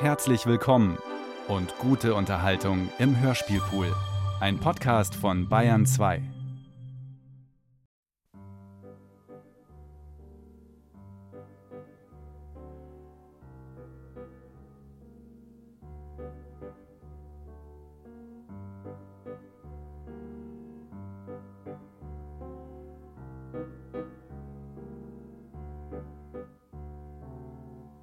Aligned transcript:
Herzlich 0.00 0.46
willkommen 0.46 0.96
und 1.46 1.76
gute 1.76 2.14
Unterhaltung 2.14 2.88
im 2.98 3.20
Hörspielpool. 3.20 3.94
Ein 4.40 4.58
Podcast 4.58 5.14
von 5.14 5.46
Bayern 5.46 5.84
2. 5.84 6.22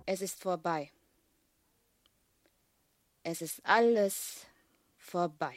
Es 0.05 0.21
ist 0.21 0.39
vorbei. 0.39 0.91
Es 3.29 3.41
ist 3.41 3.59
alles 3.65 4.45
vorbei. 4.97 5.53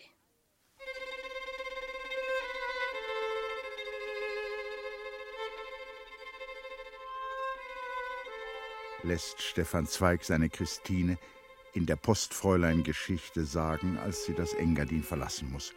lässt 9.05 9.41
Stefan 9.41 9.87
Zweig 9.87 10.25
seine 10.25 10.51
Christine 10.51 11.16
in 11.73 11.87
der 11.87 11.95
Postfräulein-Geschichte 11.95 13.45
sagen, 13.45 13.98
als 13.98 14.25
sie 14.25 14.34
das 14.34 14.52
Engadin 14.52 15.05
verlassen 15.05 15.52
muss. 15.52 15.73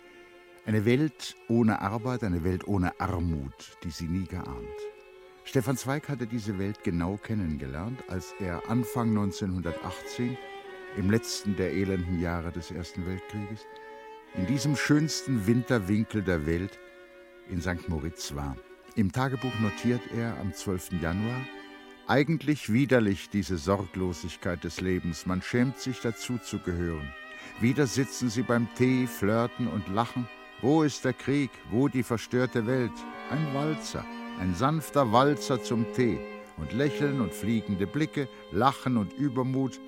Eine 0.66 0.86
Welt 0.86 1.36
ohne 1.48 1.80
Arbeit, 1.80 2.24
eine 2.24 2.44
Welt 2.44 2.68
ohne 2.68 3.00
Armut, 3.00 3.78
die 3.84 3.92
sie 3.92 4.08
nie 4.08 4.26
geahnt. 4.26 4.80
Stefan 5.46 5.78
Zweig 5.78 6.10
hatte 6.10 6.26
diese 6.26 6.58
Welt 6.58 6.84
genau 6.84 7.18
kennengelernt, 7.18 8.04
als 8.08 8.34
er 8.40 8.68
Anfang 8.68 9.10
1918, 9.10 10.38
im 10.98 11.10
letzten 11.10 11.56
der 11.56 11.72
elenden 11.74 12.20
Jahre 12.20 12.52
des 12.52 12.72
Ersten 12.72 13.06
Weltkrieges, 13.06 13.66
in 14.36 14.48
diesem 14.48 14.76
schönsten 14.76 15.48
Winterwinkel 15.48 16.22
der 16.22 16.46
Welt 16.46 16.80
in 17.50 17.62
St. 17.62 17.88
Moritz 17.90 18.36
war. 18.36 18.56
Im 18.96 19.12
Tagebuch 19.12 19.54
notiert 19.60 20.02
er 20.16 20.38
am 20.40 20.54
12. 20.54 21.02
Januar, 21.02 21.42
eigentlich 22.08 22.72
widerlich 22.72 23.30
diese 23.30 23.58
Sorglosigkeit 23.58 24.64
des 24.64 24.82
Lebens, 24.82 25.26
man 25.26 25.42
schämt 25.42 25.80
sich 25.80 26.02
dazu 26.02 26.38
zu 26.38 26.60
gehören. 26.60 27.14
Wieder 27.60 27.88
sitzen 27.88 28.30
sie 28.30 28.42
beim 28.42 28.68
Tee, 28.76 29.08
flirten 29.08 29.68
und 29.68 29.88
lachen. 29.88 30.28
Wo 30.62 30.84
ist 30.84 31.06
der 31.06 31.14
Krieg? 31.14 31.50
Wo 31.72 31.88
die 31.88 32.04
verstörte 32.04 32.68
Welt? 32.68 32.92
Ein 33.30 33.54
Walzer, 33.54 34.06
ein 34.40 34.54
sanfter 34.54 35.12
Walzer 35.12 35.62
zum 35.64 35.86
Tee 35.94 36.20
und 36.58 36.74
Lächeln 36.74 37.22
und 37.22 37.34
fliegende 37.34 37.88
Blicke, 37.88 38.28
Lachen 38.52 38.98
und 38.98 39.14
Übermut, 39.14 39.80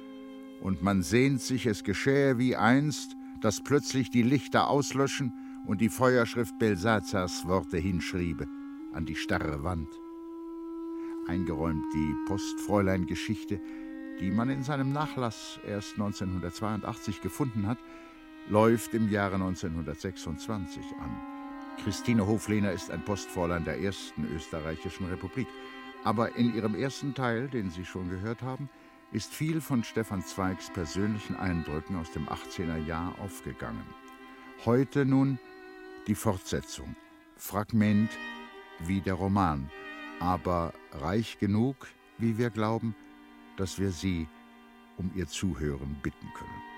und 0.62 0.82
man 0.82 1.02
sehnt 1.02 1.42
sich, 1.42 1.66
es 1.66 1.84
geschähe 1.84 2.38
wie 2.38 2.56
einst, 2.56 3.16
dass 3.42 3.62
plötzlich 3.62 4.10
die 4.10 4.24
Lichter 4.24 4.68
auslöschen 4.70 5.34
und 5.66 5.82
die 5.82 5.90
Feuerschrift 5.90 6.58
Belsazars 6.60 7.48
Worte 7.48 7.78
hinschriebe 7.78 8.48
an 8.94 9.06
die 9.06 9.16
starre 9.16 9.64
Wand. 9.64 9.90
Eingeräumt 11.28 11.84
die 11.94 12.16
Postfräulein-Geschichte, 12.28 13.60
die 14.20 14.32
man 14.32 14.50
in 14.50 14.64
seinem 14.64 14.92
Nachlass 14.92 15.60
erst 15.68 15.94
1982 15.94 17.22
gefunden 17.22 17.68
hat, 17.68 17.80
läuft 18.48 18.94
im 18.94 19.10
Jahre 19.10 19.36
1926 19.36 20.84
an. 21.00 21.36
Christine 21.84 22.26
Hoflehner 22.26 22.72
ist 22.72 22.90
ein 22.90 23.04
Postfräulein 23.04 23.66
der 23.66 23.80
ersten 23.80 24.26
österreichischen 24.34 25.08
Republik. 25.08 25.48
Aber 26.04 26.36
in 26.36 26.54
ihrem 26.54 26.76
ersten 26.76 27.14
Teil, 27.14 27.48
den 27.48 27.70
Sie 27.70 27.84
schon 27.84 28.10
gehört 28.10 28.44
haben, 28.44 28.70
ist 29.16 29.34
viel 29.34 29.62
von 29.62 29.82
Stefan 29.86 30.22
Zweigs 30.22 30.70
persönlichen 30.70 31.38
Eindrücken 31.38 31.96
aus 31.96 32.12
dem 32.12 32.28
18er 32.28 32.86
Jahr 32.86 33.18
aufgegangen. 33.20 33.86
Heute 34.66 35.06
nun 35.06 35.40
die 36.06 36.16
Fortsetzung. 36.16 36.98
Fragment 37.38 38.10
wie 38.80 39.00
der 39.00 39.14
Roman, 39.14 39.72
aber 40.20 40.74
reich 40.92 41.40
genug, 41.40 41.88
wie 42.18 42.38
wir 42.38 42.50
glauben, 42.50 42.94
dass 43.56 43.80
wir 43.80 43.92
Sie 43.92 44.28
um 44.98 45.10
Ihr 45.16 45.28
Zuhören 45.28 45.96
bitten 46.04 46.28
können. 46.38 46.75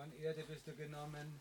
Von 0.00 0.12
Erde 0.18 0.44
bist 0.48 0.66
du 0.66 0.74
genommen, 0.74 1.38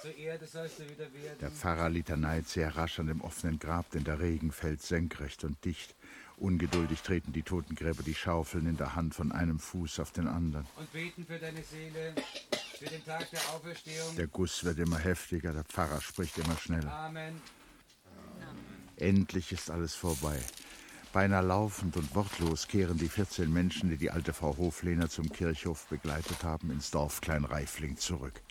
zur 0.00 0.16
Erde 0.16 0.46
sollst 0.46 0.78
du 0.78 0.84
wieder 0.84 1.12
werden. 1.12 1.38
Der 1.40 1.50
Pfarrer 1.50 1.88
litaneit 1.88 2.46
sehr 2.46 2.76
rasch 2.76 3.00
an 3.00 3.08
dem 3.08 3.20
offenen 3.22 3.58
Grab, 3.58 3.90
denn 3.90 4.04
der 4.04 4.20
Regen 4.20 4.52
fällt 4.52 4.82
senkrecht 4.82 5.42
und 5.42 5.64
dicht. 5.64 5.96
Ungeduldig 6.36 7.00
treten 7.00 7.32
die 7.32 7.42
Totengräber 7.42 8.04
die 8.04 8.14
Schaufeln 8.14 8.68
in 8.68 8.76
der 8.76 8.94
Hand 8.94 9.16
von 9.16 9.32
einem 9.32 9.58
Fuß 9.58 9.98
auf 9.98 10.12
den 10.12 10.28
anderen. 10.28 10.64
Und 10.76 10.92
beten 10.92 11.26
für 11.26 11.40
deine 11.40 11.60
Seele, 11.64 12.14
für 12.78 12.84
den 12.84 13.04
Tag 13.04 13.28
der 13.32 13.40
Auferstehung. 13.52 14.14
Der 14.14 14.28
Guss 14.28 14.62
wird 14.62 14.78
immer 14.78 14.98
heftiger, 15.00 15.52
der 15.52 15.64
Pfarrer 15.64 16.00
spricht 16.00 16.38
immer 16.38 16.56
schneller. 16.56 16.92
Amen. 16.92 17.42
Endlich 18.96 19.50
ist 19.50 19.72
alles 19.72 19.96
vorbei. 19.96 20.40
Beinahe 21.16 21.46
laufend 21.46 21.96
und 21.96 22.14
wortlos 22.14 22.68
kehren 22.68 22.98
die 22.98 23.08
14 23.08 23.50
Menschen, 23.50 23.88
die 23.88 23.96
die 23.96 24.10
alte 24.10 24.34
Frau 24.34 24.54
Hoflehner 24.58 25.08
zum 25.08 25.32
Kirchhof 25.32 25.86
begleitet 25.86 26.44
haben, 26.44 26.70
ins 26.70 26.90
Dorf 26.90 27.22
Kleinreifling 27.22 27.96
zurück. 27.96 28.42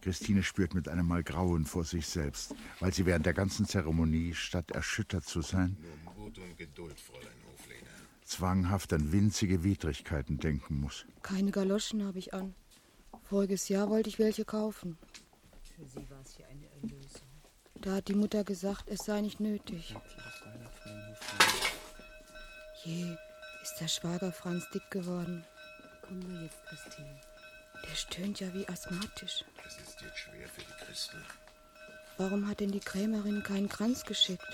Christine 0.00 0.44
spürt 0.44 0.74
mit 0.74 0.88
einem 0.88 1.08
Mal 1.08 1.24
Grauen 1.24 1.64
vor 1.64 1.82
sich 1.82 2.06
selbst, 2.06 2.54
weil 2.78 2.94
sie 2.94 3.04
während 3.04 3.26
der 3.26 3.34
ganzen 3.34 3.66
Zeremonie, 3.66 4.32
statt 4.32 4.70
erschüttert 4.70 5.24
zu 5.24 5.42
sein, 5.42 5.76
Nun 5.80 6.26
Mut 6.26 6.38
und 6.38 6.56
Geduld, 6.56 7.00
Fräulein 7.00 7.34
Hoflehner. 7.52 7.90
zwanghaft 8.24 8.92
an 8.92 9.10
winzige 9.10 9.64
Widrigkeiten 9.64 10.38
denken 10.38 10.78
muss. 10.78 11.06
Keine 11.22 11.50
Galoschen 11.50 12.04
habe 12.04 12.20
ich 12.20 12.32
an. 12.32 12.54
Voriges 13.24 13.68
Jahr 13.68 13.90
wollte 13.90 14.08
ich 14.08 14.20
welche 14.20 14.44
kaufen. 14.44 14.98
Für 15.74 15.84
sie 15.84 16.08
war 16.08 16.20
es 16.24 16.36
hier 16.36 16.46
eine 16.46 16.68
Erlösung. 16.80 17.22
Da 17.80 17.96
hat 17.96 18.06
die 18.06 18.14
Mutter 18.14 18.44
gesagt, 18.44 18.88
es 18.88 19.04
sei 19.04 19.20
nicht 19.20 19.40
nötig. 19.40 19.96
Je, 22.84 23.16
ist 23.62 23.80
der 23.80 23.88
Schwager 23.88 24.30
Franz 24.30 24.68
dick 24.68 24.90
geworden. 24.90 25.42
Komm 26.02 26.18
nur 26.18 26.42
jetzt, 26.42 26.66
Christine. 26.66 27.18
Der 27.82 27.94
stöhnt 27.94 28.40
ja 28.40 28.52
wie 28.52 28.68
asthmatisch. 28.68 29.42
Es 29.66 29.78
ist 29.78 30.02
jetzt 30.02 30.18
schwer 30.18 30.46
für 30.48 30.60
die 30.60 30.84
Christel. 30.84 31.20
Warum 32.18 32.46
hat 32.46 32.60
denn 32.60 32.72
die 32.72 32.80
Krämerin 32.80 33.42
keinen 33.42 33.70
Kranz 33.70 34.04
geschickt? 34.04 34.46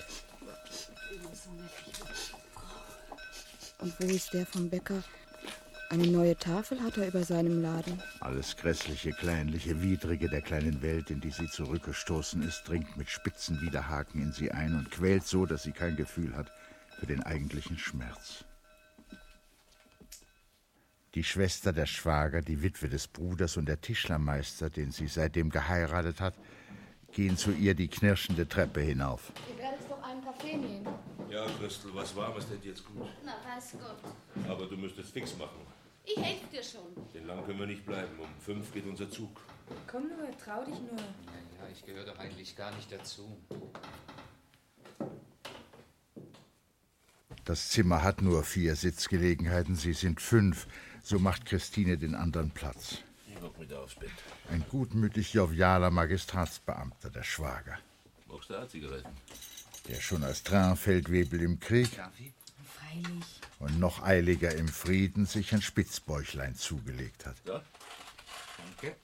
Und 3.79 3.99
wo 3.99 4.05
ist 4.05 4.33
der 4.33 4.45
vom 4.45 4.69
Bäcker? 4.69 5.03
Eine 5.89 6.07
neue 6.07 6.37
Tafel 6.37 6.81
hat 6.81 6.95
er 6.95 7.07
über 7.07 7.25
seinem 7.25 7.61
Laden. 7.61 8.01
Alles 8.21 8.55
grässliche, 8.55 9.11
kleinliche, 9.11 9.81
widrige 9.81 10.29
der 10.29 10.41
kleinen 10.41 10.81
Welt, 10.81 11.09
in 11.09 11.19
die 11.19 11.31
sie 11.31 11.49
zurückgestoßen 11.49 12.41
ist, 12.43 12.63
dringt 12.65 12.95
mit 12.95 13.09
spitzen 13.09 13.59
Widerhaken 13.59 14.21
in 14.21 14.31
sie 14.31 14.51
ein 14.51 14.73
und 14.73 14.89
quält 14.89 15.27
so, 15.27 15.45
dass 15.45 15.63
sie 15.63 15.73
kein 15.73 15.97
Gefühl 15.97 16.33
hat 16.33 16.49
für 17.01 17.07
den 17.07 17.23
eigentlichen 17.23 17.79
Schmerz. 17.79 18.45
Die 21.15 21.23
Schwester 21.23 21.73
der 21.73 21.87
Schwager, 21.87 22.43
die 22.43 22.61
Witwe 22.61 22.89
des 22.89 23.07
Bruders 23.07 23.57
und 23.57 23.65
der 23.65 23.81
Tischlermeister, 23.81 24.69
den 24.69 24.91
sie 24.91 25.07
seitdem 25.07 25.49
geheiratet 25.49 26.21
hat, 26.21 26.35
gehen 27.11 27.37
zu 27.37 27.53
ihr 27.53 27.73
die 27.73 27.87
knirschende 27.87 28.47
Treppe 28.47 28.81
hinauf. 28.81 29.33
Ihr 29.49 29.57
werdet 29.63 29.89
doch 29.89 30.03
einen 30.03 30.23
Kaffee 30.23 30.57
nehmen. 30.57 30.87
Ja, 31.27 31.47
Christel, 31.59 31.89
was 31.95 32.15
Warmes 32.15 32.47
tät 32.47 32.63
jetzt 32.63 32.85
gut. 32.85 33.09
Na, 33.25 33.33
weiß 33.49 33.77
Gott. 33.81 34.47
Aber 34.47 34.67
du 34.67 34.77
müsstest 34.77 35.11
fix 35.11 35.35
machen. 35.37 35.59
Ich 36.05 36.17
helfe 36.17 36.45
dir 36.51 36.63
schon. 36.63 36.93
Denn 37.15 37.25
lang 37.25 37.43
können 37.47 37.57
wir 37.57 37.65
nicht 37.65 37.83
bleiben. 37.83 38.19
Um 38.19 38.29
fünf 38.39 38.71
geht 38.71 38.85
unser 38.85 39.09
Zug. 39.09 39.41
Komm 39.87 40.03
nur, 40.03 40.37
trau 40.37 40.63
dich 40.65 40.79
nur. 40.79 40.99
Ja, 40.99 41.67
ich 41.71 41.83
gehöre 41.83 42.05
doch 42.05 42.19
eigentlich 42.19 42.55
gar 42.55 42.71
nicht 42.75 42.91
dazu. 42.91 43.41
Das 47.51 47.67
Zimmer 47.67 48.01
hat 48.01 48.21
nur 48.21 48.45
vier 48.45 48.77
Sitzgelegenheiten, 48.77 49.75
sie 49.75 49.91
sind 49.91 50.21
fünf. 50.21 50.67
So 51.03 51.19
macht 51.19 51.45
Christine 51.45 51.97
den 51.97 52.15
anderen 52.15 52.51
Platz. 52.51 52.99
Ich 53.27 53.35
guck 53.41 53.59
mit 53.59 53.73
aufs 53.73 53.95
Bett. 53.95 54.09
Ein 54.49 54.63
gutmütig 54.69 55.33
jovialer 55.33 55.91
Magistratsbeamter, 55.91 57.09
der 57.09 57.23
Schwager, 57.23 57.77
Brauchst 58.29 58.51
du 58.51 58.55
A-Zigaretten? 58.57 59.11
der 59.89 59.99
schon 59.99 60.23
als 60.23 60.43
Trainfeldwebel 60.43 61.41
im 61.41 61.59
Krieg 61.59 61.93
Kaffee? 61.93 62.31
Freilich. 62.63 63.41
und 63.59 63.77
noch 63.81 64.01
eiliger 64.01 64.55
im 64.55 64.69
Frieden 64.69 65.25
sich 65.25 65.53
ein 65.53 65.61
Spitzbäuchlein 65.61 66.55
zugelegt 66.55 67.25
hat. 67.25 67.35
Ja? 67.45 67.61
Danke. 68.79 68.95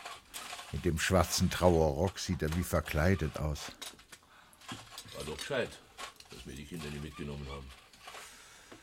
In 0.71 0.81
dem 0.83 0.99
schwarzen 0.99 1.49
Trauerrock 1.49 2.17
sieht 2.17 2.41
er 2.41 2.55
wie 2.55 2.63
verkleidet 2.63 3.39
aus. 3.39 3.73
War 5.17 5.25
doch 5.25 5.37
gescheit, 5.37 5.77
dass 6.29 6.47
wir 6.47 6.55
die 6.55 6.63
Kinder 6.63 6.89
nicht 6.89 7.03
mitgenommen 7.03 7.45
haben. 7.49 7.65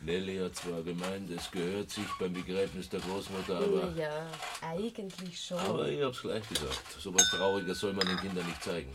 Nelly 0.05 0.39
hat 0.39 0.55
zwar 0.55 0.83
gemeint, 0.83 1.31
es 1.31 1.51
gehört 1.51 1.91
sich 1.91 2.07
beim 2.19 2.33
Begräbnis 2.33 2.89
der 2.91 3.01
Großmutter, 3.01 3.57
aber. 3.57 3.93
Ja, 3.97 4.27
eigentlich 4.61 5.43
schon. 5.43 5.59
Aber 5.59 5.89
ich 5.89 6.03
hab's 6.03 6.21
gleich 6.21 6.47
gesagt. 6.49 6.83
So 6.99 7.15
was 7.15 7.31
Trauriges 7.31 7.81
soll 7.81 7.95
man 7.95 8.07
den 8.07 8.19
Kindern 8.19 8.47
nicht 8.47 8.63
zeigen. 8.63 8.93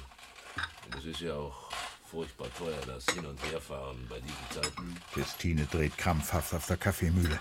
Und 0.85 0.95
es 0.95 1.05
ist 1.05 1.21
ja 1.21 1.33
auch 1.33 1.71
furchtbar 2.09 2.47
teuer, 2.57 2.79
das 2.85 3.05
Hin- 3.13 3.25
und 3.25 3.41
Herfahren 3.51 4.05
bei 4.07 4.19
diesen 4.19 4.51
Zeiten. 4.51 4.95
Christine 5.13 5.65
dreht 5.65 5.97
krampfhaft 5.97 6.53
auf 6.53 6.67
der 6.67 6.77
Kaffeemühle. 6.77 7.39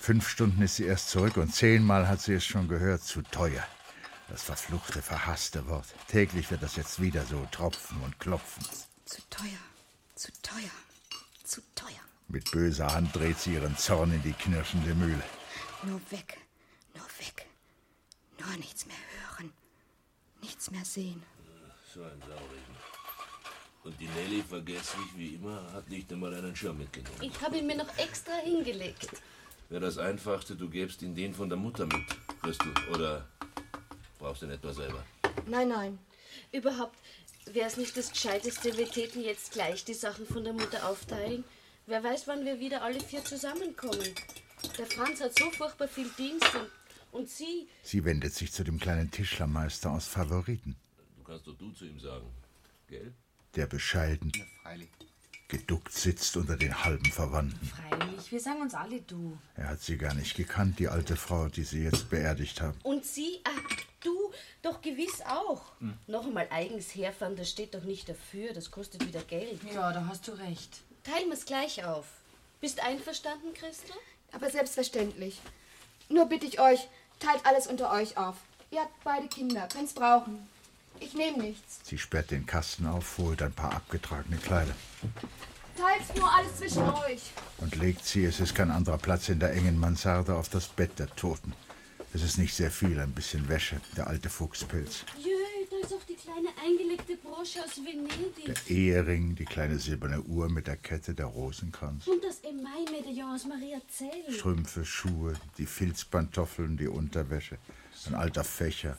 Fünf 0.00 0.28
Stunden 0.28 0.62
ist 0.62 0.76
sie 0.76 0.84
erst 0.84 1.10
zurück 1.10 1.36
und 1.36 1.54
zehnmal 1.54 2.08
hat 2.08 2.20
sie 2.20 2.34
es 2.34 2.44
schon 2.44 2.66
gehört. 2.68 3.02
Zu 3.02 3.22
teuer. 3.22 3.64
Das 4.28 4.42
verfluchte, 4.42 5.00
verhasste 5.00 5.68
Wort. 5.68 5.86
Täglich 6.08 6.50
wird 6.50 6.62
das 6.62 6.74
jetzt 6.74 7.00
wieder 7.00 7.24
so 7.24 7.46
tropfen 7.52 8.00
und 8.02 8.18
klopfen. 8.18 8.64
Zu 9.04 9.22
teuer, 9.30 9.46
zu 10.16 10.32
teuer, 10.42 10.70
zu 11.44 11.60
teuer. 11.76 12.00
Mit 12.28 12.50
böser 12.50 12.92
Hand 12.92 13.14
dreht 13.14 13.38
sie 13.38 13.54
ihren 13.54 13.76
Zorn 13.76 14.12
in 14.12 14.22
die 14.22 14.32
knirschende 14.32 14.94
Mühle. 14.94 15.22
Nur 15.84 16.00
weg, 16.10 16.38
nur 16.94 17.06
weg. 17.18 17.46
Nur 18.38 18.56
nichts 18.56 18.86
mehr 18.86 18.96
hören, 18.96 19.52
nichts 20.42 20.70
mehr 20.70 20.84
sehen. 20.84 21.22
So 21.94 22.02
ein 22.02 22.20
Saurigen. 22.20 22.76
Und 23.84 24.00
die 24.00 24.08
Nelly, 24.08 24.42
vergesslich 24.42 25.06
wie 25.14 25.36
immer, 25.36 25.72
hat 25.72 25.88
nicht 25.88 26.12
einmal 26.12 26.34
einen 26.34 26.56
Schirm 26.56 26.78
mitgenommen. 26.78 27.18
Ich 27.20 27.40
habe 27.40 27.58
ihn 27.58 27.66
mir 27.66 27.76
noch 27.76 27.96
extra 27.96 28.32
hingelegt. 28.42 29.08
Wäre 29.68 29.82
das 29.82 29.96
Einfachste, 29.96 30.56
du 30.56 30.68
gäbst 30.68 31.02
ihn 31.02 31.14
den 31.14 31.32
von 31.32 31.48
der 31.48 31.58
Mutter 31.58 31.86
mit, 31.86 32.04
Christel. 32.42 32.74
Oder 32.92 33.28
brauchst 34.18 34.42
du 34.42 34.46
ihn 34.46 34.52
etwa 34.52 34.72
selber? 34.72 35.04
Nein, 35.46 35.68
nein. 35.68 35.98
Überhaupt 36.50 36.98
wäre 37.46 37.68
es 37.68 37.76
nicht 37.76 37.96
das 37.96 38.10
Gescheiteste, 38.10 38.76
wir 38.76 38.90
täten 38.90 39.22
jetzt 39.22 39.52
gleich 39.52 39.84
die 39.84 39.94
Sachen 39.94 40.26
von 40.26 40.42
der 40.42 40.52
Mutter 40.52 40.88
aufteilen. 40.88 41.44
Wer 41.88 42.02
weiß, 42.02 42.26
wann 42.26 42.44
wir 42.44 42.58
wieder 42.58 42.82
alle 42.82 43.00
vier 43.00 43.24
zusammenkommen. 43.24 44.12
Der 44.76 44.86
Franz 44.86 45.20
hat 45.20 45.38
so 45.38 45.50
furchtbar 45.52 45.86
viel 45.86 46.10
Dienst 46.18 46.52
und, 46.54 47.20
und 47.20 47.28
sie. 47.30 47.68
Sie 47.84 48.04
wendet 48.04 48.34
sich 48.34 48.52
zu 48.52 48.64
dem 48.64 48.80
kleinen 48.80 49.10
Tischlermeister 49.10 49.92
aus 49.92 50.08
Favoriten. 50.08 50.74
Du 51.16 51.22
kannst 51.22 51.46
doch 51.46 51.56
du 51.56 51.70
zu 51.70 51.84
ihm 51.84 52.00
sagen. 52.00 52.26
Gell? 52.88 53.12
der 53.54 53.66
bescheiden, 53.66 54.32
Freilich. 54.62 54.88
geduckt 55.48 55.92
sitzt 55.92 56.36
unter 56.36 56.56
den 56.56 56.84
halben 56.84 57.06
Verwandten. 57.06 57.66
Freilich, 57.66 58.30
wir 58.30 58.40
sagen 58.40 58.60
uns 58.60 58.74
alle 58.74 59.00
du. 59.00 59.38
Er 59.54 59.68
hat 59.70 59.80
sie 59.80 59.96
gar 59.96 60.12
nicht 60.12 60.36
gekannt, 60.36 60.78
die 60.78 60.88
alte 60.88 61.16
Frau, 61.16 61.48
die 61.48 61.62
sie 61.62 61.84
jetzt 61.84 62.10
beerdigt 62.10 62.60
haben. 62.60 62.78
Und 62.82 63.06
sie, 63.06 63.40
ah, 63.44 63.50
du 64.02 64.30
doch 64.60 64.82
gewiss 64.82 65.22
auch. 65.22 65.72
Noch 66.06 66.26
einmal 66.26 66.48
eigens 66.50 66.94
herfahren, 66.94 67.36
das 67.36 67.48
steht 67.48 67.74
doch 67.74 67.84
nicht 67.84 68.08
dafür, 68.08 68.52
das 68.52 68.70
kostet 68.70 69.06
wieder 69.06 69.22
Geld. 69.22 69.60
Ja, 69.72 69.90
da 69.92 70.06
hast 70.06 70.28
du 70.28 70.32
recht. 70.32 70.82
Teilen 71.06 71.30
wir's 71.30 71.46
gleich 71.46 71.84
auf. 71.84 72.06
Bist 72.60 72.82
einverstanden, 72.82 73.54
Christa? 73.54 73.94
Aber 74.32 74.50
selbstverständlich. 74.50 75.40
Nur 76.08 76.26
bitte 76.26 76.46
ich 76.46 76.58
euch, 76.60 76.88
teilt 77.20 77.44
alles 77.46 77.68
unter 77.68 77.92
euch 77.92 78.16
auf. 78.16 78.34
Ihr 78.72 78.80
habt 78.80 79.04
beide 79.04 79.28
Kinder, 79.28 79.68
könnt's 79.72 79.92
brauchen. 79.92 80.48
Ich 80.98 81.14
nehme 81.14 81.38
nichts. 81.38 81.78
Sie 81.84 81.98
sperrt 81.98 82.30
den 82.30 82.46
Kasten 82.46 82.86
auf, 82.86 83.18
holt 83.18 83.42
ein 83.42 83.52
paar 83.52 83.72
abgetragene 83.74 84.38
Kleider 84.38 84.74
Teilt 85.76 86.16
nur 86.16 86.32
alles 86.32 86.56
zwischen 86.56 86.82
euch. 86.88 87.20
und 87.58 87.76
legt 87.76 88.04
sie, 88.04 88.24
es 88.24 88.40
ist 88.40 88.54
kein 88.54 88.70
anderer 88.70 88.96
Platz 88.98 89.28
in 89.28 89.38
der 89.38 89.52
engen 89.52 89.78
Mansarde, 89.78 90.34
auf 90.34 90.48
das 90.48 90.68
Bett 90.68 90.98
der 90.98 91.14
Toten. 91.14 91.52
Es 92.14 92.22
ist 92.22 92.38
nicht 92.38 92.54
sehr 92.54 92.70
viel, 92.70 92.98
ein 92.98 93.12
bisschen 93.12 93.48
Wäsche, 93.48 93.78
der 93.96 94.06
alte 94.06 94.30
Fuchspilz, 94.30 95.04
Jö, 95.18 95.30
ist 95.86 95.94
auch 95.94 96.04
die 96.04 96.14
kleine 96.14 96.48
eingelegte 96.62 97.16
Brosche 97.16 97.62
aus 97.64 97.76
Venedig. 97.76 98.44
der 98.44 98.76
Ehering, 98.76 99.34
die 99.34 99.44
kleine 99.44 99.78
silberne 99.78 100.20
Uhr 100.22 100.48
mit 100.48 100.66
der 100.66 100.76
Kette, 100.76 101.14
der 101.14 101.26
Rosenkranz, 101.26 102.06
Und 102.06 102.22
das 102.24 102.40
Emaille-Medaillon 102.40 103.34
aus 103.34 103.46
Maria 103.46 103.80
Zell. 103.88 104.32
Strümpfe, 104.32 104.84
Schuhe, 104.84 105.34
die 105.58 105.66
Filzpantoffeln, 105.66 106.76
die 106.76 106.88
Unterwäsche, 106.88 107.58
ein 108.06 108.14
alter 108.14 108.44
Fächer, 108.44 108.96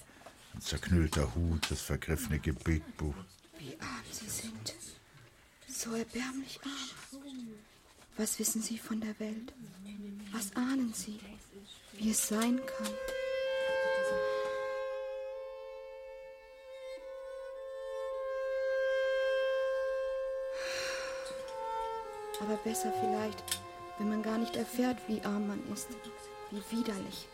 ein 0.54 0.62
zerknüllter 0.62 1.36
Hut, 1.36 1.70
das 1.70 1.82
vergriffene 1.82 2.40
Gebetbuch. 2.40 3.16
Wie 3.60 3.76
arm 3.80 4.04
sie 4.12 4.30
sind. 4.30 4.76
So 5.68 5.94
erbärmlich 5.94 6.60
arm. 6.64 7.52
Was 8.18 8.40
wissen 8.40 8.62
sie 8.62 8.80
von 8.80 9.00
der 9.00 9.20
Welt? 9.20 9.54
Was 10.32 10.56
ahnen 10.56 10.92
sie? 10.94 11.20
Wie 11.94 12.10
es 12.12 12.28
sein 12.28 12.60
kann? 12.66 12.94
Aber 22.40 22.56
besser 22.58 22.94
vielleicht, 23.00 23.44
wenn 23.98 24.10
man 24.10 24.22
gar 24.22 24.38
nicht 24.38 24.56
erfährt, 24.56 24.98
wie 25.08 25.22
arm 25.24 25.48
man 25.48 25.60
ist, 25.74 25.88
wie 26.52 26.78
widerlich, 26.78 27.28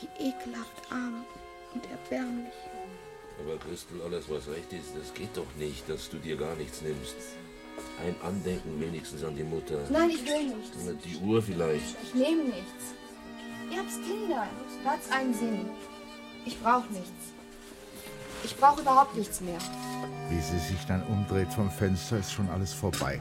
wie 0.00 0.28
ekelhaft 0.28 0.90
arm 0.90 1.24
und 1.74 1.82
erbärmlich. 1.90 2.54
Aber 3.40 3.58
Christel, 3.58 4.00
alles 4.02 4.30
was 4.30 4.46
recht 4.48 4.72
ist, 4.72 4.96
das 4.98 5.12
geht 5.12 5.36
doch 5.36 5.52
nicht, 5.58 5.88
dass 5.88 6.08
du 6.08 6.18
dir 6.18 6.36
gar 6.36 6.54
nichts 6.54 6.80
nimmst. 6.80 7.16
Ein 8.02 8.16
Andenken 8.26 8.80
wenigstens 8.80 9.22
an 9.24 9.36
die 9.36 9.42
Mutter. 9.42 9.78
Nein, 9.90 10.10
ich 10.10 10.24
will 10.24 10.54
nichts. 10.56 10.76
Oder 10.82 10.94
Die 10.94 11.16
Uhr 11.18 11.42
vielleicht. 11.42 11.96
Ich 12.02 12.14
nehme 12.14 12.44
nichts. 12.44 12.94
Ihr 13.70 13.78
habt's 13.78 13.96
Kinder. 13.96 14.46
Da 14.84 14.90
hat's 14.90 15.10
einen 15.10 15.34
Sinn. 15.34 15.66
Ich 16.46 16.58
brauche 16.62 16.90
nichts. 16.92 17.10
Ich 18.44 18.56
brauche 18.56 18.80
überhaupt 18.80 19.16
nichts 19.16 19.40
mehr. 19.40 19.58
Wie 20.30 20.40
sie 20.40 20.58
sich 20.58 20.84
dann 20.86 21.02
umdreht 21.08 21.52
vom 21.52 21.70
Fenster, 21.70 22.18
ist 22.18 22.32
schon 22.32 22.48
alles 22.48 22.72
vorbei. 22.72 23.20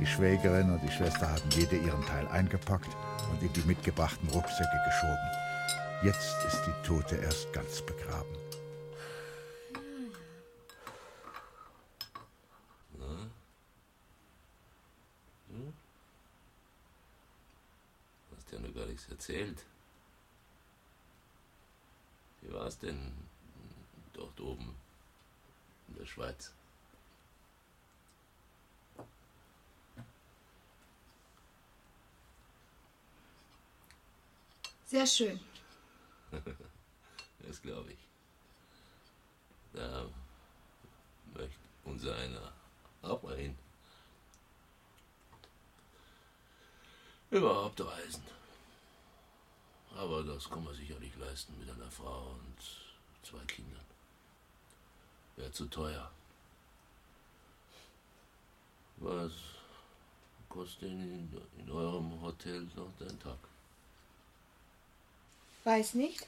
Die 0.00 0.06
Schwägerin 0.06 0.70
und 0.70 0.82
die 0.82 0.90
Schwester 0.90 1.30
haben 1.30 1.50
jede 1.50 1.76
ihren 1.76 2.00
Teil 2.06 2.26
eingepackt 2.28 2.88
und 3.30 3.42
in 3.42 3.52
die 3.52 3.60
mitgebrachten 3.64 4.30
Rucksäcke 4.30 4.80
geschoben. 4.86 5.30
Jetzt 6.02 6.42
ist 6.46 6.62
die 6.64 6.86
Tote 6.86 7.16
erst 7.16 7.52
ganz 7.52 7.82
begraben. 7.82 8.34
Hast 18.34 18.52
ja 18.52 18.58
noch 18.58 18.74
gar 18.74 18.86
nichts 18.86 19.06
erzählt. 19.10 19.62
Wie 22.40 22.54
war 22.54 22.64
es 22.64 22.78
denn 22.78 23.12
dort 24.14 24.40
oben 24.40 24.74
in 25.88 25.96
der 25.98 26.06
Schweiz? 26.06 26.52
Sehr 35.00 35.06
schön. 35.06 35.40
Das 37.38 37.62
glaube 37.62 37.90
ich. 37.90 37.98
Da 39.72 40.06
möchte 41.32 41.56
unser 41.84 42.14
einer 42.14 42.52
auch 43.00 43.22
mal 43.22 43.34
hin. 43.34 43.56
Überhaupt 47.30 47.80
reisen. 47.80 48.22
Aber 49.96 50.22
das 50.22 50.50
kann 50.50 50.64
man 50.64 50.74
sicherlich 50.74 51.16
leisten 51.16 51.58
mit 51.58 51.70
einer 51.70 51.90
Frau 51.90 52.32
und 52.32 52.58
zwei 53.22 53.42
Kindern. 53.46 53.86
Wäre 55.36 55.50
zu 55.50 55.64
teuer. 55.68 56.10
Was 58.98 59.32
kostet 60.50 60.82
in, 60.90 61.42
in 61.56 61.70
eurem 61.70 62.20
Hotel 62.20 62.68
noch 62.76 62.92
dein 62.98 63.18
Tag? 63.18 63.49
Weiß 65.64 65.94
nicht. 65.94 66.26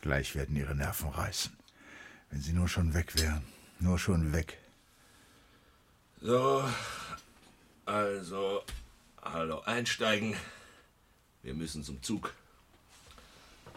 Gleich 0.00 0.34
werden 0.34 0.56
ihre 0.56 0.74
Nerven 0.74 1.10
reißen. 1.10 1.56
Wenn 2.30 2.40
sie 2.40 2.52
nur 2.52 2.68
schon 2.68 2.94
weg 2.94 3.14
wären. 3.16 3.44
Nur 3.80 3.98
schon 3.98 4.32
weg. 4.32 4.58
So, 6.20 6.64
also, 7.86 8.62
hallo, 9.22 9.60
einsteigen. 9.60 10.36
Wir 11.42 11.54
müssen 11.54 11.84
zum 11.84 12.02
Zug. 12.02 12.34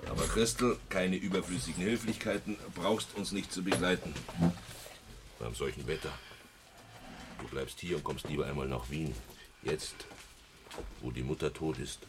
Aber 0.10 0.28
Christel, 0.28 0.78
keine 0.90 1.16
überflüssigen 1.16 1.84
Höflichkeiten, 1.84 2.58
brauchst 2.74 3.16
uns 3.16 3.32
nicht 3.32 3.54
zu 3.54 3.64
begleiten. 3.64 4.14
Beim 5.40 5.54
solchen 5.54 5.86
Wetter. 5.88 6.12
Du 7.40 7.48
bleibst 7.48 7.80
hier 7.80 7.98
und 7.98 8.04
kommst 8.04 8.28
lieber 8.28 8.48
einmal 8.48 8.68
nach 8.68 8.90
Wien. 8.90 9.16
Jetzt, 9.62 9.96
wo 11.02 11.12
die 11.12 11.24
Mutter 11.24 11.54
tot 11.54 11.78
ist. 11.78 12.00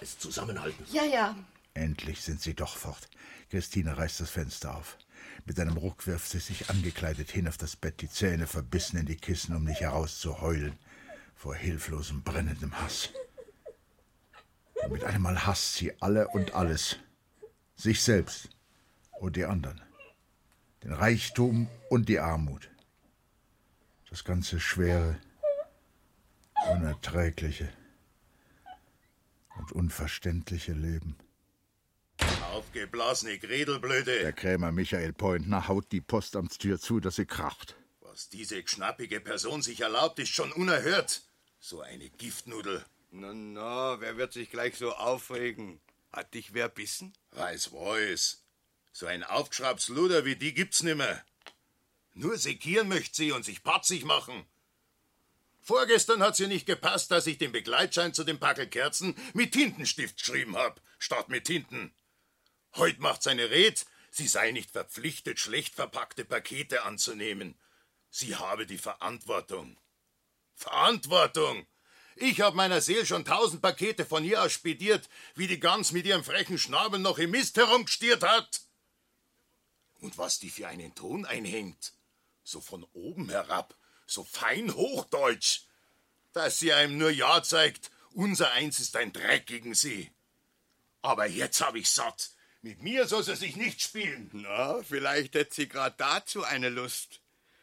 Heißt 0.00 0.20
zusammenhalten. 0.20 0.84
Ja, 0.92 1.04
ja. 1.04 1.36
Endlich 1.74 2.22
sind 2.22 2.40
sie 2.40 2.54
doch 2.54 2.76
fort. 2.76 3.08
Christine 3.50 3.96
reißt 3.96 4.20
das 4.20 4.30
Fenster 4.30 4.76
auf. 4.76 4.98
Mit 5.44 5.58
einem 5.58 5.76
Ruck 5.76 6.06
wirft 6.06 6.30
sie 6.30 6.38
sich 6.38 6.70
angekleidet 6.70 7.30
hin 7.30 7.48
auf 7.48 7.56
das 7.56 7.76
Bett, 7.76 8.00
die 8.00 8.08
Zähne 8.08 8.46
verbissen 8.46 8.98
in 8.98 9.06
die 9.06 9.16
Kissen, 9.16 9.54
um 9.54 9.64
nicht 9.64 9.80
herauszuheulen 9.80 10.78
vor 11.34 11.54
hilflosem, 11.54 12.22
brennendem 12.22 12.78
Hass. 12.80 13.10
Und 14.82 14.92
mit 14.92 15.04
einem 15.04 15.22
Mal 15.22 15.46
hasst 15.46 15.74
sie 15.74 16.00
alle 16.02 16.28
und 16.28 16.54
alles. 16.54 16.96
Sich 17.76 18.02
selbst 18.02 18.50
und 19.20 19.36
die 19.36 19.46
anderen. 19.46 19.80
Den 20.84 20.92
Reichtum 20.92 21.68
und 21.88 22.08
die 22.08 22.18
Armut. 22.18 22.70
Das 24.10 24.24
ganze 24.24 24.60
Schwere, 24.60 25.18
Unerträgliche, 26.72 27.72
und 29.56 29.72
unverständliche 29.72 30.72
Leben. 30.72 31.16
Aufgeblasene 32.60 33.38
Gredelblöde. 33.38 34.20
Der 34.20 34.34
Krämer 34.34 34.70
Michael 34.70 35.14
Pointner 35.14 35.66
haut 35.66 35.90
die 35.92 36.02
Postamtstür 36.02 36.78
zu, 36.78 37.00
dass 37.00 37.16
sie 37.16 37.24
kracht. 37.24 37.74
Was 38.00 38.28
diese 38.28 38.62
schnappige 38.68 39.18
Person 39.18 39.62
sich 39.62 39.80
erlaubt, 39.80 40.18
ist 40.18 40.28
schon 40.28 40.52
unerhört. 40.52 41.22
So 41.58 41.80
eine 41.80 42.10
Giftnudel. 42.10 42.84
Na, 43.12 43.32
na, 43.32 44.00
wer 44.02 44.18
wird 44.18 44.34
sich 44.34 44.50
gleich 44.50 44.76
so 44.76 44.92
aufregen? 44.92 45.80
Hat 46.12 46.34
dich 46.34 46.52
wer 46.52 46.68
bissen? 46.68 47.14
Weiß, 47.30 47.72
weiß. 47.72 48.44
So 48.92 49.06
ein 49.06 49.24
Aufgeschraubsluder 49.24 50.26
wie 50.26 50.36
die 50.36 50.52
gibt's 50.52 50.82
nimmer. 50.82 51.22
Nur 52.12 52.36
sekieren 52.36 52.88
möchte 52.88 53.16
sie 53.16 53.32
und 53.32 53.42
sich 53.42 53.62
patzig 53.62 54.04
machen. 54.04 54.44
Vorgestern 55.62 56.22
hat's 56.22 56.40
ihr 56.40 56.48
nicht 56.48 56.66
gepasst, 56.66 57.10
dass 57.10 57.26
ich 57.26 57.38
den 57.38 57.52
Begleitschein 57.52 58.12
zu 58.12 58.22
den 58.22 58.38
Packelkerzen 58.38 59.14
mit 59.32 59.52
Tintenstift 59.52 60.18
geschrieben 60.18 60.56
hab, 60.56 60.82
statt 60.98 61.30
mit 61.30 61.46
Tinten. 61.46 61.94
Heut 62.76 62.98
macht 63.00 63.22
seine 63.22 63.50
Red, 63.50 63.84
sie 64.10 64.28
sei 64.28 64.52
nicht 64.52 64.70
verpflichtet, 64.70 65.38
schlecht 65.38 65.74
verpackte 65.74 66.24
Pakete 66.24 66.84
anzunehmen. 66.84 67.58
Sie 68.10 68.36
habe 68.36 68.66
die 68.66 68.78
Verantwortung. 68.78 69.78
Verantwortung! 70.54 71.66
Ich 72.16 72.40
hab 72.42 72.54
meiner 72.54 72.80
Seel 72.80 73.06
schon 73.06 73.24
tausend 73.24 73.62
Pakete 73.62 74.04
von 74.04 74.24
ihr 74.24 74.42
aus 74.42 74.52
spediert, 74.52 75.08
wie 75.34 75.46
die 75.46 75.60
Gans 75.60 75.92
mit 75.92 76.04
ihrem 76.04 76.22
frechen 76.22 76.58
Schnabel 76.58 76.98
noch 76.98 77.18
im 77.18 77.30
Mist 77.30 77.56
herumgestiert 77.56 78.22
hat. 78.22 78.60
Und 80.00 80.18
was 80.18 80.38
die 80.38 80.50
für 80.50 80.68
einen 80.68 80.94
Ton 80.94 81.24
einhängt, 81.24 81.94
so 82.42 82.60
von 82.60 82.84
oben 82.92 83.30
herab, 83.30 83.74
so 84.06 84.24
fein 84.24 84.74
Hochdeutsch, 84.74 85.62
dass 86.32 86.58
sie 86.58 86.72
einem 86.72 86.98
nur 86.98 87.10
Ja 87.10 87.42
zeigt, 87.42 87.90
unser 88.12 88.52
Eins 88.52 88.80
ist 88.80 88.96
ein 88.96 89.12
Dreck 89.12 89.46
gegen 89.46 89.74
sie. 89.74 90.10
Aber 91.02 91.26
jetzt 91.26 91.60
hab 91.60 91.74
ich 91.74 91.88
satt. 91.88 92.30
Mit 92.62 92.82
mir 92.82 93.06
soll 93.06 93.22
sie 93.22 93.36
sich 93.36 93.56
nicht 93.56 93.80
spielen. 93.80 94.30
Na, 94.32 94.82
vielleicht 94.82 95.34
hätt 95.34 95.54
sie 95.54 95.68
grad 95.68 95.98
dazu 96.00 96.44
eine 96.44 96.68
Lust. 96.68 97.22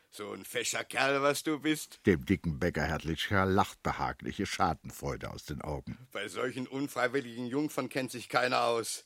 So 0.10 0.32
ein 0.32 0.46
fescher 0.46 0.84
Kerl, 0.84 1.22
was 1.22 1.44
du 1.44 1.60
bist. 1.60 2.00
Dem 2.08 2.26
dicken 2.26 2.58
Bäcker 2.58 2.86
Hertlichka 2.86 3.44
lacht 3.44 3.84
behagliche 3.84 4.48
Schadenfreude 4.48 5.30
aus 5.30 5.44
den 5.44 5.62
Augen. 5.62 6.08
Bei 6.12 6.28
solchen 6.28 6.66
unfreiwilligen 6.66 7.46
Jungfern 7.46 7.90
kennt 7.90 8.12
sich 8.12 8.28
keiner 8.28 8.64
aus. 8.64 9.06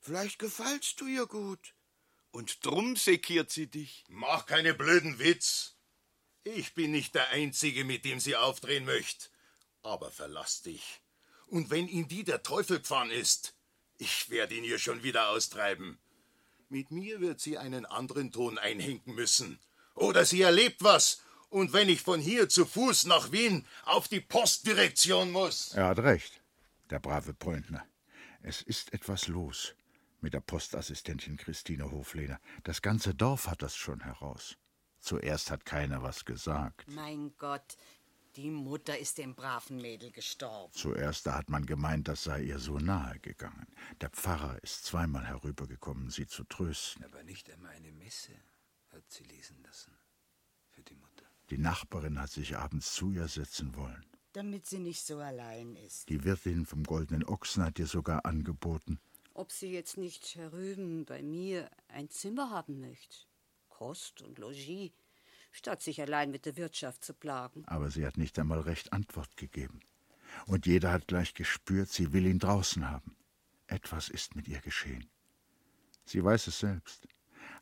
Vielleicht 0.00 0.40
gefallst 0.40 1.00
du 1.00 1.06
ihr 1.06 1.26
gut. 1.26 1.74
Und 2.32 2.66
drum 2.66 2.96
sekiert 2.96 3.52
sie 3.52 3.68
dich. 3.68 4.04
Mach 4.08 4.46
keine 4.46 4.74
blöden 4.74 5.20
Witz. 5.20 5.76
Ich 6.42 6.74
bin 6.74 6.90
nicht 6.90 7.14
der 7.14 7.30
Einzige, 7.30 7.84
mit 7.84 8.04
dem 8.04 8.18
sie 8.18 8.34
aufdrehen 8.34 8.84
möchte. 8.84 9.28
Aber 9.82 10.10
verlass 10.10 10.62
dich. 10.62 11.00
Und 11.46 11.70
wenn 11.70 11.86
in 11.86 12.08
die 12.08 12.24
der 12.24 12.42
Teufel 12.42 12.80
gefahren 12.80 13.12
ist, 13.12 13.54
ich 14.04 14.28
werde 14.28 14.54
ihn 14.54 14.64
ihr 14.64 14.78
schon 14.78 15.02
wieder 15.02 15.30
austreiben. 15.30 15.98
Mit 16.68 16.90
mir 16.90 17.20
wird 17.20 17.40
sie 17.40 17.56
einen 17.56 17.86
anderen 17.86 18.30
Ton 18.32 18.58
einhenken 18.58 19.14
müssen. 19.14 19.58
Oder 19.94 20.26
sie 20.26 20.42
erlebt 20.42 20.82
was. 20.84 21.22
Und 21.48 21.72
wenn 21.72 21.88
ich 21.88 22.02
von 22.02 22.20
hier 22.20 22.48
zu 22.48 22.66
Fuß 22.66 23.06
nach 23.06 23.32
Wien 23.32 23.66
auf 23.84 24.08
die 24.08 24.20
Postdirektion 24.20 25.30
muss. 25.30 25.72
Er 25.72 25.86
hat 25.86 26.00
recht, 26.00 26.42
der 26.90 26.98
brave 26.98 27.32
Pointner. 27.32 27.86
Es 28.42 28.60
ist 28.60 28.92
etwas 28.92 29.26
los 29.26 29.74
mit 30.20 30.34
der 30.34 30.40
Postassistentin 30.40 31.36
Christine 31.36 31.90
Hoflehner. 31.90 32.40
Das 32.62 32.82
ganze 32.82 33.14
Dorf 33.14 33.46
hat 33.46 33.62
das 33.62 33.76
schon 33.76 34.00
heraus. 34.00 34.56
Zuerst 35.00 35.50
hat 35.50 35.64
keiner 35.64 36.02
was 36.02 36.24
gesagt. 36.24 36.88
Mein 36.88 37.34
Gott, 37.38 37.76
die 38.36 38.50
Mutter 38.50 38.98
ist 38.98 39.18
dem 39.18 39.34
braven 39.34 39.76
Mädel 39.76 40.10
gestorben. 40.10 40.72
Zuerst 40.72 41.26
da 41.26 41.36
hat 41.36 41.50
man 41.50 41.66
gemeint, 41.66 42.08
das 42.08 42.24
sei 42.24 42.42
ihr 42.42 42.58
so 42.58 42.78
nahe 42.78 43.18
gegangen. 43.20 43.66
Der 44.00 44.10
Pfarrer 44.10 44.62
ist 44.62 44.84
zweimal 44.84 45.26
herübergekommen, 45.26 46.10
sie 46.10 46.26
zu 46.26 46.44
trösten. 46.44 47.04
Aber 47.04 47.22
nicht 47.22 47.50
einmal 47.50 47.72
eine 47.72 47.92
Messe 47.92 48.32
hat 48.90 49.04
sie 49.08 49.24
lesen 49.24 49.62
lassen. 49.62 49.92
Für 50.70 50.82
die 50.82 50.94
Mutter. 50.94 51.24
Die 51.50 51.58
Nachbarin 51.58 52.20
hat 52.20 52.30
sich 52.30 52.56
abends 52.56 52.94
zu 52.94 53.12
ihr 53.12 53.28
setzen 53.28 53.76
wollen. 53.76 54.04
Damit 54.32 54.66
sie 54.66 54.80
nicht 54.80 55.06
so 55.06 55.18
allein 55.18 55.76
ist. 55.76 56.08
Die 56.08 56.24
Wirtin 56.24 56.66
vom 56.66 56.82
Goldenen 56.82 57.24
Ochsen 57.24 57.62
hat 57.62 57.78
ihr 57.78 57.86
sogar 57.86 58.24
angeboten, 58.24 58.98
Ob 59.34 59.52
sie 59.52 59.72
jetzt 59.72 59.96
nicht 59.96 60.34
herüben 60.34 61.04
bei 61.04 61.22
mir 61.22 61.70
ein 61.88 62.08
Zimmer 62.10 62.50
haben 62.50 62.80
möchte. 62.80 63.16
Kost 63.68 64.22
und 64.22 64.38
Logis, 64.38 64.92
statt 65.54 65.80
sich 65.82 66.00
allein 66.00 66.30
mit 66.30 66.46
der 66.46 66.56
Wirtschaft 66.56 67.04
zu 67.04 67.14
plagen. 67.14 67.64
aber 67.66 67.90
sie 67.90 68.04
hat 68.04 68.18
nicht 68.18 68.38
einmal 68.38 68.60
recht 68.60 68.92
Antwort 68.92 69.36
gegeben. 69.36 69.80
Und 70.46 70.66
jeder 70.66 70.90
hat 70.90 71.06
gleich 71.06 71.32
gespürt, 71.32 71.88
sie 71.88 72.12
will 72.12 72.26
ihn 72.26 72.40
draußen 72.40 72.90
haben. 72.90 73.16
Etwas 73.68 74.08
ist 74.08 74.34
mit 74.34 74.48
ihr 74.48 74.60
geschehen. 74.60 75.08
Sie 76.04 76.22
weiß 76.22 76.48
es 76.48 76.58
selbst, 76.58 77.06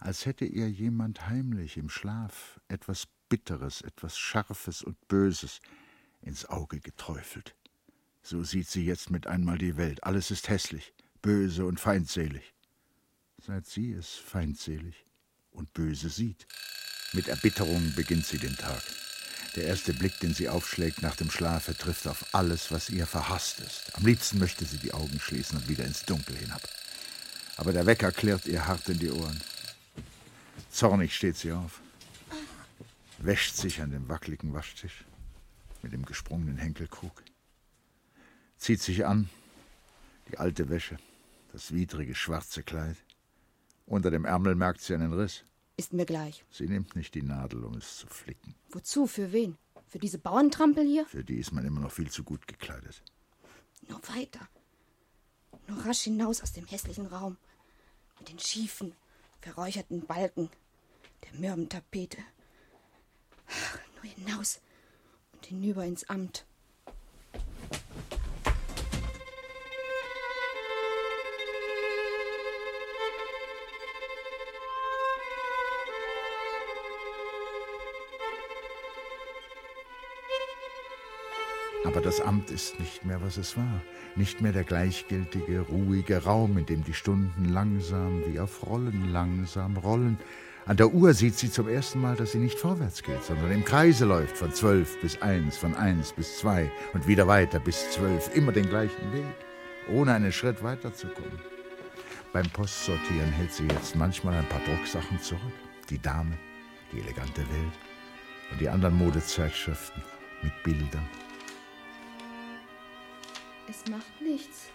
als 0.01 0.25
hätte 0.25 0.47
ihr 0.47 0.71
jemand 0.71 1.29
heimlich 1.29 1.77
im 1.77 1.91
Schlaf 1.91 2.61
etwas 2.67 3.07
Bitteres, 3.29 3.83
etwas 3.83 4.19
Scharfes 4.19 4.83
und 4.83 4.97
Böses 5.07 5.61
ins 6.23 6.47
Auge 6.47 6.81
geträufelt. 6.81 7.55
So 8.23 8.43
sieht 8.43 8.69
sie 8.69 8.87
jetzt 8.87 9.11
mit 9.11 9.27
einmal 9.27 9.59
die 9.59 9.77
Welt. 9.77 10.03
Alles 10.05 10.31
ist 10.31 10.49
hässlich, 10.49 10.95
böse 11.21 11.67
und 11.67 11.79
feindselig. 11.79 12.55
Seit 13.39 13.67
sie 13.67 13.93
es 13.93 14.15
feindselig 14.15 15.05
und 15.51 15.73
böse 15.75 16.09
sieht. 16.09 16.47
Mit 17.15 17.29
Erbitterung 17.29 17.93
beginnt 17.95 18.27
sie 18.27 18.39
den 18.39 18.57
Tag. 18.57 18.83
Der 19.55 19.65
erste 19.65 19.93
Blick, 19.93 20.19
den 20.21 20.33
sie 20.33 20.49
aufschlägt 20.49 21.03
nach 21.03 21.15
dem 21.15 21.31
Schlafe, 21.31 21.77
trifft 21.77 22.07
auf 22.07 22.35
alles, 22.35 22.73
was 22.73 22.89
ihr 22.89 23.07
verhasst 23.07 23.61
ist. 23.61 23.95
Am 23.95 24.07
liebsten 24.07 24.39
möchte 24.39 24.65
sie 24.65 24.79
die 24.79 24.95
Augen 24.95 25.21
schließen 25.21 25.59
und 25.59 25.69
wieder 25.69 25.85
ins 25.85 26.07
Dunkel 26.07 26.37
hinab. 26.37 26.63
Aber 27.59 27.75
der 27.75 27.85
Wecker 27.85 28.13
klirrt 28.13 28.47
ihr 28.47 28.67
hart 28.67 28.89
in 28.89 28.99
die 28.99 29.11
Ohren. 29.11 29.43
Zornig 30.71 31.15
steht 31.15 31.37
sie 31.37 31.53
auf, 31.53 31.83
wäscht 33.19 33.57
sich 33.57 33.83
an 33.83 33.91
dem 33.91 34.09
wackeligen 34.09 34.55
Waschtisch 34.55 35.05
mit 35.83 35.93
dem 35.93 36.07
gesprungenen 36.07 36.57
Henkelkrug, 36.57 37.23
zieht 38.57 38.81
sich 38.81 39.05
an, 39.05 39.29
die 40.31 40.39
alte 40.39 40.71
Wäsche, 40.71 40.97
das 41.53 41.73
widrige 41.73 42.15
schwarze 42.15 42.63
Kleid. 42.63 42.97
Unter 43.85 44.11
dem 44.11 44.25
Ärmel 44.25 44.55
merkt 44.55 44.81
sie 44.81 44.95
einen 44.95 45.13
Riss. 45.13 45.45
Ist 45.83 45.93
mir 45.93 46.07
gleich. 46.07 46.45
Sie 46.49 46.69
nimmt 46.69 46.95
nicht 46.95 47.13
die 47.17 47.23
Nadel, 47.23 47.65
um 47.65 47.75
es 47.75 47.97
zu 47.97 48.07
flicken. 48.07 48.55
Wozu? 48.71 49.09
Für 49.09 49.33
wen? 49.33 49.59
Für 49.89 49.99
diese 49.99 50.17
Bauerntrampel 50.17 50.87
hier? 50.87 51.07
Für 51.07 51.25
die 51.25 51.39
ist 51.39 51.51
man 51.51 51.65
immer 51.65 51.81
noch 51.81 51.91
viel 51.91 52.09
zu 52.09 52.23
gut 52.23 52.47
gekleidet. 52.47 53.03
Nur 53.89 54.01
weiter. 54.15 54.49
Nur 55.67 55.85
rasch 55.85 56.03
hinaus 56.03 56.41
aus 56.41 56.53
dem 56.53 56.67
hässlichen 56.67 57.07
Raum. 57.07 57.37
Mit 58.21 58.29
den 58.29 58.39
schiefen, 58.39 58.95
verräucherten 59.41 60.07
Balken, 60.07 60.51
der 61.25 61.41
mürben 61.41 61.69
Tapete. 61.69 62.19
Ach, 63.49 63.79
Nur 63.97 64.05
hinaus 64.13 64.61
und 65.33 65.45
hinüber 65.47 65.85
ins 65.85 66.09
Amt. 66.09 66.47
Das 82.13 82.21
Amt 82.21 82.51
ist 82.51 82.79
nicht 82.79 83.07
mehr, 83.07 83.23
was 83.23 83.39
es 83.39 83.57
war. 83.57 83.81
Nicht 84.17 84.43
mehr 84.43 84.53
der 84.53 84.65
gleichgültige, 84.65 85.61
ruhige 85.61 86.23
Raum, 86.25 86.59
in 86.59 86.67
dem 86.67 86.85
die 86.85 86.93
Stunden 86.93 87.47
langsam 87.47 88.23
wie 88.27 88.39
auf 88.39 88.67
Rollen 88.67 89.11
langsam 89.11 89.79
rollen. 89.79 90.19
An 90.67 90.77
der 90.77 90.93
Uhr 90.93 91.15
sieht 91.15 91.37
sie 91.37 91.51
zum 91.51 91.69
ersten 91.69 92.03
Mal, 92.03 92.15
dass 92.15 92.33
sie 92.33 92.39
nicht 92.39 92.59
vorwärts 92.59 93.03
geht, 93.03 93.25
sondern 93.25 93.51
im 93.51 93.65
Kreise 93.65 94.05
läuft, 94.05 94.37
von 94.37 94.53
zwölf 94.53 95.01
bis 95.01 95.23
eins, 95.23 95.57
von 95.57 95.75
eins 95.75 96.13
bis 96.13 96.37
zwei 96.37 96.71
und 96.93 97.07
wieder 97.07 97.27
weiter 97.29 97.59
bis 97.59 97.91
zwölf, 97.93 98.37
immer 98.37 98.53
den 98.53 98.69
gleichen 98.69 99.11
Weg, 99.15 99.25
ohne 99.91 100.13
einen 100.13 100.33
Schritt 100.33 100.63
weiterzukommen. 100.63 101.41
Beim 102.35 102.51
Postsortieren 102.51 103.33
hält 103.33 103.55
sie 103.55 103.69
jetzt 103.69 103.97
manchmal 103.97 104.35
ein 104.35 104.49
paar 104.51 104.61
Drucksachen 104.67 105.19
zurück. 105.19 105.41
Die 105.89 105.99
Dame, 105.99 106.37
die 106.93 107.01
elegante 107.01 107.41
Welt 107.41 107.79
und 108.51 108.61
die 108.61 108.69
anderen 108.69 108.99
Modezeitschriften 108.99 110.03
mit 110.43 110.63
Bildern. 110.63 111.09
Es 113.69 113.89
macht 113.91 114.21
nichts. 114.21 114.71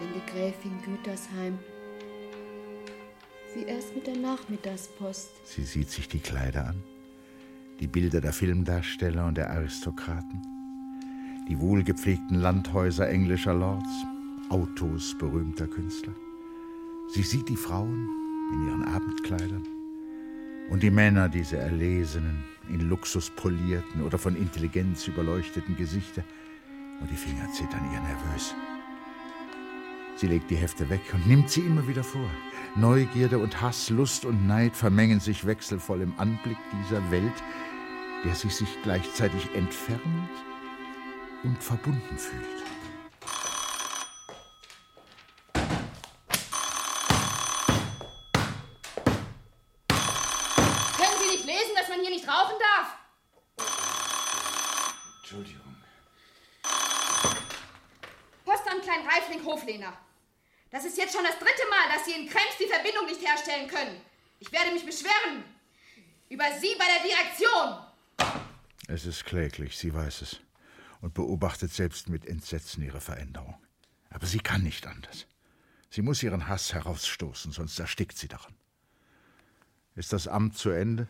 Wenn 0.00 0.12
die 0.14 0.32
Gräfin 0.32 0.80
Gütersheim 0.84 1.58
sie 3.52 3.64
erst 3.64 3.94
mit 3.94 4.06
der 4.06 4.16
Nachmittagspost 4.16 5.30
Sie 5.44 5.64
sieht 5.64 5.90
sich 5.90 6.08
die 6.08 6.20
Kleider 6.20 6.68
an, 6.68 6.82
die 7.80 7.86
Bilder 7.86 8.20
der 8.20 8.32
Filmdarsteller 8.32 9.26
und 9.26 9.36
der 9.36 9.50
Aristokraten, 9.50 10.42
die 11.48 11.58
wohlgepflegten 11.58 12.40
Landhäuser 12.40 13.08
englischer 13.08 13.54
Lords, 13.54 13.90
Autos 14.50 15.16
berühmter 15.18 15.66
Künstler. 15.66 16.14
Sie 17.12 17.22
sieht 17.22 17.48
die 17.48 17.56
Frauen 17.56 18.08
in 18.52 18.66
ihren 18.66 18.84
Abendkleidern 18.84 19.66
und 20.70 20.82
die 20.82 20.90
Männer, 20.90 21.28
diese 21.28 21.58
erlesenen, 21.58 22.44
in 22.68 22.80
Luxus 22.80 23.30
polierten 23.30 24.02
oder 24.02 24.18
von 24.18 24.36
Intelligenz 24.36 25.08
überleuchteten 25.08 25.76
Gesichter, 25.76 26.22
und 27.00 27.10
die 27.10 27.16
Finger 27.16 27.50
zittern 27.52 27.84
ihr 27.92 28.00
nervös. 28.00 28.54
Sie 30.16 30.26
legt 30.26 30.50
die 30.50 30.56
Hefte 30.56 30.88
weg 30.90 31.02
und 31.14 31.26
nimmt 31.28 31.48
sie 31.48 31.60
immer 31.60 31.86
wieder 31.86 32.02
vor. 32.02 32.28
Neugierde 32.74 33.38
und 33.38 33.60
Hass, 33.60 33.88
Lust 33.88 34.24
und 34.24 34.46
Neid 34.46 34.76
vermengen 34.76 35.20
sich 35.20 35.46
wechselvoll 35.46 36.02
im 36.02 36.18
Anblick 36.18 36.58
dieser 36.72 37.08
Welt, 37.10 37.42
der 38.24 38.34
sie 38.34 38.50
sich 38.50 38.68
gleichzeitig 38.82 39.54
entfernt 39.54 40.30
und 41.44 41.62
verbunden 41.62 42.18
fühlt. 42.18 42.44
Können 50.96 51.18
Sie 51.22 51.30
nicht 51.30 51.46
lesen, 51.46 51.74
dass 51.76 51.88
man 51.88 52.00
hier 52.00 52.10
nicht 52.10 52.26
rauchen 52.26 52.56
darf? 52.58 52.96
Entschuldigung. 55.20 55.76
Postamt 58.44 58.82
Klein 58.82 59.06
Reifling 59.06 59.44
Hoflehner. 59.44 59.92
Das 60.70 60.84
ist 60.84 60.98
jetzt 60.98 61.14
schon 61.14 61.24
das 61.24 61.38
dritte 61.38 61.68
Mal, 61.70 61.94
dass 61.94 62.04
Sie 62.04 62.12
in 62.12 62.28
Krems 62.28 62.56
die 62.60 62.66
Verbindung 62.66 63.06
nicht 63.06 63.26
herstellen 63.26 63.68
können. 63.68 64.00
Ich 64.40 64.52
werde 64.52 64.72
mich 64.72 64.84
beschweren. 64.84 65.44
Über 66.28 66.44
Sie 66.60 66.74
bei 66.78 66.84
der 66.84 67.02
Direktion. 67.02 67.88
Es 68.86 69.06
ist 69.06 69.17
kläglich, 69.28 69.76
sie 69.76 69.92
weiß 69.92 70.22
es 70.22 70.40
und 71.02 71.12
beobachtet 71.12 71.70
selbst 71.70 72.08
mit 72.08 72.26
Entsetzen 72.26 72.82
ihre 72.82 73.00
Veränderung. 73.00 73.56
Aber 74.08 74.26
sie 74.26 74.38
kann 74.38 74.62
nicht 74.62 74.86
anders. 74.86 75.26
Sie 75.90 76.00
muss 76.00 76.22
ihren 76.22 76.48
Hass 76.48 76.72
herausstoßen, 76.72 77.52
sonst 77.52 77.78
erstickt 77.78 78.16
sie 78.16 78.28
daran. 78.28 78.54
Ist 79.94 80.14
das 80.14 80.28
Amt 80.28 80.56
zu 80.56 80.70
Ende? 80.70 81.06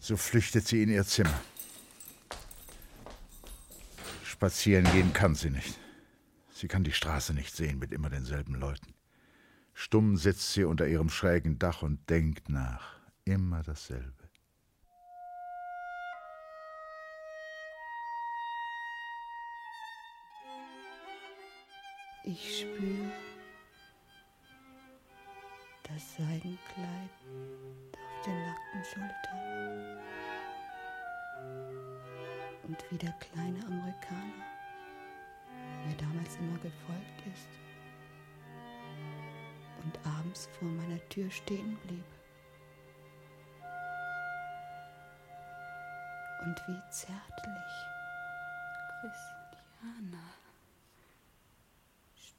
So 0.00 0.16
flüchtet 0.16 0.66
sie 0.66 0.82
in 0.82 0.90
ihr 0.90 1.04
Zimmer. 1.04 1.40
Spazieren 4.24 4.90
gehen 4.90 5.12
kann 5.12 5.36
sie 5.36 5.50
nicht. 5.50 5.78
Sie 6.52 6.66
kann 6.66 6.82
die 6.82 6.92
Straße 6.92 7.32
nicht 7.32 7.54
sehen 7.54 7.78
mit 7.78 7.92
immer 7.92 8.10
denselben 8.10 8.56
Leuten. 8.56 8.92
Stumm 9.72 10.16
sitzt 10.16 10.52
sie 10.52 10.64
unter 10.64 10.88
ihrem 10.88 11.10
schrägen 11.10 11.58
Dach 11.60 11.82
und 11.82 12.10
denkt 12.10 12.48
nach. 12.48 12.98
Immer 13.24 13.62
dasselbe. 13.62 14.19
Ich 22.22 22.60
spüre 22.60 23.10
das 25.84 26.16
Seidenkleid 26.16 27.10
auf 27.94 28.24
den 28.26 28.44
nackten 28.44 28.84
Schultern. 28.84 29.98
Und 32.64 32.84
wie 32.90 32.98
der 32.98 33.12
kleine 33.12 33.64
Amerikaner 33.64 34.44
mir 35.86 35.96
damals 35.96 36.36
immer 36.36 36.58
gefolgt 36.58 37.26
ist 37.32 37.48
und 39.82 39.98
abends 40.06 40.46
vor 40.58 40.68
meiner 40.68 41.00
Tür 41.08 41.30
stehen 41.30 41.78
blieb. 41.86 42.04
Und 46.44 46.56
wie 46.68 46.90
zärtlich 46.90 47.72
Christiana 49.00 50.39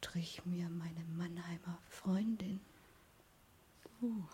strich 0.01 0.43
mir 0.45 0.67
meine 0.67 1.03
Mannheimer 1.15 1.77
Freundin 1.87 2.59
Du. 3.99 4.27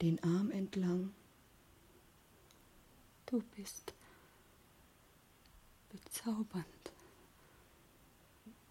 den 0.00 0.22
Arm 0.22 0.52
entlang. 0.52 1.12
Du 3.26 3.42
bist 3.56 3.94
bezaubernd. 5.90 6.92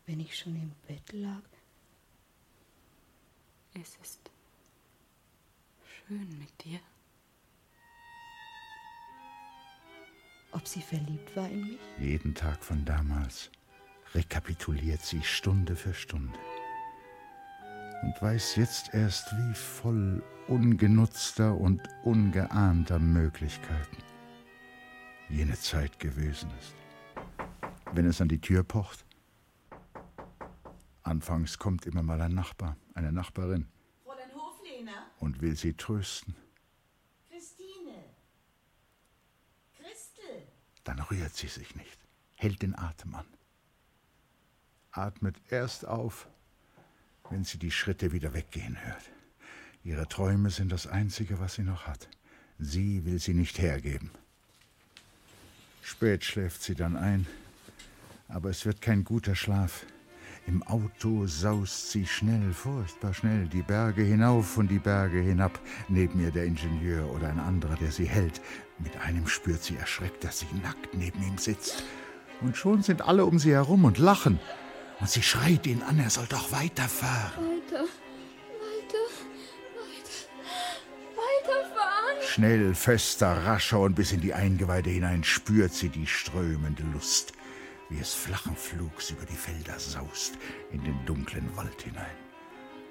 Wenn 0.05 0.21
ich 0.21 0.37
schon 0.37 0.55
im 0.55 0.71
Bett 0.87 1.11
lag, 1.11 1.43
Es 3.73 3.97
ist 4.01 4.31
schön 5.83 6.39
mit 6.39 6.63
dir. 6.63 6.79
ob 10.53 10.65
sie 10.67 10.81
verliebt 10.81 11.35
war 11.35 11.49
in 11.49 11.61
mich? 11.71 11.79
Jeden 11.99 12.33
Tag 12.33 12.63
von 12.63 12.83
damals 12.85 13.51
rekapituliert 14.17 15.01
sie 15.03 15.21
Stunde 15.21 15.75
für 15.75 15.93
Stunde 15.93 16.39
und 18.01 18.19
weiß 18.19 18.55
jetzt 18.55 18.95
erst, 18.95 19.31
wie 19.31 19.53
voll 19.53 20.23
ungenutzter 20.47 21.55
und 21.55 21.81
ungeahnter 22.03 22.97
Möglichkeiten 22.97 23.97
jene 25.29 25.53
Zeit 25.53 25.99
gewesen 25.99 26.49
ist. 26.59 26.73
Wenn 27.93 28.07
es 28.07 28.19
an 28.19 28.27
die 28.27 28.41
Tür 28.41 28.63
pocht, 28.63 29.05
anfangs 31.03 31.59
kommt 31.59 31.85
immer 31.85 32.01
mal 32.01 32.19
ein 32.19 32.33
Nachbar, 32.33 32.75
eine 32.95 33.11
Nachbarin 33.11 33.67
Fräulein 34.03 34.33
Hoflehner? 34.33 35.11
und 35.19 35.41
will 35.41 35.55
sie 35.55 35.73
trösten. 35.73 36.35
Christine? 37.29 38.03
Christel? 39.77 40.47
Dann 40.85 41.01
rührt 41.01 41.35
sie 41.35 41.49
sich 41.49 41.75
nicht, 41.75 41.99
hält 42.33 42.63
den 42.63 42.75
Atem 42.75 43.13
an. 43.13 43.36
Atmet 44.97 45.35
erst 45.49 45.87
auf, 45.87 46.27
wenn 47.29 47.43
sie 47.43 47.57
die 47.57 47.71
Schritte 47.71 48.11
wieder 48.11 48.33
weggehen 48.33 48.77
hört. 48.83 49.03
Ihre 49.83 50.07
Träume 50.07 50.49
sind 50.49 50.71
das 50.71 50.87
Einzige, 50.87 51.39
was 51.39 51.55
sie 51.55 51.63
noch 51.63 51.87
hat. 51.87 52.09
Sie 52.59 53.05
will 53.05 53.19
sie 53.19 53.33
nicht 53.33 53.59
hergeben. 53.59 54.11
Spät 55.81 56.25
schläft 56.25 56.61
sie 56.61 56.75
dann 56.75 56.97
ein, 56.97 57.27
aber 58.27 58.49
es 58.49 58.65
wird 58.65 58.81
kein 58.81 59.03
guter 59.03 59.35
Schlaf. 59.35 59.85
Im 60.47 60.63
Auto 60.63 61.27
saust 61.27 61.91
sie 61.91 62.05
schnell, 62.05 62.53
furchtbar 62.53 63.13
schnell, 63.13 63.47
die 63.47 63.61
Berge 63.61 64.01
hinauf 64.01 64.57
und 64.57 64.69
die 64.69 64.79
Berge 64.79 65.19
hinab. 65.19 65.59
Neben 65.89 66.21
ihr 66.21 66.31
der 66.31 66.45
Ingenieur 66.45 67.09
oder 67.11 67.29
ein 67.29 67.39
anderer, 67.39 67.75
der 67.75 67.91
sie 67.91 68.05
hält. 68.05 68.41
Mit 68.79 68.95
einem 68.97 69.27
spürt 69.27 69.61
sie 69.61 69.75
erschreckt, 69.75 70.23
dass 70.23 70.39
sie 70.39 70.47
nackt 70.63 70.93
neben 70.93 71.21
ihm 71.21 71.37
sitzt. 71.37 71.83
Und 72.41 72.55
schon 72.55 72.81
sind 72.81 73.01
alle 73.01 73.25
um 73.25 73.39
sie 73.39 73.51
herum 73.51 73.83
und 73.83 73.97
lachen. 73.97 74.39
Und 74.99 75.09
sie 75.09 75.21
schreit 75.21 75.67
ihn 75.67 75.83
an, 75.83 75.99
er 75.99 76.09
soll 76.09 76.25
doch 76.27 76.51
weiterfahren. 76.51 77.45
Weiter, 77.45 77.83
weiter, 78.59 79.05
weiter, 79.75 80.27
weiterfahren. 81.15 82.27
Schnell, 82.27 82.73
fester, 82.73 83.45
rascher 83.45 83.79
und 83.79 83.95
bis 83.95 84.11
in 84.11 84.21
die 84.21 84.33
Eingeweide 84.33 84.89
hinein 84.89 85.23
spürt 85.23 85.73
sie 85.73 85.89
die 85.89 86.07
strömende 86.07 86.83
Lust, 86.93 87.33
wie 87.89 87.99
es 87.99 88.13
flachen 88.13 88.55
Flugs 88.55 89.11
über 89.11 89.25
die 89.25 89.35
Felder 89.35 89.79
saust, 89.79 90.37
in 90.71 90.83
den 90.83 91.05
dunklen 91.05 91.55
Wald 91.55 91.81
hinein. 91.83 92.05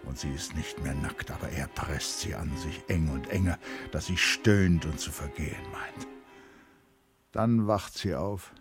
Und 0.05 0.17
sie 0.17 0.31
ist 0.31 0.55
nicht 0.55 0.81
mehr 0.85 0.95
nackt, 0.95 1.33
aber 1.33 1.49
er 1.49 1.67
presst 1.67 2.21
sie 2.21 2.37
an 2.37 2.57
sich 2.57 2.85
eng 2.87 3.09
und 3.09 3.29
enger, 3.31 3.59
dass 3.91 4.07
sie 4.07 4.17
stöhnt 4.17 4.87
und 4.87 5.01
zu 5.01 5.11
vergehen 5.11 5.63
meint. 5.73 6.07
Dann 7.33 7.67
wacht 7.67 7.99
sie 7.99 8.15
auf, 8.15 8.53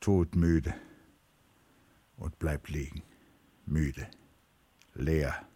todmüde, 0.00 0.74
und 2.20 2.38
bleibt 2.38 2.68
liegen, 2.68 3.02
müde, 3.66 4.08
leer. 4.94 5.46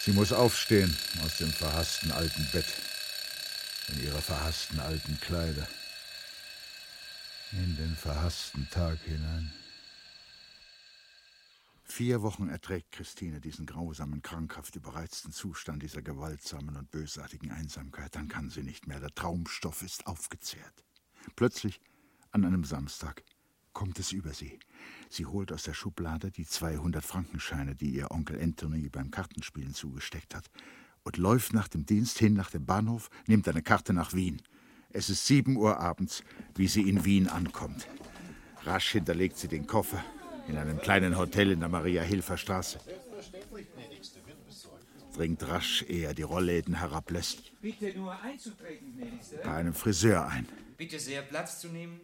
Sie 0.00 0.12
muss 0.12 0.32
aufstehen 0.32 0.96
aus 1.24 1.38
dem 1.38 1.50
verhassten 1.50 2.10
alten 2.10 2.48
Bett, 2.52 2.66
in 3.88 4.02
ihre 4.02 4.20
verhassten 4.20 4.80
alten 4.80 5.20
Kleider, 5.20 5.68
in 7.52 7.76
den 7.76 7.94
verhassten 7.94 8.68
Tag 8.70 8.98
hinein. 9.04 9.52
Vier 11.84 12.22
Wochen 12.22 12.48
erträgt 12.48 12.90
Christine 12.92 13.38
diesen 13.40 13.66
grausamen, 13.66 14.22
krankhaft 14.22 14.74
überreizten 14.76 15.30
Zustand 15.30 15.82
dieser 15.82 16.00
gewaltsamen 16.00 16.74
und 16.76 16.90
bösartigen 16.90 17.50
Einsamkeit. 17.50 18.16
Dann 18.16 18.28
kann 18.28 18.48
sie 18.48 18.62
nicht 18.62 18.86
mehr. 18.86 18.98
Der 18.98 19.14
Traumstoff 19.14 19.82
ist 19.82 20.06
aufgezehrt. 20.06 20.84
Plötzlich, 21.36 21.82
an 22.30 22.46
einem 22.46 22.64
Samstag, 22.64 23.22
kommt 23.72 23.98
es 23.98 24.12
über 24.12 24.32
sie. 24.32 24.58
Sie 25.08 25.26
holt 25.26 25.52
aus 25.52 25.64
der 25.64 25.74
Schublade 25.74 26.30
die 26.30 26.46
200 26.46 27.04
Frankenscheine, 27.04 27.74
die 27.74 27.90
ihr 27.90 28.10
Onkel 28.10 28.40
Anthony 28.40 28.88
beim 28.88 29.10
Kartenspielen 29.10 29.74
zugesteckt 29.74 30.34
hat, 30.34 30.50
und 31.04 31.16
läuft 31.16 31.52
nach 31.52 31.68
dem 31.68 31.84
Dienst 31.84 32.18
hin 32.18 32.34
nach 32.34 32.50
dem 32.50 32.64
Bahnhof, 32.64 33.10
nimmt 33.26 33.48
eine 33.48 33.62
Karte 33.62 33.92
nach 33.92 34.12
Wien. 34.14 34.40
Es 34.90 35.10
ist 35.10 35.26
sieben 35.26 35.56
Uhr 35.56 35.78
abends, 35.80 36.22
wie 36.54 36.68
sie 36.68 36.88
in 36.88 37.04
Wien 37.04 37.28
ankommt. 37.28 37.88
Rasch 38.64 38.92
hinterlegt 38.92 39.36
sie 39.38 39.48
den 39.48 39.66
Koffer 39.66 40.04
in 40.48 40.56
einem 40.56 40.78
kleinen 40.78 41.16
Hotel 41.16 41.50
in 41.50 41.60
der 41.60 41.68
Maria-Hilfer-Straße. 41.68 42.78
Dringt 45.14 45.46
rasch, 45.46 45.84
ehe 45.88 46.06
er 46.06 46.14
die 46.14 46.22
Rollläden 46.22 46.74
herablässt, 46.74 47.52
Bitte 47.60 47.92
nur 47.96 48.18
einzutreten, 48.22 48.94
gnädigste. 48.96 49.40
bei 49.44 49.54
einem 49.54 49.74
Friseur 49.74 50.26
ein. 50.26 50.48
Bitte 50.78 50.98
sehr, 50.98 51.22
Platz 51.22 51.60
zu 51.60 51.68
nehmen. 51.68 52.00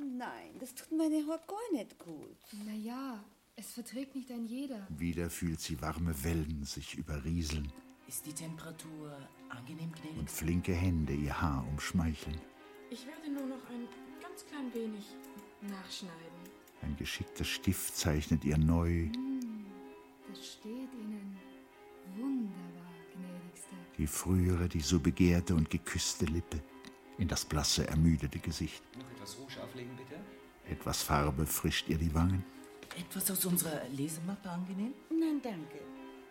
Nein, 0.00 0.58
das 0.58 0.74
tut 0.74 0.90
meine 0.96 1.26
Haut 1.26 1.46
gar 1.46 1.72
nicht 1.72 1.98
gut. 1.98 2.38
Na 2.64 2.72
ja, 2.72 3.22
es 3.56 3.72
verträgt 3.72 4.14
nicht 4.14 4.30
ein 4.30 4.46
jeder. 4.46 4.86
Wieder 4.88 5.28
fühlt 5.28 5.60
sie 5.60 5.80
warme 5.82 6.24
Wellen 6.24 6.64
sich 6.64 6.96
überrieseln. 6.96 7.70
Ist 8.08 8.24
die 8.26 8.32
Temperatur 8.32 9.16
Angenehm, 9.50 9.92
gnädig. 9.92 10.18
und 10.18 10.30
flinke 10.30 10.72
Hände 10.72 11.12
ihr 11.12 11.38
Haar 11.40 11.66
umschmeicheln. 11.68 12.40
Ich 12.90 13.06
werde 13.06 13.30
nur 13.30 13.46
noch 13.46 13.68
ein 13.68 13.86
ganz 14.22 14.44
klein 14.46 14.72
wenig 14.74 15.04
nachschneiden. 15.60 16.16
Ein 16.82 16.96
geschickter 16.96 17.44
Stift 17.44 17.94
zeichnet 17.96 18.44
ihr 18.44 18.56
neu 18.56 19.10
Hm, 19.12 19.66
das 20.28 20.54
steht 20.54 20.92
Ihnen 20.94 21.36
wunderbar, 22.16 22.90
gnädigste. 23.14 23.74
die 23.98 24.06
frühere, 24.06 24.68
die 24.68 24.80
so 24.80 24.98
begehrte 24.98 25.54
und 25.54 25.68
geküsste 25.68 26.24
Lippe 26.24 26.60
in 27.20 27.28
das 27.28 27.44
blasse, 27.44 27.86
ermüdete 27.86 28.38
Gesicht. 28.38 28.82
Noch 28.98 29.10
etwas 29.10 29.38
Rouge 29.38 29.62
auflegen, 29.62 29.94
bitte. 29.96 30.18
Etwas 30.68 31.02
Farbe 31.02 31.46
frischt 31.46 31.88
ihr 31.88 31.98
die 31.98 32.12
Wangen. 32.14 32.44
Etwas 32.98 33.30
aus 33.30 33.44
unserer 33.44 33.86
Lesemappe 33.88 34.48
angenehm? 34.50 34.94
Nein, 35.10 35.40
danke. 35.42 35.80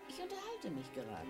Ich 0.08 0.15
unterhalte 0.15 0.69
mich 0.71 0.91
gerade. 0.93 1.28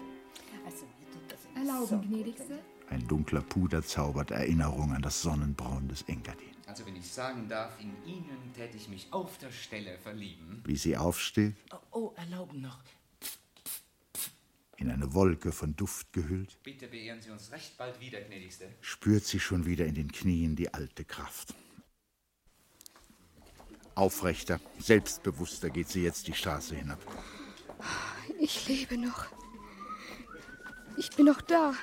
Also, 0.65 0.85
mir 0.85 1.11
tut 1.11 1.31
das 1.31 1.39
Erlauben, 1.55 1.87
so 1.87 1.97
gut, 1.97 2.07
gnädigste. 2.07 2.59
Ein 2.89 3.07
dunkler 3.07 3.41
Puder 3.41 3.83
zaubert 3.83 4.31
Erinnerung 4.31 4.93
an 4.93 5.01
das 5.01 5.21
Sonnenbraun 5.21 5.87
des 5.87 6.01
Engadin. 6.03 6.47
Also, 6.65 6.85
wenn 6.85 6.95
ich 6.95 7.11
sagen 7.11 7.47
darf, 7.49 7.79
in 7.79 7.91
Ihnen 8.05 8.53
täte 8.55 8.77
ich 8.77 8.87
mich 8.89 9.07
auf 9.11 9.37
der 9.39 9.51
Stelle 9.51 9.97
verlieben. 9.99 10.63
Wie 10.65 10.77
sie 10.77 10.95
aufsteht, 10.97 11.55
Oh, 11.71 11.77
oh, 11.91 12.13
erlauben 12.15 12.61
noch. 12.61 12.79
In 14.79 14.91
eine 14.91 15.13
Wolke 15.13 15.51
von 15.51 15.75
Duft 15.75 16.13
gehüllt, 16.13 16.57
Bitte 16.63 16.87
beehren 16.87 17.21
Sie 17.21 17.29
uns 17.31 17.51
recht 17.51 17.77
bald 17.77 17.99
wieder, 17.99 18.21
gnädigste. 18.21 18.69
spürt 18.81 19.25
sie 19.25 19.39
schon 19.39 19.65
wieder 19.65 19.85
in 19.85 19.95
den 19.95 20.11
Knien 20.11 20.55
die 20.55 20.73
alte 20.73 21.03
Kraft. 21.03 21.53
Aufrechter, 23.95 24.61
selbstbewusster 24.79 25.69
geht 25.69 25.89
sie 25.89 26.03
jetzt 26.03 26.27
die 26.27 26.33
Straße 26.33 26.75
hinab. 26.75 26.99
Ich 28.39 28.67
lebe 28.67 28.97
noch. 28.97 29.25
Ich 30.97 31.09
bin 31.09 31.25
noch 31.25 31.41
da. 31.41 31.73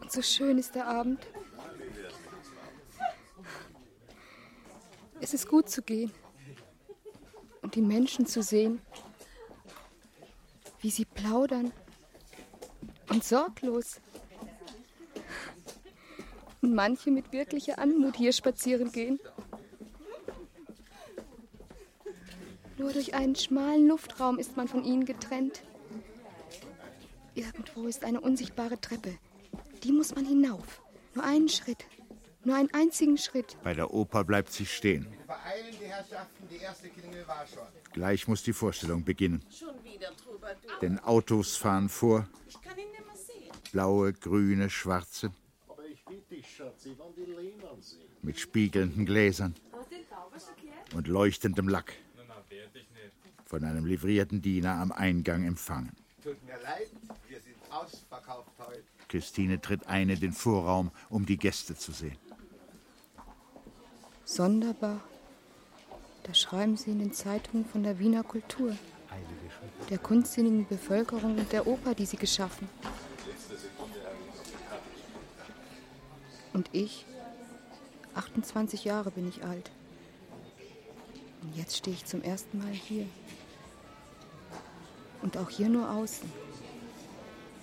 Und 0.00 0.10
so 0.10 0.22
schön 0.22 0.58
ist 0.58 0.74
der 0.74 0.88
Abend. 0.88 1.24
Es 5.20 5.32
ist 5.32 5.48
gut 5.48 5.68
zu 5.70 5.82
gehen 5.82 6.12
und 7.66 7.74
die 7.74 7.82
Menschen 7.82 8.26
zu 8.26 8.44
sehen, 8.44 8.80
wie 10.82 10.90
sie 10.90 11.04
plaudern 11.04 11.72
und 13.10 13.24
sorglos. 13.24 14.00
Und 16.62 16.76
manche 16.76 17.10
mit 17.10 17.32
wirklicher 17.32 17.80
Anmut 17.80 18.14
hier 18.14 18.32
spazieren 18.32 18.92
gehen. 18.92 19.18
Nur 22.78 22.92
durch 22.92 23.14
einen 23.14 23.34
schmalen 23.34 23.88
Luftraum 23.88 24.38
ist 24.38 24.56
man 24.56 24.68
von 24.68 24.84
ihnen 24.84 25.04
getrennt. 25.04 25.64
Irgendwo 27.34 27.88
ist 27.88 28.04
eine 28.04 28.20
unsichtbare 28.20 28.80
Treppe. 28.80 29.18
Die 29.82 29.90
muss 29.90 30.14
man 30.14 30.24
hinauf. 30.24 30.80
Nur 31.16 31.24
einen 31.24 31.48
Schritt. 31.48 31.84
Nur 32.46 32.54
einen 32.54 32.72
einzigen 32.72 33.18
Schritt. 33.18 33.56
Bei 33.64 33.74
der 33.74 33.92
Oper 33.92 34.22
bleibt 34.22 34.52
sie 34.52 34.66
stehen. 34.66 35.04
Beeilen 35.26 35.74
die 35.80 35.86
Herrschaften, 35.86 36.46
die 36.48 36.58
erste 36.62 36.88
Klingel 36.90 37.26
war 37.26 37.44
schon. 37.44 37.64
Gleich 37.92 38.28
muss 38.28 38.44
die 38.44 38.52
Vorstellung 38.52 39.02
beginnen. 39.02 39.42
Schon 39.50 39.74
wieder, 39.82 40.14
Troubadour. 40.16 40.78
Denn 40.80 41.00
Autos 41.00 41.56
fahren 41.56 41.88
vor, 41.88 42.28
Ich 42.48 42.60
kann 42.62 42.78
ihn 42.78 42.88
nicht 42.92 43.04
mehr 43.04 43.16
sehen. 43.16 43.52
blaue, 43.72 44.12
grüne, 44.12 44.70
schwarze, 44.70 45.32
Aber 45.68 45.84
ich 45.86 46.04
bitte 46.04 46.36
dich, 46.36 46.46
Schatz, 46.56 46.86
ich 46.86 46.96
will 46.96 47.12
die 47.16 47.32
Lehmann 47.32 47.82
sehen. 47.82 48.02
mit 48.22 48.38
spiegelnden 48.38 49.06
Gläsern 49.06 49.56
und 50.94 51.08
leuchtendem 51.08 51.66
Lack, 51.68 51.94
von 53.44 53.64
einem 53.64 53.86
livrierten 53.86 54.40
Diener 54.40 54.74
am 54.76 54.92
Eingang 54.92 55.42
empfangen. 55.44 55.96
Tut 56.22 56.40
mir 56.44 56.60
leid, 56.62 56.90
wir 57.28 57.40
sind 57.40 57.56
ausverkauft 57.70 58.52
heute. 58.58 58.84
Christine 59.08 59.60
tritt 59.60 59.88
ein 59.88 60.10
in 60.10 60.20
den 60.20 60.32
Vorraum, 60.32 60.92
um 61.08 61.26
die 61.26 61.38
Gäste 61.38 61.74
zu 61.74 61.90
sehen. 61.90 62.16
Sonderbar. 64.28 65.00
Da 66.24 66.34
schreiben 66.34 66.76
sie 66.76 66.90
in 66.90 66.98
den 66.98 67.12
Zeitungen 67.12 67.64
von 67.64 67.84
der 67.84 68.00
Wiener 68.00 68.24
Kultur, 68.24 68.76
der 69.88 69.98
kunstsinnigen 69.98 70.66
Bevölkerung 70.66 71.38
und 71.38 71.52
der 71.52 71.68
Oper, 71.68 71.94
die 71.94 72.06
sie 72.06 72.16
geschaffen. 72.16 72.68
Und 76.52 76.68
ich, 76.72 77.06
28 78.16 78.84
Jahre 78.84 79.12
bin 79.12 79.28
ich 79.28 79.44
alt. 79.44 79.70
Und 81.42 81.56
jetzt 81.56 81.76
stehe 81.76 81.94
ich 81.94 82.04
zum 82.04 82.22
ersten 82.22 82.58
Mal 82.58 82.72
hier. 82.72 83.06
Und 85.22 85.36
auch 85.36 85.50
hier 85.50 85.68
nur 85.68 85.88
außen. 85.88 86.28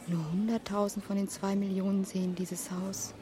Nur 0.07 0.25
100.000 0.47 1.01
von 1.01 1.17
den 1.17 1.27
zwei 1.27 1.57
Millionen 1.57 2.05
sehen 2.05 2.35
dieses 2.35 2.71
Haus. 2.71 3.13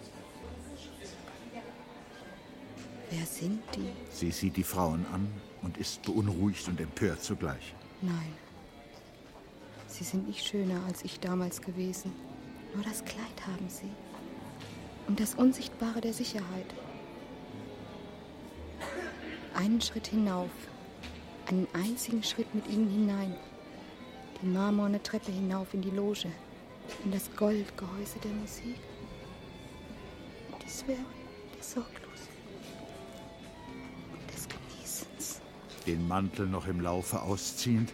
Wer 3.12 3.26
sind 3.26 3.62
die? 3.76 3.92
Sie 4.10 4.32
sieht 4.32 4.56
die 4.56 4.64
Frauen 4.64 5.06
an 5.14 5.28
und 5.62 5.78
ist 5.78 6.02
beunruhigt 6.04 6.66
und 6.70 6.80
empört 6.80 7.22
zugleich. 7.22 7.76
Nein. 8.02 8.34
Sie 9.88 10.06
sind 10.06 10.28
nicht 10.28 10.48
schöner 10.48 10.82
als 10.88 11.04
ich 11.04 11.20
damals 11.20 11.62
gewesen. 11.62 12.14
Nur 12.74 12.86
das 12.86 13.04
Kleid 13.04 13.46
haben 13.46 13.68
sie. 13.68 13.92
Und 15.08 15.20
das 15.20 15.36
Unsichtbare 15.36 16.00
der 16.00 16.14
Sicherheit. 16.14 16.74
Einen 19.56 19.82
Schritt 19.82 20.08
hinauf. 20.08 20.50
Einen 21.48 21.68
einzigen 21.74 22.24
Schritt 22.24 22.56
mit 22.56 22.66
ihnen 22.68 22.90
hinein. 22.90 23.36
Die 24.42 24.48
marmorne 24.48 25.04
Treppe 25.04 25.34
hinauf 25.34 25.74
in 25.74 25.82
die 25.82 25.90
Loge. 25.90 26.32
In 27.04 27.12
das 27.12 27.30
Goldgehäuse 27.36 28.20
der 28.24 28.32
Musik. 28.32 28.78
Und 30.50 30.64
dies 30.64 30.88
wäre 30.88 31.04
der 31.58 31.64
Sorglose. 31.64 32.01
Den 35.88 36.08
Mantel 36.08 36.48
noch 36.48 36.68
im 36.68 36.80
Laufe 36.80 37.22
ausziehend, 37.22 37.92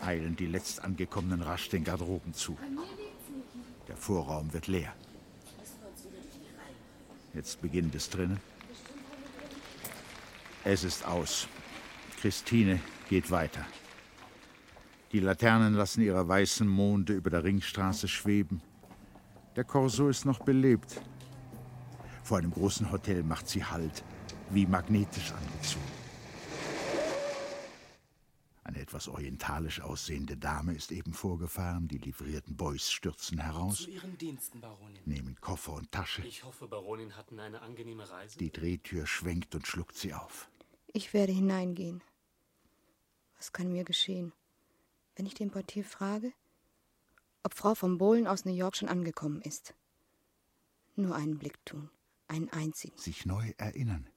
eilen 0.00 0.34
die 0.36 0.46
letzt 0.46 0.82
angekommenen 0.82 1.42
rasch 1.42 1.68
den 1.68 1.84
Garderoben 1.84 2.34
zu. 2.34 2.56
Der 3.88 3.96
Vorraum 3.96 4.52
wird 4.52 4.66
leer. 4.66 4.92
Jetzt 7.34 7.62
beginnt 7.62 7.94
es 7.94 8.10
drinnen. 8.10 8.40
Es 10.64 10.84
ist 10.84 11.06
aus. 11.06 11.48
Christine 12.20 12.80
geht 13.08 13.30
weiter. 13.30 13.64
Die 15.12 15.20
Laternen 15.20 15.74
lassen 15.74 16.02
ihre 16.02 16.26
weißen 16.26 16.66
Monde 16.66 17.14
über 17.14 17.30
der 17.30 17.44
Ringstraße 17.44 18.08
schweben. 18.08 18.62
Der 19.56 19.64
Korso 19.64 20.08
ist 20.08 20.24
noch 20.24 20.38
belebt. 20.38 21.00
Vor 22.22 22.38
einem 22.38 22.52
großen 22.52 22.90
Hotel 22.90 23.22
macht 23.22 23.48
sie 23.48 23.64
Halt, 23.64 24.04
wie 24.52 24.66
magnetisch 24.66 25.32
angezogen. 25.32 25.84
Eine 28.64 28.80
etwas 28.80 29.08
orientalisch 29.08 29.80
aussehende 29.80 30.36
Dame 30.36 30.74
ist 30.74 30.92
eben 30.92 31.12
vorgefahren. 31.12 31.88
Die 31.88 31.98
livrierten 31.98 32.56
Boys 32.56 32.90
stürzen 32.90 33.38
heraus, 33.38 33.82
Zu 33.82 33.90
Ihren 33.90 34.16
Diensten, 34.18 34.60
Baronin. 34.60 34.98
nehmen 35.04 35.36
Koffer 35.40 35.74
und 35.74 35.90
Tasche. 35.90 36.22
Ich 36.26 36.44
hoffe, 36.44 36.68
Baronin 36.68 37.16
hatten 37.16 37.40
eine 37.40 37.60
angenehme 37.60 38.08
Reise. 38.08 38.38
Die 38.38 38.50
Drehtür 38.52 39.06
schwenkt 39.06 39.54
und 39.54 39.66
schluckt 39.66 39.96
sie 39.96 40.14
auf. 40.14 40.48
Ich 40.92 41.12
werde 41.12 41.32
hineingehen. 41.32 42.02
Was 43.36 43.52
kann 43.52 43.72
mir 43.72 43.84
geschehen? 43.84 44.32
Wenn 45.16 45.26
ich 45.26 45.34
den 45.34 45.50
Portier 45.50 45.84
frage, 45.84 46.32
ob 47.42 47.54
Frau 47.54 47.74
von 47.74 47.98
Bohlen 47.98 48.26
aus 48.26 48.44
New 48.44 48.54
York 48.54 48.76
schon 48.76 48.88
angekommen 48.88 49.42
ist. 49.42 49.74
Nur 50.94 51.16
einen 51.16 51.38
Blick 51.38 51.62
tun, 51.64 51.90
einen 52.28 52.48
einzigen. 52.50 52.96
Sich 52.96 53.26
neu 53.26 53.52
erinnern. 53.58 54.08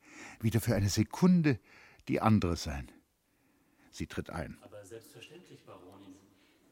Wieder 0.42 0.62
für 0.62 0.76
eine 0.76 0.90
Sekunde 0.90 1.60
die 2.08 2.22
andere 2.22 2.56
sein. 2.56 2.92
Sie 3.92 4.08
tritt 4.08 4.30
ein. 4.30 4.58
Aber 4.62 4.84
selbstverständlich, 4.86 5.64
Baronin. 5.64 6.16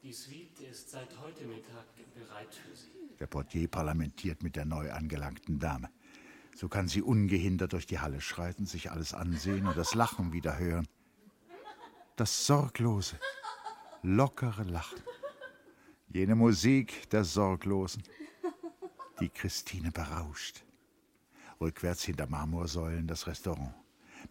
Die 0.02 0.12
Suite 0.12 0.60
ist 0.60 0.90
seit 0.90 1.18
heute 1.20 1.46
Mittag 1.46 1.86
bereit 2.14 2.54
für 2.54 2.76
Sie. 2.76 3.16
Der 3.18 3.26
Portier 3.26 3.68
parlamentiert 3.68 4.42
mit 4.42 4.56
der 4.56 4.64
neu 4.64 4.92
angelangten 4.92 5.58
Dame. 5.58 5.88
So 6.54 6.68
kann 6.68 6.86
sie 6.86 7.02
ungehindert 7.02 7.72
durch 7.72 7.86
die 7.86 7.98
Halle 7.98 8.20
schreiten, 8.20 8.66
sich 8.66 8.90
alles 8.90 9.12
ansehen 9.12 9.66
und 9.66 9.76
das 9.76 9.94
Lachen 9.94 10.32
wieder 10.32 10.58
hören. 10.58 10.86
Das 12.16 12.46
sorglose, 12.46 13.18
lockere 14.02 14.62
Lachen. 14.62 15.02
Jene 16.08 16.36
Musik 16.36 17.10
der 17.10 17.24
Sorglosen, 17.24 18.04
die 19.20 19.30
Christine 19.30 19.90
berauscht. 19.90 20.64
Rückwärts 21.60 22.02
hinter 22.04 22.26
Marmorsäulen 22.26 23.06
das 23.06 23.26
Restaurant. 23.26 23.74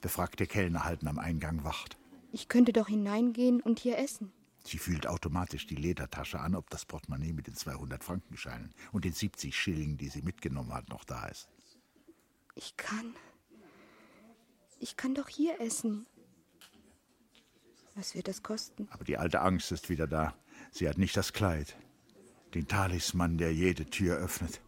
Befragte 0.01 0.47
Kellner 0.47 0.83
halten 0.83 1.07
am 1.07 1.19
Eingang 1.19 1.63
Wacht. 1.63 1.97
Ich 2.31 2.47
könnte 2.47 2.73
doch 2.73 2.87
hineingehen 2.87 3.61
und 3.61 3.79
hier 3.79 3.97
essen. 3.97 4.31
Sie 4.65 4.77
fühlt 4.77 5.07
automatisch 5.07 5.67
die 5.67 5.75
Ledertasche 5.75 6.39
an, 6.39 6.55
ob 6.55 6.69
das 6.69 6.85
Portemonnaie 6.85 7.33
mit 7.33 7.47
den 7.47 7.55
200 7.55 8.03
Frankenscheinen 8.03 8.73
und 8.91 9.05
den 9.05 9.13
70 9.13 9.55
Schilling, 9.55 9.97
die 9.97 10.07
sie 10.07 10.21
mitgenommen 10.21 10.73
hat, 10.73 10.89
noch 10.89 11.03
da 11.03 11.25
ist. 11.27 11.49
Ich 12.55 12.77
kann. 12.77 13.13
Ich 14.79 14.95
kann 14.95 15.15
doch 15.15 15.27
hier 15.27 15.59
essen. 15.59 16.05
Was 17.95 18.15
wird 18.15 18.27
das 18.27 18.41
kosten? 18.41 18.87
Aber 18.91 19.03
die 19.03 19.17
alte 19.17 19.41
Angst 19.41 19.71
ist 19.71 19.89
wieder 19.89 20.07
da. 20.07 20.33
Sie 20.71 20.87
hat 20.89 20.97
nicht 20.97 21.15
das 21.15 21.33
Kleid, 21.33 21.75
den 22.53 22.67
Talisman, 22.67 23.37
der 23.37 23.53
jede 23.53 23.85
Tür 23.85 24.17
öffnet. 24.17 24.61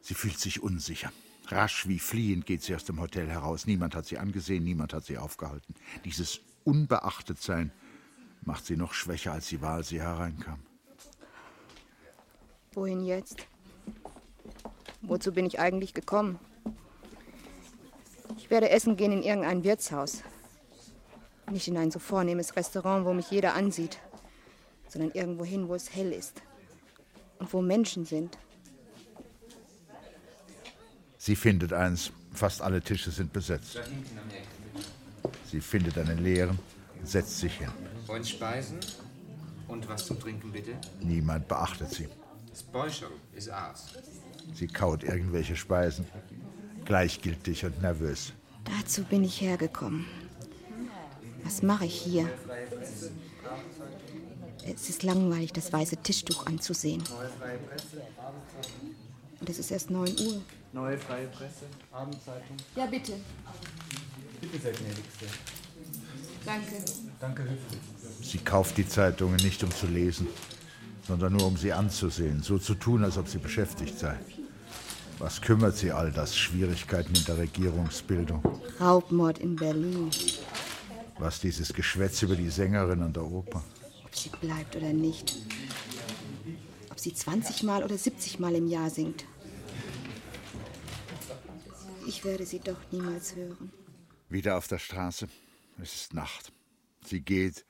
Sie 0.00 0.14
fühlt 0.14 0.38
sich 0.38 0.62
unsicher. 0.62 1.12
Rasch 1.50 1.88
wie 1.88 1.98
fliehend 1.98 2.46
geht 2.46 2.62
sie 2.62 2.74
aus 2.74 2.84
dem 2.84 3.00
Hotel 3.00 3.28
heraus. 3.28 3.66
Niemand 3.66 3.94
hat 3.94 4.06
sie 4.06 4.18
angesehen, 4.18 4.64
niemand 4.64 4.94
hat 4.94 5.04
sie 5.04 5.18
aufgehalten. 5.18 5.74
Dieses 6.04 6.40
Unbeachtetsein 6.64 7.72
macht 8.42 8.66
sie 8.66 8.76
noch 8.76 8.94
schwächer, 8.94 9.32
als 9.32 9.48
sie 9.48 9.60
war, 9.60 9.74
als 9.74 9.88
sie 9.88 10.00
hereinkam. 10.00 10.60
Wohin 12.72 13.04
jetzt? 13.04 13.46
Wozu 15.02 15.32
bin 15.32 15.46
ich 15.46 15.58
eigentlich 15.58 15.94
gekommen? 15.94 16.38
Ich 18.36 18.50
werde 18.50 18.70
essen 18.70 18.96
gehen 18.96 19.12
in 19.12 19.22
irgendein 19.22 19.64
Wirtshaus. 19.64 20.22
Nicht 21.50 21.66
in 21.66 21.76
ein 21.76 21.90
so 21.90 21.98
vornehmes 21.98 22.54
Restaurant, 22.54 23.04
wo 23.04 23.12
mich 23.12 23.30
jeder 23.30 23.54
ansieht, 23.54 23.98
sondern 24.88 25.10
irgendwo 25.12 25.44
hin, 25.44 25.68
wo 25.68 25.74
es 25.74 25.94
hell 25.94 26.12
ist 26.12 26.42
und 27.38 27.52
wo 27.52 27.60
Menschen 27.60 28.04
sind. 28.04 28.38
Sie 31.22 31.36
findet 31.36 31.74
eins. 31.74 32.12
Fast 32.32 32.62
alle 32.62 32.80
Tische 32.80 33.10
sind 33.10 33.30
besetzt. 33.30 33.78
Sie 35.50 35.60
findet 35.60 35.98
einen 35.98 36.24
leeren 36.24 36.58
und 36.98 37.06
setzt 37.06 37.40
sich 37.40 37.58
hin. 37.58 37.68
Und 38.06 38.26
Speisen? 38.26 38.78
Und 39.68 39.86
was 39.86 40.06
zum 40.06 40.18
Trinken 40.18 40.50
bitte? 40.50 40.72
Niemand 41.00 41.46
beachtet 41.46 41.90
sie. 41.90 42.08
Das 42.48 42.62
Beuschel 42.62 43.08
ist 43.34 43.50
Aas. 43.50 43.88
Sie 44.54 44.66
kaut 44.66 45.02
irgendwelche 45.04 45.56
Speisen. 45.56 46.06
Gleichgültig 46.86 47.66
und 47.66 47.82
nervös. 47.82 48.32
Dazu 48.64 49.04
bin 49.04 49.22
ich 49.22 49.42
hergekommen. 49.42 50.06
Was 51.44 51.62
mache 51.62 51.84
ich 51.84 52.00
hier? 52.00 52.30
Es 54.64 54.88
ist 54.88 55.02
langweilig, 55.02 55.52
das 55.52 55.70
weiße 55.70 55.98
Tischtuch 55.98 56.46
anzusehen. 56.46 57.02
Und 59.38 59.50
es 59.50 59.58
ist 59.58 59.70
erst 59.70 59.90
9 59.90 60.18
Uhr. 60.18 60.42
Neue 60.72 60.96
Freie 60.98 61.26
Presse, 61.26 61.66
Abendzeitung. 61.90 62.56
Ja, 62.76 62.86
bitte. 62.86 63.14
Bitte 64.40 64.58
sehr 64.58 64.72
gnädigste. 64.72 65.26
Danke. 66.44 66.76
Danke 67.18 67.42
höflich. 67.42 67.80
Sie 68.22 68.38
kauft 68.38 68.76
die 68.78 68.86
Zeitungen 68.88 69.36
nicht, 69.36 69.62
um 69.64 69.70
zu 69.72 69.86
lesen, 69.86 70.28
sondern 71.06 71.32
nur, 71.32 71.46
um 71.46 71.56
sie 71.56 71.72
anzusehen, 71.72 72.42
so 72.42 72.58
zu 72.58 72.74
tun, 72.74 73.02
als 73.02 73.18
ob 73.18 73.28
sie 73.28 73.38
beschäftigt 73.38 73.98
sei. 73.98 74.16
Was 75.18 75.40
kümmert 75.40 75.76
sie 75.76 75.90
all 75.90 76.12
das? 76.12 76.36
Schwierigkeiten 76.36 77.14
in 77.14 77.24
der 77.24 77.38
Regierungsbildung. 77.38 78.42
Raubmord 78.80 79.38
in 79.38 79.56
Berlin. 79.56 80.10
Was 81.18 81.40
dieses 81.40 81.74
Geschwätz 81.74 82.22
über 82.22 82.36
die 82.36 82.48
Sängerin 82.48 83.02
an 83.02 83.12
der 83.12 83.24
Oper. 83.24 83.62
Ob 84.04 84.16
sie 84.16 84.30
bleibt 84.40 84.76
oder 84.76 84.92
nicht. 84.92 85.36
Ob 86.90 86.98
sie 86.98 87.12
20 87.12 87.64
Mal 87.64 87.82
oder 87.82 87.98
70 87.98 88.38
Mal 88.38 88.54
im 88.54 88.68
Jahr 88.68 88.88
singt. 88.88 89.24
Ich 92.06 92.24
werde 92.24 92.46
sie 92.46 92.60
doch 92.60 92.78
niemals 92.90 93.36
hören. 93.36 93.72
Wieder 94.28 94.56
auf 94.56 94.68
der 94.68 94.78
Straße. 94.78 95.28
Es 95.78 95.94
ist 95.94 96.14
Nacht. 96.14 96.52
Sie 97.04 97.20
geht 97.20 97.64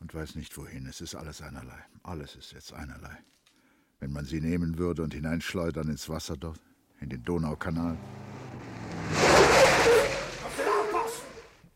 und 0.00 0.14
weiß 0.14 0.34
nicht 0.34 0.56
wohin. 0.56 0.86
Es 0.86 1.00
ist 1.00 1.14
alles 1.14 1.40
einerlei. 1.40 1.78
Alles 2.02 2.36
ist 2.36 2.52
jetzt 2.52 2.72
einerlei. 2.72 3.16
Wenn 4.00 4.12
man 4.12 4.24
sie 4.24 4.40
nehmen 4.40 4.78
würde 4.78 5.02
und 5.02 5.14
hineinschleudern 5.14 5.88
ins 5.88 6.08
Wasser 6.08 6.36
dort, 6.36 6.60
in 7.00 7.08
den 7.08 7.22
Donaukanal. 7.22 7.96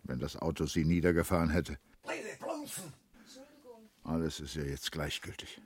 Wenn 0.04 0.18
das 0.18 0.36
Auto 0.36 0.66
sie 0.66 0.84
niedergefahren 0.84 1.50
hätte. 1.50 1.78
Alles 4.04 4.40
ist 4.40 4.56
ihr 4.56 4.66
jetzt 4.66 4.90
gleichgültig. 4.90 5.60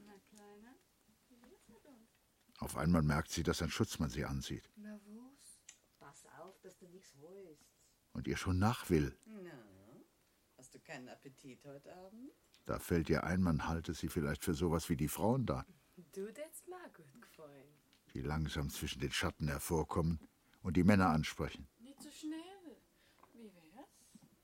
Auf 2.58 2.76
einmal 2.76 3.02
merkt 3.02 3.30
sie, 3.30 3.42
dass 3.42 3.62
ein 3.62 3.70
Schutzmann 3.70 4.10
sie 4.10 4.24
ansieht? 4.24 4.68
Pass 6.12 6.26
auf, 6.38 6.60
dass 6.60 6.76
du 6.76 6.86
nichts 6.88 7.14
holst. 7.22 7.64
und 8.12 8.26
ihr 8.28 8.36
schon 8.36 8.58
nach 8.58 8.90
will. 8.90 9.16
Na, 9.24 9.50
hast 10.58 10.74
du 10.74 10.78
keinen 10.78 11.08
Appetit 11.08 11.64
heute 11.64 11.90
Abend? 11.96 12.30
Da 12.66 12.78
fällt 12.78 13.08
ihr 13.08 13.24
ein, 13.24 13.40
man 13.40 13.66
halte 13.66 13.94
sie 13.94 14.08
vielleicht 14.08 14.44
für 14.44 14.52
sowas 14.52 14.90
wie 14.90 14.96
die 14.96 15.08
Frauen 15.08 15.46
da, 15.46 15.64
Du 16.12 16.26
hättest 16.26 16.68
mir 16.68 16.76
gut 16.94 17.22
gefallen. 17.22 17.66
die 18.12 18.20
langsam 18.20 18.68
zwischen 18.68 19.00
den 19.00 19.10
Schatten 19.10 19.48
hervorkommen 19.48 20.20
und 20.62 20.76
die 20.76 20.84
Männer 20.84 21.08
ansprechen. 21.08 21.66
Nicht 21.78 22.02
so 22.02 22.10
schnell. 22.10 22.76
Wie 23.32 23.50
wär's? 23.54 23.88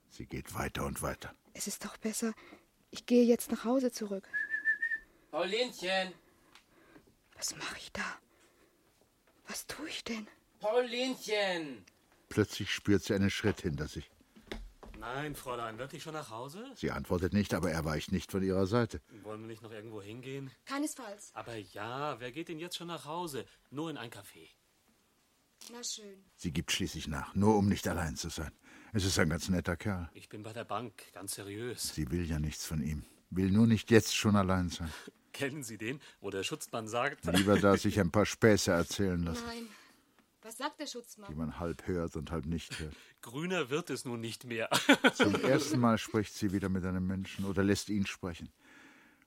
Sie 0.08 0.24
geht 0.26 0.54
weiter 0.54 0.86
und 0.86 1.02
weiter. 1.02 1.34
Es 1.52 1.66
ist 1.66 1.84
doch 1.84 1.98
besser, 1.98 2.32
ich 2.90 3.04
gehe 3.04 3.24
jetzt 3.24 3.50
nach 3.50 3.64
Hause 3.64 3.92
zurück. 3.92 4.26
Paulinchen! 5.30 6.14
Was 7.36 7.54
mache 7.56 7.76
ich 7.76 7.92
da? 7.92 8.18
Was 9.46 9.66
tue 9.66 9.88
ich 9.90 10.02
denn? 10.04 10.26
Paulinchen! 10.60 11.84
Plötzlich 12.28 12.70
spürt 12.70 13.02
sie 13.02 13.14
einen 13.14 13.30
Schritt 13.30 13.60
hinter 13.62 13.88
sich. 13.88 14.10
Nein, 14.98 15.34
Fräulein, 15.36 15.78
wirklich 15.78 16.02
schon 16.02 16.14
nach 16.14 16.30
Hause? 16.30 16.64
Sie 16.74 16.90
antwortet 16.90 17.32
nicht, 17.32 17.54
aber 17.54 17.70
er 17.70 17.84
weicht 17.84 18.10
nicht 18.10 18.32
von 18.32 18.42
ihrer 18.42 18.66
Seite. 18.66 19.00
Wollen 19.22 19.40
wir 19.42 19.46
nicht 19.46 19.62
noch 19.62 19.70
irgendwo 19.70 20.02
hingehen? 20.02 20.50
Keinesfalls. 20.66 21.30
Aber 21.34 21.54
ja, 21.56 22.18
wer 22.18 22.32
geht 22.32 22.48
denn 22.48 22.58
jetzt 22.58 22.76
schon 22.76 22.88
nach 22.88 23.04
Hause? 23.04 23.44
Nur 23.70 23.90
in 23.90 23.96
ein 23.96 24.10
Café. 24.10 24.48
Na 25.72 25.82
schön. 25.82 26.24
Sie 26.36 26.52
gibt 26.52 26.72
schließlich 26.72 27.06
nach, 27.06 27.34
nur 27.34 27.56
um 27.56 27.68
nicht 27.68 27.86
allein 27.86 28.16
zu 28.16 28.28
sein. 28.28 28.52
Es 28.92 29.04
ist 29.04 29.18
ein 29.18 29.28
ganz 29.28 29.48
netter 29.48 29.76
Kerl. 29.76 30.08
Ich 30.14 30.28
bin 30.28 30.42
bei 30.42 30.52
der 30.52 30.64
Bank, 30.64 31.12
ganz 31.12 31.34
seriös. 31.34 31.94
Sie 31.94 32.10
will 32.10 32.24
ja 32.28 32.38
nichts 32.38 32.66
von 32.66 32.82
ihm. 32.82 33.04
Will 33.30 33.50
nur 33.50 33.66
nicht 33.66 33.90
jetzt 33.90 34.16
schon 34.16 34.34
allein 34.34 34.68
sein. 34.70 34.92
Kennen 35.32 35.62
Sie 35.62 35.78
den, 35.78 36.00
wo 36.20 36.30
der 36.30 36.42
Schutzmann 36.42 36.88
sagt? 36.88 37.24
Lieber 37.26 37.56
da 37.60 37.76
sich 37.76 38.00
ein 38.00 38.10
paar 38.10 38.26
Späße 38.26 38.72
erzählen 38.72 39.22
lassen, 39.22 39.46
Nein. 39.46 39.68
Was 40.48 40.56
sagt 40.56 40.80
der 40.80 40.86
Schutzmann? 40.86 41.30
die 41.30 41.36
man 41.36 41.60
halb 41.60 41.86
hört 41.86 42.16
und 42.16 42.30
halb 42.30 42.46
nicht 42.46 42.78
hört. 42.78 42.96
Grüner 43.20 43.68
wird 43.68 43.90
es 43.90 44.06
nun 44.06 44.18
nicht 44.18 44.44
mehr. 44.44 44.70
Zum 45.12 45.34
ersten 45.34 45.78
Mal 45.78 45.98
spricht 45.98 46.32
sie 46.32 46.54
wieder 46.54 46.70
mit 46.70 46.86
einem 46.86 47.06
Menschen 47.06 47.44
oder 47.44 47.62
lässt 47.62 47.90
ihn 47.90 48.06
sprechen. 48.06 48.48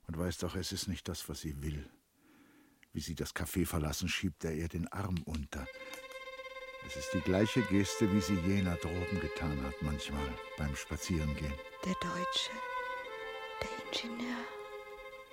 Und 0.07 0.17
weiß 0.17 0.39
doch, 0.39 0.55
es 0.55 0.71
ist 0.71 0.87
nicht 0.87 1.07
das, 1.07 1.29
was 1.29 1.41
sie 1.41 1.61
will. 1.61 1.87
Wie 2.91 3.01
sie 3.01 3.13
das 3.13 3.35
Café 3.35 3.67
verlassen, 3.67 4.09
schiebt 4.09 4.43
er 4.45 4.55
ihr 4.55 4.67
den 4.67 4.87
Arm 4.87 5.21
unter. 5.25 5.67
Es 6.87 6.95
ist 6.95 7.11
die 7.13 7.21
gleiche 7.21 7.61
Geste, 7.65 8.11
wie 8.11 8.21
sie 8.21 8.39
jener 8.39 8.77
droben 8.77 9.19
getan 9.19 9.61
hat, 9.61 9.79
manchmal 9.81 10.27
beim 10.57 10.75
Spazierengehen. 10.75 11.53
Der 11.85 11.93
Deutsche. 12.01 12.49
Der 13.61 13.85
Ingenieur 13.85 14.37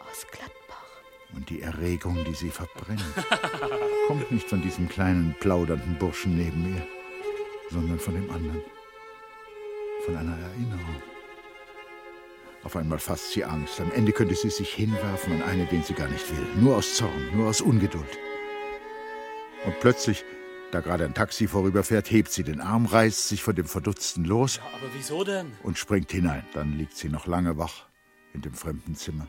aus 0.01 0.27
Gladbach. 0.31 0.88
Und 1.35 1.51
die 1.51 1.61
Erregung, 1.61 2.25
die 2.25 2.35
sie 2.35 2.51
verbrennt, 2.51 3.05
kommt 4.07 4.31
nicht 4.33 4.49
von 4.49 4.63
diesem 4.63 4.89
kleinen, 4.89 5.35
plaudernden 5.41 5.99
Burschen 5.99 6.37
neben 6.37 6.75
ihr, 6.75 6.87
sondern 7.71 7.99
von 7.99 8.15
dem 8.15 8.31
anderen. 8.31 8.63
Von 10.07 10.17
einer 10.17 10.39
Erinnerung. 10.39 11.03
Auf 12.65 12.77
einmal 12.77 12.99
fasst 12.99 13.33
sie 13.33 13.45
Angst. 13.45 13.81
Am 13.81 13.93
Ende 13.93 14.13
könnte 14.13 14.35
sie 14.35 14.51
sich 14.51 14.73
hinwerfen 14.75 15.35
an 15.35 15.43
einen, 15.43 15.69
den 15.69 15.83
sie 15.83 15.95
gar 15.95 16.09
nicht 16.09 16.29
will. 16.31 16.47
Nur 16.63 16.77
aus 16.77 16.95
Zorn, 16.95 17.37
nur 17.37 17.49
aus 17.49 17.61
Ungeduld. 17.61 18.19
Und 19.65 19.79
plötzlich, 19.81 20.25
da 20.71 20.81
gerade 20.81 21.05
ein 21.05 21.15
Taxi 21.15 21.47
vorüberfährt, 21.47 22.11
hebt 22.11 22.31
sie 22.31 22.43
den 22.43 22.61
Arm, 22.61 22.87
reißt 22.87 23.29
sich 23.29 23.43
von 23.43 23.55
dem 23.55 23.67
Verdutzten 23.67 24.25
los 24.25 24.61
Aber 24.61 24.91
wieso 24.95 25.25
denn? 25.25 25.53
und 25.63 25.79
springt 25.79 26.11
hinein. 26.11 26.45
Dann 26.55 26.77
liegt 26.77 26.97
sie 26.97 27.09
noch 27.09 27.27
lange 27.27 27.59
wach 27.59 27.87
in 28.35 28.41
dem 28.43 28.55
fremden 28.55 28.95
Zimmer. 28.95 29.29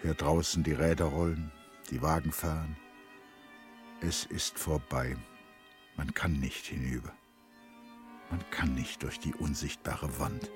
Hört 0.00 0.22
draußen 0.22 0.62
die 0.62 0.72
Räder 0.72 1.06
rollen, 1.06 1.50
die 1.90 2.00
Wagen 2.02 2.30
fahren. 2.30 2.76
Es 4.00 4.24
ist 4.26 4.58
vorbei. 4.58 5.16
Man 5.96 6.14
kann 6.14 6.38
nicht 6.38 6.66
hinüber. 6.66 7.12
Man 8.30 8.48
kann 8.50 8.74
nicht 8.74 9.02
durch 9.02 9.18
die 9.18 9.34
unsichtbare 9.34 10.20
Wand. 10.20 10.50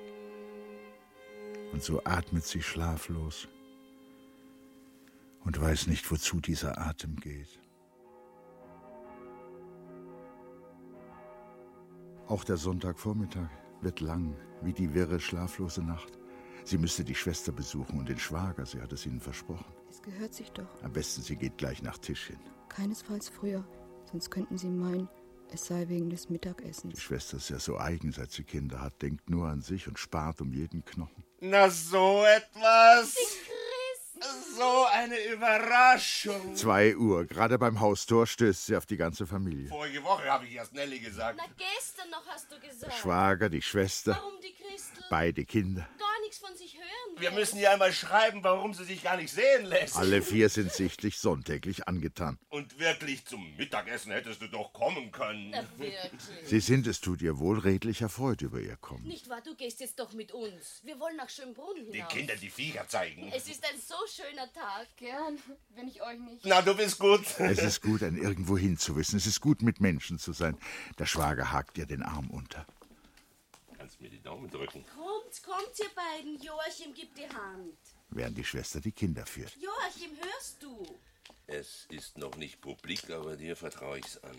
Und 1.73 1.83
so 1.83 2.01
atmet 2.05 2.45
sie 2.45 2.61
schlaflos 2.61 3.49
und 5.43 5.59
weiß 5.59 5.87
nicht, 5.87 6.09
wozu 6.09 6.39
dieser 6.39 6.77
Atem 6.77 7.17
geht. 7.17 7.59
Auch 12.27 12.45
der 12.45 12.57
Sonntagvormittag 12.57 13.49
wird 13.81 13.99
lang, 13.99 14.37
wie 14.61 14.71
die 14.71 14.93
wirre, 14.93 15.19
schlaflose 15.19 15.83
Nacht. 15.83 16.17
Sie 16.65 16.77
müsste 16.77 17.03
die 17.03 17.15
Schwester 17.15 17.51
besuchen 17.51 17.99
und 17.99 18.09
den 18.09 18.19
Schwager, 18.19 18.65
sie 18.65 18.81
hat 18.81 18.91
es 18.93 19.05
ihnen 19.05 19.19
versprochen. 19.19 19.65
Es 19.89 20.01
gehört 20.01 20.33
sich 20.33 20.51
doch. 20.51 20.81
Am 20.83 20.93
besten, 20.93 21.21
sie 21.21 21.35
geht 21.35 21.57
gleich 21.57 21.81
nach 21.83 21.97
Tisch 21.97 22.27
hin. 22.27 22.39
Keinesfalls 22.69 23.29
früher, 23.29 23.63
sonst 24.11 24.31
könnten 24.31 24.57
Sie 24.57 24.69
meinen, 24.69 25.07
es 25.51 25.65
sei 25.65 25.87
wegen 25.87 26.09
des 26.09 26.27
Die 26.27 26.33
Mittagessens. 26.33 26.99
Schwester 27.01 27.37
ist 27.37 27.49
ja 27.49 27.59
so 27.59 27.77
eigen, 27.77 28.11
seit 28.11 28.31
sie 28.31 28.43
Kinder 28.43 28.81
hat, 28.81 29.01
denkt 29.01 29.29
nur 29.29 29.47
an 29.47 29.61
sich 29.61 29.87
und 29.87 29.99
spart 29.99 30.41
um 30.41 30.51
jeden 30.51 30.83
Knochen. 30.83 31.23
Na, 31.41 31.69
so 31.69 32.23
etwas. 32.25 33.15
So 34.57 34.85
eine 34.93 35.17
Überraschung. 35.33 36.55
Zwei 36.55 36.95
Uhr, 36.95 37.25
gerade 37.25 37.59
beim 37.59 37.81
Haustor 37.81 38.25
stößt 38.25 38.67
sie 38.67 38.77
auf 38.77 38.85
die 38.85 38.95
ganze 38.95 39.27
Familie. 39.27 39.67
Vorige 39.67 40.01
Woche 40.03 40.23
habe 40.31 40.45
ich 40.45 40.53
erst 40.55 40.73
Nelly 40.73 40.99
gesagt. 40.99 41.37
Na, 41.37 41.43
gestern 41.57 42.09
noch 42.09 42.25
hast 42.27 42.49
du 42.49 42.59
gesagt. 42.59 42.91
Der 42.91 42.97
Schwager, 42.97 43.49
die 43.49 43.61
Schwester, 43.61 44.13
Warum 44.13 44.39
die 44.41 44.53
Christel. 44.73 45.03
Beide 45.09 45.45
Kinder. 45.45 45.87
Gar 45.99 46.21
nichts 46.21 46.39
von 46.39 46.55
sich 46.55 46.75
hören. 46.75 47.19
Wir 47.19 47.31
müssen 47.31 47.59
ihr 47.59 47.71
einmal 47.71 47.93
schreiben, 47.93 48.43
warum 48.43 48.73
sie 48.73 48.85
sich 48.85 49.03
gar 49.03 49.17
nicht 49.17 49.31
sehen 49.31 49.65
lässt. 49.65 49.95
Alle 49.95 50.21
vier 50.21 50.49
sind 50.49 50.71
sichtlich 50.71 51.19
sonntäglich 51.19 51.87
angetan. 51.87 52.39
Und 52.49 52.79
wirklich 52.79 53.25
zum 53.25 53.55
Mittagessen 53.55 54.11
hättest 54.11 54.41
du 54.41 54.47
doch 54.47 54.73
kommen 54.73 55.11
können. 55.11 55.51
Na, 55.51 55.63
wirklich. 55.77 56.11
Sie 56.45 56.59
sind, 56.59 56.87
es 56.87 57.01
tut 57.01 57.21
ihr 57.21 57.37
wohl, 57.37 57.59
redlicher 57.59 58.09
Freude 58.09 58.45
über 58.45 58.59
ihr 58.59 58.77
Kommen. 58.77 59.03
Nicht 59.07 59.29
wahr, 59.29 59.41
du 59.45 59.55
gehst 59.55 59.79
jetzt 59.79 59.99
doch 59.99 60.13
mit 60.13 60.31
uns. 60.31 60.81
Wir 60.83 60.99
wollen 60.99 61.17
nach 61.17 61.29
Schönbrunn 61.29 61.75
Die 61.91 61.97
hinaus. 61.97 62.11
Kinder 62.11 62.35
die 62.35 62.49
Viecher 62.49 62.87
zeigen. 62.87 63.31
Es 63.35 63.47
ist 63.47 63.63
ein 63.71 63.79
so 63.79 63.95
schöner 64.11 64.51
Tag. 64.51 64.87
Gern, 64.97 65.37
wenn 65.75 65.87
ich 65.87 66.01
euch 66.01 66.19
nicht. 66.19 66.45
Na, 66.45 66.61
du 66.61 66.75
bist 66.75 66.97
gut. 66.97 67.21
Es 67.37 67.59
ist 67.59 67.81
gut, 67.81 68.01
ein 68.01 68.17
irgendwo 68.17 68.57
hinzuwissen. 68.57 69.17
Es 69.17 69.27
ist 69.27 69.39
gut, 69.39 69.61
mit 69.61 69.79
Menschen 69.81 70.17
zu 70.17 70.33
sein. 70.33 70.57
Der 70.97 71.05
Schwager 71.05 71.51
hakt 71.51 71.77
ihr 71.77 71.85
den 71.85 72.01
Arm 72.01 72.29
unter. 72.31 72.65
Kannst 73.83 73.99
mir 73.99 74.09
die 74.09 74.21
Daumen 74.21 74.49
drücken. 74.49 74.85
Kommt, 74.95 75.43
kommt, 75.43 75.77
ihr 75.77 75.89
beiden. 75.93 76.41
Joachim, 76.41 76.93
gib 76.95 77.13
die 77.15 77.27
Hand. 77.27 77.77
Während 78.11 78.37
die 78.37 78.45
Schwester 78.45 78.79
die 78.79 78.93
Kinder 78.93 79.25
führt. 79.25 79.53
Joachim, 79.57 80.11
hörst 80.21 80.63
du? 80.63 80.97
Es 81.47 81.85
ist 81.89 82.17
noch 82.17 82.33
nicht 82.37 82.61
publik, 82.61 83.09
aber 83.09 83.35
dir 83.35 83.57
vertraue 83.57 83.99
ich's 83.99 84.17
an. 84.19 84.37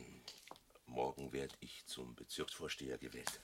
Morgen 0.87 1.30
werde 1.35 1.54
ich 1.61 1.85
zum 1.85 2.14
Bezirksvorsteher 2.14 2.96
gewählt. 2.96 3.38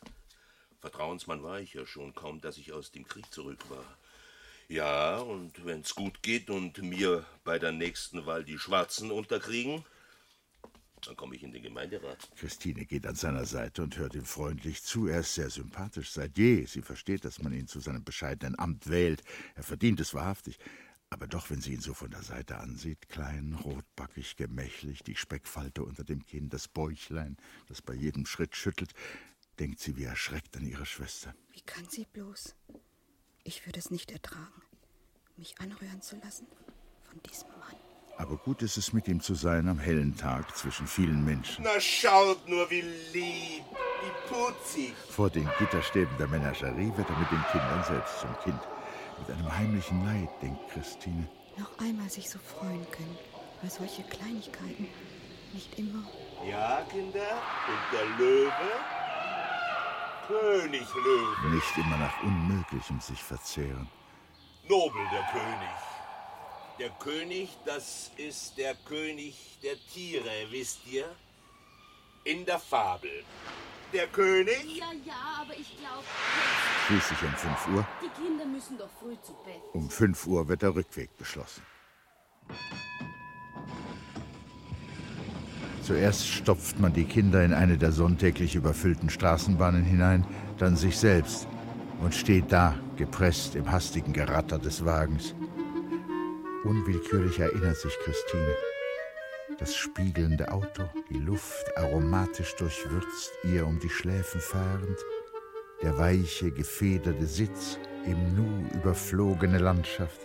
Vertrauensmann 0.81 1.43
war 1.43 1.61
ich 1.61 1.75
ja 1.75 1.85
schon, 1.85 2.15
kaum 2.15 2.41
dass 2.41 2.57
ich 2.57 2.73
aus 2.73 2.91
dem 2.91 3.07
Krieg 3.07 3.31
zurück 3.31 3.69
war. 3.69 3.85
Ja, 4.69 5.19
und 5.19 5.67
wenn's 5.67 5.95
gut 5.95 6.23
geht 6.23 6.49
und 6.49 6.79
mir 6.79 7.27
bei 7.45 7.59
der 7.59 7.73
nächsten 7.73 8.25
Wahl 8.25 8.43
die 8.43 8.59
Schwarzen 8.59 9.11
unterkriegen, 9.11 9.85
dann 11.07 11.17
komme 11.17 11.37
ich 11.37 11.43
in 11.43 11.53
den 11.53 11.63
Gemeinderat. 11.63 12.31
Christine 12.37 12.87
geht 12.87 13.07
an 13.07 13.15
seiner 13.15 13.47
Seite 13.47 13.83
und 13.83 13.97
hört 13.97 14.15
ihm 14.15 14.25
freundlich 14.25 14.83
zu. 14.83 15.07
Er 15.07 15.21
ist 15.21 15.35
sehr 15.35 15.51
sympathisch 15.51 16.11
seit 16.11 16.37
je. 16.39 16.65
Sie 16.67 16.83
versteht, 16.83 17.25
dass 17.25 17.43
man 17.43 17.53
ihn 17.53 17.67
zu 17.67 17.81
seinem 17.81 18.05
bescheidenen 18.05 18.59
Amt 18.59 18.89
wählt. 18.89 19.23
Er 19.55 19.63
verdient 19.63 20.01
es 20.01 20.15
wahrhaftig. 20.15 20.59
Aber 21.11 21.27
doch, 21.27 21.51
wenn 21.51 21.61
sie 21.61 21.75
ihn 21.75 21.81
so 21.81 21.93
von 21.93 22.11
der 22.11 22.23
Seite 22.23 22.59
ansieht, 22.59 23.09
klein, 23.09 23.55
rotbackig, 23.65 24.37
gemächlich, 24.37 25.03
die 25.03 25.17
Speckfalte 25.17 25.83
unter 25.83 26.05
dem 26.05 26.25
Kinn, 26.25 26.49
das 26.49 26.69
Bäuchlein, 26.69 27.37
das 27.67 27.83
bei 27.83 27.95
jedem 27.95 28.27
Schritt 28.27 28.55
schüttelt, 28.55 28.93
denkt 29.59 29.81
sie 29.81 29.97
wie 29.97 30.05
erschreckt 30.05 30.57
an 30.57 30.65
ihre 30.65 30.87
Schwester. 30.87 31.35
Wie 31.53 31.63
kann 31.63 31.89
sie 31.89 32.07
bloß? 32.13 32.55
Ich 33.43 33.67
würde 33.67 33.81
es 33.81 33.91
nicht 33.91 34.13
ertragen, 34.13 34.63
mich 35.37 35.59
anrühren 35.59 36.01
zu 36.01 36.17
lassen 36.17 36.47
von 37.03 37.21
diesem 37.23 37.49
Mann. 37.59 37.80
Aber 38.21 38.37
gut 38.37 38.61
ist 38.61 38.77
es, 38.77 38.93
mit 38.93 39.09
ihm 39.09 39.23
zu 39.23 39.35
sein 39.35 39.67
am 39.67 39.79
hellen 39.79 40.15
Tag 40.15 40.55
zwischen 40.55 40.87
vielen 40.87 41.25
Menschen. 41.25 41.65
Na, 41.65 41.81
schaut 41.81 42.47
nur, 42.47 42.71
wie 42.71 42.83
lieb, 43.15 43.65
wie 44.03 44.29
putzig. 44.29 44.93
Vor 45.09 45.31
den 45.31 45.49
Gitterstäben 45.59 46.15
der 46.19 46.29
Menagerie 46.29 46.93
wird 46.97 47.09
er 47.09 47.19
mit 47.19 47.31
den 47.31 47.43
Kindern 47.51 47.83
selbst 47.83 48.21
zum 48.21 48.29
Kind. 48.45 48.61
Mit 49.19 49.31
einem 49.35 49.57
heimlichen 49.57 50.05
Neid, 50.05 50.29
denkt 50.43 50.61
Christine. 50.71 51.27
Noch 51.57 51.71
einmal 51.79 52.11
sich 52.11 52.29
so 52.29 52.39
freuen 52.39 52.87
können, 52.91 53.17
über 53.63 53.71
solche 53.71 54.03
Kleinigkeiten. 54.03 54.87
Nicht 55.55 55.79
immer. 55.79 56.05
Ja, 56.47 56.83
Kinder, 56.91 57.41
und 57.69 57.99
der 57.99 58.05
Löwe? 58.19 58.53
König 60.27 60.87
Löwe. 60.95 61.55
Nicht 61.55 61.79
immer 61.79 61.97
nach 61.97 62.23
Unmöglichem 62.23 63.01
sich 63.01 63.23
verzehren. 63.23 63.89
Nobel 64.69 65.01
der 65.11 65.23
König. 65.33 65.90
Der 66.81 66.89
König, 66.99 67.51
das 67.67 68.11
ist 68.17 68.57
der 68.57 68.75
König 68.89 69.59
der 69.63 69.75
Tiere, 69.93 70.31
wisst 70.51 70.79
ihr? 70.91 71.05
In 72.25 72.47
der 72.47 72.59
Fabel. 72.59 73.11
Der 73.93 74.07
König? 74.07 74.79
Ja, 74.79 74.87
ja, 75.05 75.43
aber 75.43 75.53
ich 75.53 75.77
glaube, 75.77 76.05
Schließlich 76.87 77.23
um 77.23 77.37
5 77.37 77.69
Uhr. 77.77 77.87
die 78.03 78.23
Kinder 78.23 78.47
müssen 78.47 78.79
doch 78.79 78.89
früh 78.99 79.15
zu 79.21 79.35
Bett. 79.45 79.61
Um 79.75 79.91
5 79.91 80.27
Uhr 80.27 80.49
wird 80.49 80.63
der 80.63 80.75
Rückweg 80.75 81.15
beschlossen. 81.19 81.63
Zuerst 85.83 86.29
stopft 86.29 86.81
man 86.81 86.95
die 86.95 87.05
Kinder 87.05 87.45
in 87.45 87.53
eine 87.53 87.77
der 87.77 87.93
sonntäglich 87.93 88.55
überfüllten 88.55 89.11
Straßenbahnen 89.11 89.85
hinein, 89.85 90.27
dann 90.57 90.77
sich 90.77 90.97
selbst 90.97 91.47
und 92.01 92.15
steht 92.15 92.51
da, 92.51 92.75
gepresst 92.97 93.55
im 93.55 93.71
hastigen 93.71 94.15
Geratter 94.15 94.59
des 94.59 94.83
Wagens. 94.87 95.35
Unwillkürlich 96.65 97.39
erinnert 97.39 97.77
sich 97.77 97.99
Christine. 98.01 98.55
Das 99.59 99.75
spiegelnde 99.75 100.53
Auto, 100.53 100.83
die 101.09 101.19
Luft 101.19 101.75
aromatisch 101.77 102.55
durchwürzt, 102.57 103.33
ihr 103.45 103.67
um 103.67 103.79
die 103.79 103.89
Schläfen 103.89 104.43
fahrend, 104.43 104.99
der 105.83 105.97
weiche, 105.97 106.51
gefederte 106.51 107.25
Sitz, 107.25 107.79
im 108.05 108.35
Nu 108.35 108.69
überflogene 108.75 109.59
Landschaft. 109.59 110.21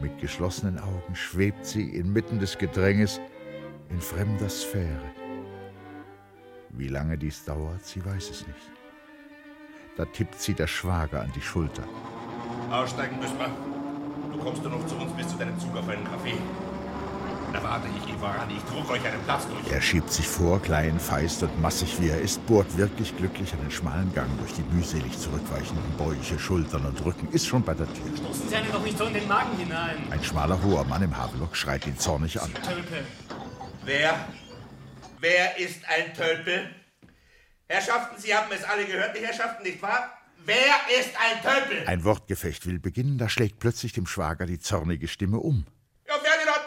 Mit 0.00 0.18
geschlossenen 0.18 0.78
Augen 0.78 1.16
schwebt 1.16 1.66
sie 1.66 1.96
inmitten 1.96 2.38
des 2.38 2.56
Gedränges 2.58 3.20
in 3.90 4.00
fremder 4.00 4.48
Sphäre. 4.48 5.12
Wie 6.70 6.88
lange 6.88 7.18
dies 7.18 7.44
dauert, 7.44 7.84
sie 7.84 8.04
weiß 8.04 8.30
es 8.30 8.46
nicht. 8.46 8.72
Da 9.96 10.04
tippt 10.04 10.40
sie 10.40 10.54
der 10.54 10.68
Schwager 10.68 11.22
an 11.22 11.32
die 11.34 11.42
Schulter. 11.42 11.82
Aussteigen 12.70 13.18
müssen 13.18 13.38
wir. 13.38 13.71
Du 14.32 14.38
kommst 14.38 14.64
doch 14.64 14.70
noch 14.70 14.86
zu 14.86 14.96
uns 14.96 15.12
bis 15.12 15.28
zu 15.28 15.36
deinem 15.36 15.58
Zug 15.60 15.76
auf 15.76 15.86
einen 15.88 16.04
Kaffee. 16.04 16.34
Na 17.52 17.62
warte, 17.62 17.86
ich 17.98 18.06
gehe 18.06 18.16
voran, 18.16 18.48
ich 18.48 18.62
trug 18.64 18.90
euch 18.90 19.04
einen 19.04 19.22
Platz 19.24 19.46
durch. 19.46 19.70
Er 19.70 19.82
schiebt 19.82 20.10
sich 20.10 20.26
vor, 20.26 20.60
klein, 20.62 20.98
feist 20.98 21.42
und 21.42 21.60
massig 21.60 22.00
wie 22.00 22.08
er 22.08 22.18
ist, 22.18 22.44
bohrt 22.46 22.78
wirklich 22.78 23.14
glücklich 23.14 23.52
einen 23.52 23.70
schmalen 23.70 24.12
Gang 24.14 24.28
durch 24.38 24.54
die 24.54 24.62
mühselig 24.74 25.18
zurückweichenden 25.18 25.84
Bäuche, 25.98 26.38
Schultern 26.38 26.86
und 26.86 27.04
Rücken, 27.04 27.28
ist 27.30 27.46
schon 27.46 27.62
bei 27.62 27.74
der 27.74 27.86
Tür. 27.92 28.16
Stoßen 28.16 28.48
Sie 28.48 28.56
einen 28.56 28.72
doch 28.72 28.82
nicht 28.82 28.96
so 28.96 29.04
in 29.04 29.12
den 29.12 29.28
Magen 29.28 29.54
hinein. 29.58 29.96
Ein 30.10 30.24
schmaler, 30.24 30.58
hoher 30.62 30.84
Mann 30.84 31.02
im 31.02 31.14
Havelock 31.14 31.54
schreit 31.54 31.86
ihn 31.86 31.98
zornig 31.98 32.40
an. 32.40 32.50
Tölpel. 32.54 33.04
Wer? 33.84 34.14
Wer 35.20 35.58
ist 35.58 35.82
ein 35.88 36.14
Tölpel? 36.14 36.70
Herrschaften, 37.68 38.18
Sie 38.18 38.34
haben 38.34 38.50
es 38.50 38.64
alle 38.64 38.86
gehört, 38.86 39.14
die 39.14 39.24
Herrschaften, 39.26 39.62
nicht 39.62 39.82
wahr? 39.82 40.10
Wer 40.44 40.74
ist 40.98 41.10
ein 41.16 41.42
Tölpel? 41.42 41.86
Ein 41.86 42.04
Wortgefecht 42.04 42.66
will 42.66 42.80
beginnen, 42.80 43.18
da 43.18 43.28
schlägt 43.28 43.60
plötzlich 43.60 43.92
dem 43.92 44.06
Schwager 44.06 44.46
die 44.46 44.58
zornige 44.58 45.06
Stimme 45.06 45.38
um. 45.38 45.66
Ja, 46.06 46.14
Ferdinand! 46.14 46.62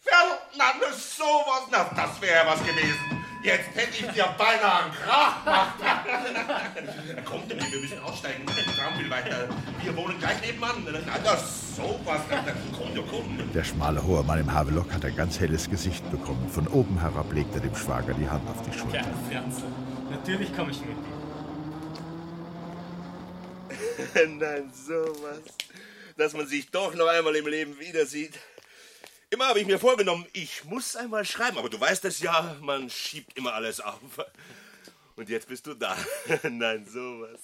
Ferdinand, 0.00 0.94
sowas, 0.94 1.68
na, 1.70 1.84
das 1.94 2.20
wäre 2.20 2.46
was 2.46 2.60
gewesen. 2.60 3.24
Jetzt 3.44 3.68
hätte 3.74 3.90
ich 3.90 4.10
dir 4.12 4.24
beinahe 4.38 4.84
einen 4.84 4.92
Krach 4.94 5.44
gemacht. 5.44 5.74
Kommt 7.26 7.50
denn, 7.50 7.60
wir 7.60 7.78
müssen 7.78 7.98
aussteigen. 8.00 8.46
Der 8.46 8.64
Tram 8.74 8.98
will 8.98 9.10
weiter. 9.10 9.48
Wir 9.82 9.94
wohnen 9.94 10.18
gleich 10.18 10.40
nebenan. 10.40 10.82
Na, 11.06 11.18
das 11.18 11.76
sowas. 11.76 12.22
Komm, 12.72 13.06
komm. 13.10 13.52
Der 13.52 13.62
schmale, 13.62 14.02
hohe 14.02 14.22
Mann 14.22 14.40
im 14.40 14.50
Havelock 14.50 14.90
hat 14.90 15.04
ein 15.04 15.14
ganz 15.14 15.38
helles 15.38 15.68
Gesicht 15.68 16.10
bekommen. 16.10 16.48
Von 16.48 16.66
oben 16.68 16.98
herab 16.98 17.30
legt 17.34 17.54
er 17.54 17.60
dem 17.60 17.76
Schwager 17.76 18.14
die 18.14 18.28
Hand 18.28 18.48
auf 18.48 18.62
die 18.62 18.72
Schulter. 18.76 18.96
Ja, 18.96 19.04
Fernse. 19.28 19.64
Natürlich 20.10 20.56
komme 20.56 20.70
ich 20.70 20.80
mit. 20.80 20.96
Nein, 24.28 24.72
sowas. 24.72 25.40
Dass 26.16 26.32
man 26.32 26.46
sich 26.46 26.70
doch 26.70 26.94
noch 26.94 27.06
einmal 27.06 27.34
im 27.36 27.46
Leben 27.46 27.78
wieder 27.78 28.06
sieht. 28.06 28.34
Immer 29.30 29.48
habe 29.48 29.60
ich 29.60 29.66
mir 29.66 29.78
vorgenommen, 29.78 30.26
ich 30.32 30.64
muss 30.64 30.94
einmal 30.94 31.24
schreiben. 31.24 31.58
Aber 31.58 31.68
du 31.68 31.80
weißt 31.80 32.04
es 32.04 32.20
ja, 32.20 32.56
man 32.60 32.88
schiebt 32.88 33.36
immer 33.36 33.54
alles 33.54 33.80
auf. 33.80 33.98
Und 35.16 35.28
jetzt 35.28 35.48
bist 35.48 35.66
du 35.66 35.74
da. 35.74 35.96
Nein, 36.42 36.86
sowas. 36.86 37.40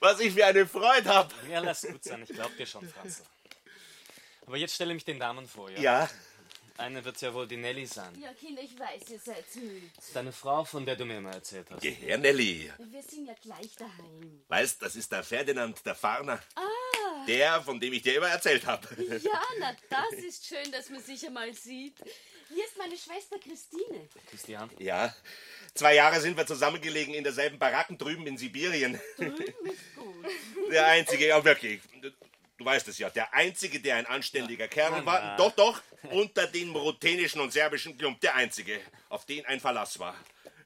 Was 0.00 0.20
ich 0.20 0.32
für 0.32 0.44
eine 0.44 0.66
Freude 0.66 1.08
habe. 1.08 1.34
Ja, 1.50 1.60
lass 1.60 1.82
gut 1.82 2.02
sein, 2.02 2.22
ich 2.22 2.34
glaub 2.34 2.56
dir 2.56 2.66
schon, 2.66 2.88
Franz. 2.88 3.22
Aber 4.46 4.56
jetzt 4.56 4.74
stelle 4.74 4.94
mich 4.94 5.04
den 5.04 5.18
Damen 5.18 5.46
vor, 5.46 5.70
ja? 5.70 5.80
Ja. 5.80 6.10
Eine 6.78 7.04
wird 7.04 7.20
ja 7.20 7.34
wohl 7.34 7.48
die 7.48 7.56
Nelly 7.56 7.86
sein. 7.86 8.16
Ja, 8.22 8.32
Kinder, 8.34 8.62
ich 8.62 8.78
weiß, 8.78 9.10
ihr 9.10 9.18
seid 9.18 9.44
müde. 9.56 9.86
Deine 10.14 10.32
Frau, 10.32 10.64
von 10.64 10.86
der 10.86 10.94
du 10.94 11.04
mir 11.04 11.18
immer 11.18 11.32
erzählt 11.32 11.66
hast. 11.70 11.80
Geh 11.80 11.90
her, 11.90 12.18
Nelly. 12.18 12.70
Wir 12.78 13.02
sind 13.02 13.26
ja 13.26 13.34
gleich 13.42 13.74
daheim. 13.76 14.44
Weißt, 14.46 14.80
das 14.80 14.94
ist 14.94 15.10
der 15.10 15.24
Ferdinand, 15.24 15.84
der 15.84 15.96
Farner. 15.96 16.40
Ah, 16.54 17.24
Der, 17.26 17.60
von 17.62 17.80
dem 17.80 17.92
ich 17.92 18.02
dir 18.02 18.16
immer 18.16 18.28
erzählt 18.28 18.64
habe. 18.64 18.86
ja, 19.02 19.42
na, 19.58 19.76
das 19.90 20.20
ist 20.20 20.46
schön, 20.46 20.70
dass 20.70 20.88
man 20.88 21.02
sich 21.02 21.26
einmal 21.26 21.52
sieht. 21.52 21.96
Hier 22.48 22.64
ist 22.64 22.78
meine 22.78 22.96
Schwester 22.96 23.38
Christine. 23.40 24.08
Hand. 24.58 24.80
Ja. 24.80 25.14
Zwei 25.74 25.96
Jahre 25.96 26.20
sind 26.20 26.36
wir 26.36 26.46
zusammengelegen 26.46 27.12
in 27.12 27.24
derselben 27.24 27.58
Baracken 27.58 27.98
drüben 27.98 28.26
in 28.26 28.38
Sibirien. 28.38 29.00
Drüben 29.16 29.36
ist 29.66 29.96
gut. 29.96 30.72
Der 30.72 30.86
Einzige, 30.86 31.26
ja 31.26 31.44
wirklich. 31.44 31.80
Du 32.58 32.64
weißt 32.64 32.88
es 32.88 32.98
ja, 32.98 33.08
der 33.08 33.32
Einzige, 33.32 33.78
der 33.78 33.96
ein 33.96 34.06
anständiger 34.06 34.66
Kerl 34.66 34.90
Na, 34.90 35.06
war. 35.06 35.36
Doch, 35.36 35.52
doch. 35.52 35.80
Unter 36.10 36.46
den 36.48 36.70
rutenischen 36.70 37.40
und 37.40 37.52
serbischen 37.52 37.96
Klump. 37.96 38.20
Der 38.20 38.34
Einzige, 38.34 38.80
auf 39.08 39.24
den 39.24 39.46
ein 39.46 39.60
Verlass 39.60 39.98
war. 40.00 40.16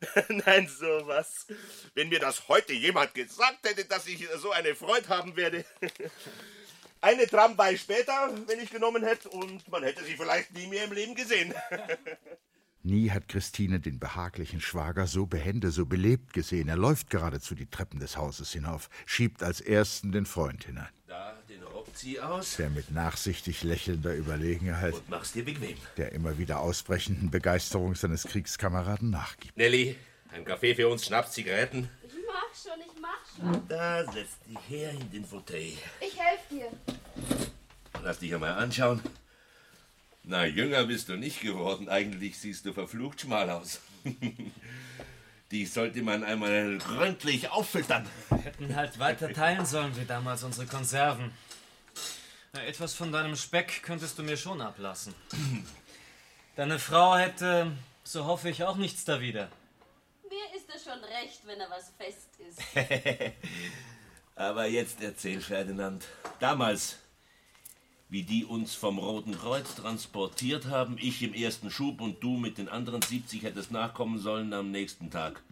Nein, 0.29 0.67
sowas. 0.69 1.47
Wenn 1.95 2.09
mir 2.09 2.19
das 2.19 2.49
heute 2.49 2.73
jemand 2.73 3.15
gesagt 3.15 3.59
hätte, 3.65 3.85
dass 3.85 4.07
ich 4.07 4.27
so 4.39 4.51
eine 4.51 4.75
Freude 4.75 5.09
haben 5.09 5.37
werde. 5.37 5.65
Eine 7.03 7.27
Tramway 7.27 7.77
später, 7.77 8.33
wenn 8.47 8.61
ich 8.61 8.71
genommen 8.71 9.03
hätte, 9.03 9.29
und 9.29 9.67
man 9.69 9.83
hätte 9.83 10.05
sie 10.05 10.17
vielleicht 10.17 10.53
nie 10.53 10.69
mehr 10.69 10.85
im 10.85 10.93
Leben 10.93 11.17
gesehen. 11.17 11.53
Nie 12.85 13.11
hat 13.11 13.29
Christine 13.29 13.81
den 13.81 13.99
behaglichen 13.99 14.61
Schwager 14.61 15.09
so 15.09 15.27
behende, 15.27 15.71
so 15.73 15.87
belebt 15.87 16.33
gesehen. 16.33 16.69
Er 16.69 16.77
läuft 16.77 17.11
geradezu 17.11 17.57
die 17.57 17.67
Treppen 17.67 18.01
des 18.01 18.17
Hauses 18.17 18.53
hinauf, 18.53 18.89
schiebt 19.05 19.43
als 19.43 19.61
ersten 19.61 20.11
den 20.11 20.27
Freund 20.27 20.65
hinein. 20.65 20.89
Zieh 21.93 22.21
aus. 22.21 22.57
Der 22.57 22.71
mit 22.71 22.91
nachsichtig 22.91 23.63
lächelnder 23.63 24.15
Überlegenheit 24.15 24.95
Und 24.95 25.09
mach's 25.09 25.33
dir 25.33 25.45
bequem. 25.45 25.77
der 25.97 26.13
immer 26.13 26.39
wieder 26.39 26.61
ausbrechenden 26.61 27.31
Begeisterung 27.31 27.95
seines 27.95 28.25
Kriegskameraden 28.25 29.11
nachgibt. 29.11 29.57
Nelly, 29.57 29.97
ein 30.33 30.45
Kaffee 30.45 30.75
für 30.75 30.89
uns, 30.89 31.07
Schnaps, 31.07 31.33
Zigaretten. 31.33 31.89
Ich 32.07 32.15
mach 32.27 32.73
schon, 32.73 32.81
ich 32.81 33.01
mach 33.01 33.53
schon. 33.53 33.69
Da, 33.69 34.05
setz 34.13 34.39
dich 34.49 34.59
her 34.69 34.91
in 34.93 35.11
den 35.11 35.25
Fauteuil. 35.25 35.75
Ich 36.01 36.19
helfe 36.19 36.43
dir. 36.51 36.71
Lass 38.03 38.19
dich 38.19 38.35
einmal 38.35 38.53
anschauen. 38.53 39.01
Na, 40.25 40.47
jünger 40.47 40.85
bist 40.87 41.09
du 41.09 41.17
nicht 41.17 41.41
geworden. 41.41 41.89
Eigentlich 41.89 42.39
siehst 42.39 42.65
du 42.65 42.73
verflucht 42.73 43.21
schmal 43.23 43.51
aus. 43.51 43.81
Die 45.51 45.67
sollte 45.67 46.01
man 46.03 46.25
einmal 46.25 46.79
gründlich 46.79 47.51
auffüttern. 47.51 48.09
Hätten 48.43 48.75
halt 48.75 48.99
weiter 48.99 49.31
teilen 49.33 49.67
sollen 49.67 49.95
wie 49.99 50.05
damals 50.07 50.43
unsere 50.45 50.67
Konserven. 50.67 51.31
Na, 52.55 52.65
etwas 52.65 52.93
von 52.93 53.11
deinem 53.11 53.35
Speck 53.35 53.83
könntest 53.83 54.19
du 54.19 54.23
mir 54.23 54.37
schon 54.37 54.61
ablassen. 54.61 55.15
Deine 56.55 56.79
Frau 56.79 57.17
hätte, 57.17 57.73
so 58.05 58.27
hoffe 58.27 58.51
ich, 58.51 58.63
auch 58.63 58.77
nichts 58.77 59.07
dawider. 59.07 59.49
Mir 60.29 60.55
ist 60.55 60.69
es 60.69 60.85
schon 60.85 61.03
recht, 61.03 61.47
wenn 61.47 61.59
er 61.59 61.71
was 61.71 61.95
fest 61.97 62.29
ist. 62.47 62.61
Aber 64.35 64.67
jetzt 64.67 65.01
erzähl, 65.01 65.41
Ferdinand. 65.41 66.05
Damals, 66.41 66.99
wie 68.11 68.23
die 68.23 68.45
uns 68.45 68.75
vom 68.75 68.99
Roten 68.99 69.33
Kreuz 69.33 69.75
transportiert 69.75 70.67
haben, 70.67 70.99
ich 71.01 71.23
im 71.23 71.33
ersten 71.33 71.71
Schub 71.71 72.03
und 72.03 72.23
du 72.23 72.37
mit 72.37 72.59
den 72.59 72.69
anderen 72.69 73.01
70 73.01 73.45
hättest 73.45 73.71
nachkommen 73.71 74.19
sollen 74.19 74.53
am 74.53 74.71
nächsten 74.71 75.11
Tag. 75.11 75.43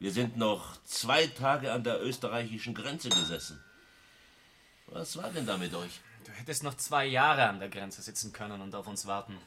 Wir 0.00 0.10
sind 0.10 0.36
noch 0.36 0.82
zwei 0.82 1.28
Tage 1.28 1.70
an 1.70 1.84
der 1.84 2.02
österreichischen 2.02 2.74
Grenze 2.74 3.08
gesessen. 3.08 3.62
Was 4.88 5.16
war 5.16 5.30
denn 5.30 5.46
da 5.46 5.56
mit 5.56 5.74
euch? 5.74 6.00
Du 6.24 6.32
hättest 6.32 6.62
noch 6.62 6.76
zwei 6.76 7.06
Jahre 7.06 7.48
an 7.48 7.58
der 7.60 7.68
Grenze 7.68 8.02
sitzen 8.02 8.32
können 8.32 8.60
und 8.60 8.74
auf 8.74 8.86
uns 8.86 9.06
warten. 9.06 9.38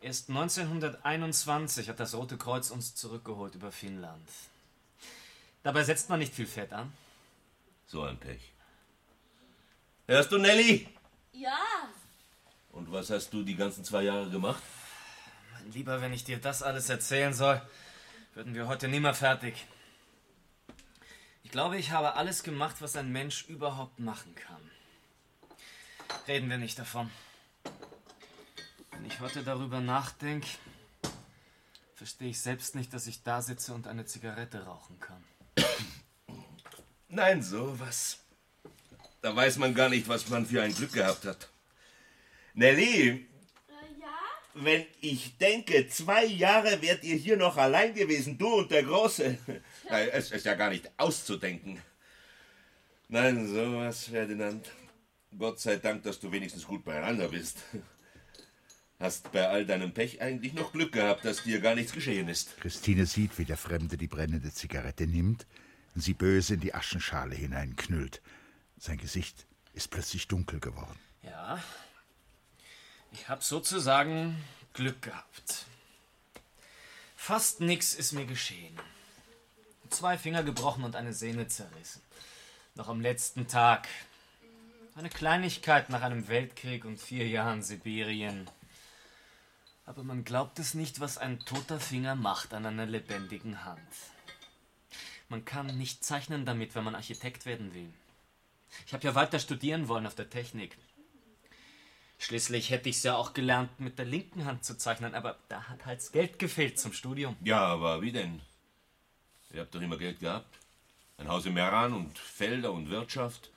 Erst 0.00 0.28
1921 0.28 1.88
hat 1.88 2.00
das 2.00 2.14
Rote 2.14 2.36
Kreuz 2.36 2.70
uns 2.70 2.94
zurückgeholt 2.94 3.54
über 3.54 3.72
Finnland. 3.72 4.28
Dabei 5.62 5.82
setzt 5.84 6.10
man 6.10 6.18
nicht 6.18 6.34
viel 6.34 6.46
Fett 6.46 6.72
an. 6.72 6.92
So 7.86 8.02
ein 8.02 8.18
Pech. 8.18 8.52
Hörst 10.06 10.30
du, 10.32 10.38
Nelly? 10.38 10.88
Ja, 11.32 11.56
Und 12.72 12.92
was 12.92 13.08
hast 13.10 13.30
du 13.32 13.42
die 13.42 13.56
ganzen 13.56 13.84
zwei 13.84 14.02
Jahre 14.02 14.28
gemacht? 14.30 14.62
Mein 15.54 15.72
Lieber, 15.72 16.00
wenn 16.00 16.12
ich 16.12 16.24
dir 16.24 16.38
das 16.38 16.62
alles 16.62 16.90
erzählen 16.90 17.32
soll, 17.32 17.60
würden 18.34 18.54
wir 18.54 18.66
heute 18.66 18.88
nimmer 18.88 19.14
fertig. 19.14 19.66
Ich 21.54 21.56
glaube, 21.56 21.78
ich 21.78 21.92
habe 21.92 22.16
alles 22.16 22.42
gemacht, 22.42 22.74
was 22.80 22.96
ein 22.96 23.12
Mensch 23.12 23.44
überhaupt 23.46 24.00
machen 24.00 24.34
kann. 24.34 24.72
Reden 26.26 26.50
wir 26.50 26.58
nicht 26.58 26.76
davon. 26.80 27.12
Wenn 28.90 29.04
ich 29.04 29.20
heute 29.20 29.44
darüber 29.44 29.80
nachdenke, 29.80 30.48
verstehe 31.94 32.30
ich 32.30 32.40
selbst 32.40 32.74
nicht, 32.74 32.92
dass 32.92 33.06
ich 33.06 33.22
da 33.22 33.40
sitze 33.40 33.72
und 33.72 33.86
eine 33.86 34.04
Zigarette 34.04 34.64
rauchen 34.64 34.98
kann. 34.98 35.22
Nein, 37.08 37.40
sowas. 37.40 38.18
Da 39.22 39.36
weiß 39.36 39.58
man 39.58 39.76
gar 39.76 39.90
nicht, 39.90 40.08
was 40.08 40.28
man 40.28 40.46
für 40.46 40.60
ein 40.60 40.74
Glück 40.74 40.92
gehabt 40.92 41.24
hat. 41.24 41.50
Nelly? 42.54 43.28
Wenn 44.54 44.86
ich 45.00 45.36
denke, 45.38 45.88
zwei 45.88 46.24
Jahre 46.24 46.80
wärt 46.80 47.04
ihr 47.04 47.16
hier 47.16 47.36
noch 47.36 47.56
allein 47.56 47.94
gewesen, 47.94 48.38
du 48.38 48.48
und 48.54 48.70
der 48.70 48.82
Große. 48.82 49.38
Ja, 49.90 50.00
Es 50.00 50.30
ist 50.30 50.46
ja 50.46 50.54
gar 50.54 50.70
nicht 50.70 50.90
auszudenken. 50.96 51.78
Nein, 53.08 53.46
sowas, 53.46 54.04
Ferdinand. 54.04 54.70
Gott 55.38 55.60
sei 55.60 55.76
Dank, 55.76 56.02
dass 56.04 56.18
du 56.18 56.32
wenigstens 56.32 56.66
gut 56.66 56.84
beieinander 56.84 57.28
bist. 57.28 57.58
Hast 58.98 59.30
bei 59.32 59.46
all 59.46 59.66
deinem 59.66 59.92
Pech 59.92 60.22
eigentlich 60.22 60.54
noch 60.54 60.72
Glück 60.72 60.92
gehabt, 60.92 61.24
dass 61.24 61.42
dir 61.42 61.60
gar 61.60 61.74
nichts 61.74 61.92
geschehen 61.92 62.28
ist. 62.28 62.56
Christine 62.60 63.04
sieht, 63.06 63.38
wie 63.38 63.44
der 63.44 63.56
Fremde 63.56 63.96
die 63.96 64.06
brennende 64.06 64.52
Zigarette 64.52 65.06
nimmt 65.06 65.46
und 65.94 66.00
sie 66.00 66.14
böse 66.14 66.54
in 66.54 66.60
die 66.60 66.74
Aschenschale 66.74 67.34
hineinknüllt. 67.34 68.22
Sein 68.78 68.96
Gesicht 68.98 69.46
ist 69.74 69.90
plötzlich 69.90 70.28
dunkel 70.28 70.60
geworden. 70.60 70.98
Ja, 71.22 71.62
ich 73.14 73.28
habe 73.28 73.42
sozusagen 73.42 74.42
Glück 74.72 75.02
gehabt. 75.02 75.66
Fast 77.16 77.60
nichts 77.60 77.94
ist 77.94 78.12
mir 78.12 78.26
geschehen. 78.26 78.76
Zwei 79.88 80.18
Finger 80.18 80.42
gebrochen 80.42 80.84
und 80.84 80.96
eine 80.96 81.14
Sehne 81.14 81.46
zerrissen. 81.46 82.02
Noch 82.74 82.88
am 82.88 83.00
letzten 83.00 83.46
Tag. 83.46 83.86
Eine 84.96 85.10
Kleinigkeit 85.10 85.90
nach 85.90 86.02
einem 86.02 86.26
Weltkrieg 86.26 86.84
und 86.84 87.00
vier 87.00 87.28
Jahren 87.28 87.62
Sibirien. 87.62 88.50
Aber 89.86 90.02
man 90.02 90.24
glaubt 90.24 90.58
es 90.58 90.74
nicht, 90.74 90.98
was 90.98 91.16
ein 91.16 91.38
toter 91.40 91.78
Finger 91.78 92.16
macht 92.16 92.52
an 92.52 92.66
einer 92.66 92.86
lebendigen 92.86 93.64
Hand. 93.64 93.78
Man 95.28 95.44
kann 95.44 95.66
nicht 95.78 96.04
zeichnen 96.04 96.44
damit, 96.44 96.74
wenn 96.74 96.84
man 96.84 96.96
Architekt 96.96 97.46
werden 97.46 97.74
will. 97.74 97.92
Ich 98.86 98.92
habe 98.92 99.04
ja 99.04 99.14
weiter 99.14 99.38
studieren 99.38 99.86
wollen 99.88 100.06
auf 100.06 100.16
der 100.16 100.30
Technik. 100.30 100.76
Schließlich 102.18 102.70
hätte 102.70 102.88
ich 102.88 102.96
es 102.96 103.02
ja 103.02 103.16
auch 103.16 103.34
gelernt, 103.34 103.80
mit 103.80 103.98
der 103.98 104.06
linken 104.06 104.44
Hand 104.44 104.64
zu 104.64 104.78
zeichnen, 104.78 105.14
aber 105.14 105.36
da 105.48 105.64
hat 105.64 105.84
halt 105.84 106.00
das 106.00 106.12
Geld 106.12 106.38
gefehlt 106.38 106.78
zum 106.78 106.92
Studium. 106.92 107.36
Ja, 107.42 107.60
aber 107.60 108.00
wie 108.02 108.12
denn? 108.12 108.40
Ihr 109.52 109.60
habt 109.60 109.74
doch 109.74 109.80
immer 109.80 109.98
Geld 109.98 110.20
gehabt. 110.20 110.58
Ein 111.18 111.28
Haus 111.28 111.46
in 111.46 111.54
Meran 111.54 111.92
und 111.92 112.18
Felder 112.18 112.72
und 112.72 112.90
Wirtschaft. 112.90 113.50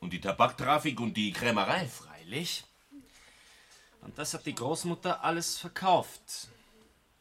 Und 0.00 0.12
die 0.12 0.20
Tabaktrafik 0.20 1.00
und 1.00 1.16
die 1.16 1.32
Krämerei. 1.32 1.86
Freilich. 1.86 2.64
Und 4.02 4.18
das 4.18 4.34
hat 4.34 4.46
die 4.46 4.54
Großmutter 4.54 5.24
alles 5.24 5.58
verkauft. 5.58 6.48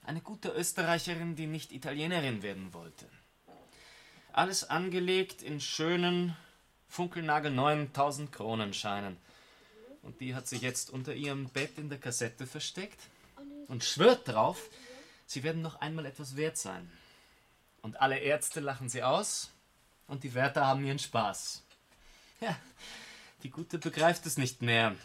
Eine 0.03 0.21
gute 0.21 0.49
Österreicherin, 0.49 1.35
die 1.35 1.47
nicht 1.47 1.71
Italienerin 1.71 2.43
werden 2.43 2.73
wollte. 2.73 3.09
Alles 4.33 4.69
angelegt 4.69 5.41
in 5.41 5.61
schönen, 5.61 6.35
funkelnagelneuen 6.89 7.87
1000 7.87 8.31
Kronenscheinen. 8.31 9.17
Und 10.05 10.21
die 10.21 10.35
hat 10.35 10.47
sie 10.47 10.57
jetzt 10.57 10.91
unter 10.91 11.15
ihrem 11.15 11.49
Bett 11.49 11.79
in 11.79 11.89
der 11.89 11.97
Kassette 11.97 12.45
versteckt 12.45 12.99
und 13.67 13.83
schwört 13.83 14.27
drauf, 14.27 14.69
sie 15.25 15.43
werden 15.43 15.63
noch 15.63 15.81
einmal 15.81 16.05
etwas 16.05 16.35
wert 16.35 16.57
sein. 16.57 16.89
Und 17.81 17.99
alle 17.99 18.19
Ärzte 18.19 18.59
lachen 18.59 18.87
sie 18.87 19.01
aus 19.01 19.49
und 20.07 20.23
die 20.23 20.35
Wärter 20.35 20.67
haben 20.67 20.85
ihren 20.85 20.99
Spaß. 20.99 21.63
Ja, 22.39 22.55
die 23.41 23.49
Gute 23.49 23.79
begreift 23.79 24.27
es 24.27 24.37
nicht 24.37 24.61
mehr. 24.61 24.95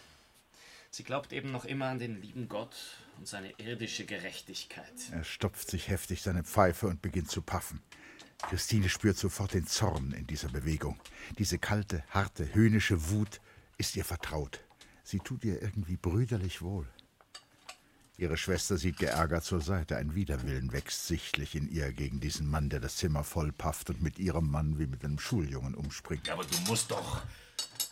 Sie 0.91 1.03
glaubt 1.03 1.33
eben 1.33 1.51
noch 1.51 1.65
immer 1.65 1.87
an 1.87 1.99
den 1.99 2.21
lieben 2.21 2.49
Gott 2.49 2.77
und 3.17 3.27
seine 3.27 3.53
irdische 3.59 4.05
Gerechtigkeit. 4.05 4.93
Er 5.13 5.25
stopft 5.25 5.71
sich 5.71 5.89
heftig 5.89 6.21
seine 6.21 6.45
Pfeife 6.45 6.89
und 6.89 7.01
beginnt 7.01 7.31
zu 7.31 7.41
paffen. 7.41 7.81
Christine 8.43 8.91
spürt 8.91 9.17
sofort 9.17 9.55
den 9.55 9.67
Zorn 9.67 10.13
in 10.13 10.27
dieser 10.27 10.49
Bewegung. 10.49 11.01
Diese 11.39 11.59
kalte, 11.59 12.05
harte, 12.11 12.53
höhnische 12.53 13.09
Wut 13.11 13.41
ist 13.79 13.97
ihr 13.97 14.05
vertraut. 14.05 14.61
Sie 15.11 15.19
tut 15.19 15.45
ihr 15.45 15.61
irgendwie 15.61 15.97
brüderlich 15.97 16.63
wohl. 16.63 16.87
Ihre 18.17 18.37
Schwester 18.37 18.77
sieht 18.77 18.99
geärgert 18.99 19.43
zur 19.43 19.61
Seite. 19.61 19.97
Ein 19.97 20.15
Widerwillen 20.15 20.73
wächst 20.73 21.09
sichtlich 21.09 21.57
in 21.57 21.69
ihr 21.69 21.93
gegen 21.93 22.21
diesen 22.21 22.49
Mann, 22.49 22.71
der 22.71 22.79
das 22.79 22.95
Zimmer 22.95 23.25
vollpafft 23.25 23.91
und 23.91 24.03
mit 24.03 24.21
ihrem 24.21 24.49
Mann 24.49 24.79
wie 24.79 24.87
mit 24.87 25.05
einem 25.05 25.19
Schuljungen 25.19 25.75
umspringt. 25.75 26.31
Aber 26.31 26.45
du 26.45 26.57
musst 26.69 26.93
doch. 26.93 27.23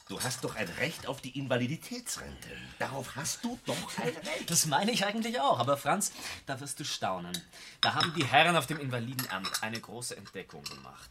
Du 0.09 0.21
hast 0.21 0.45
doch 0.45 0.55
ein 0.55 0.69
Recht 0.79 1.09
auf 1.09 1.21
die 1.21 1.37
Invaliditätsrente. 1.37 2.51
Darauf 2.79 3.17
hast 3.17 3.43
du 3.43 3.59
doch 3.67 3.99
ein 3.99 4.09
Recht. 4.29 4.49
Das 4.49 4.67
meine 4.67 4.93
ich 4.93 5.05
eigentlich 5.05 5.41
auch. 5.41 5.59
Aber 5.59 5.77
Franz, 5.77 6.13
da 6.47 6.61
wirst 6.61 6.79
du 6.79 6.85
staunen. 6.85 7.37
Da 7.81 7.95
haben 7.95 8.15
die 8.15 8.27
Herren 8.27 8.55
auf 8.55 8.69
dem 8.69 8.79
Invalidenamt 8.79 9.65
eine 9.65 9.81
große 9.81 10.17
Entdeckung 10.17 10.63
gemacht. 10.63 11.11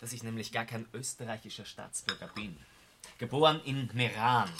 Dass 0.00 0.12
ich 0.12 0.24
nämlich 0.24 0.50
gar 0.50 0.64
kein 0.64 0.84
österreichischer 0.92 1.64
Staatsbürger 1.64 2.26
bin. 2.34 2.56
Geboren 3.18 3.60
in 3.64 3.88
Meran. 3.94 4.50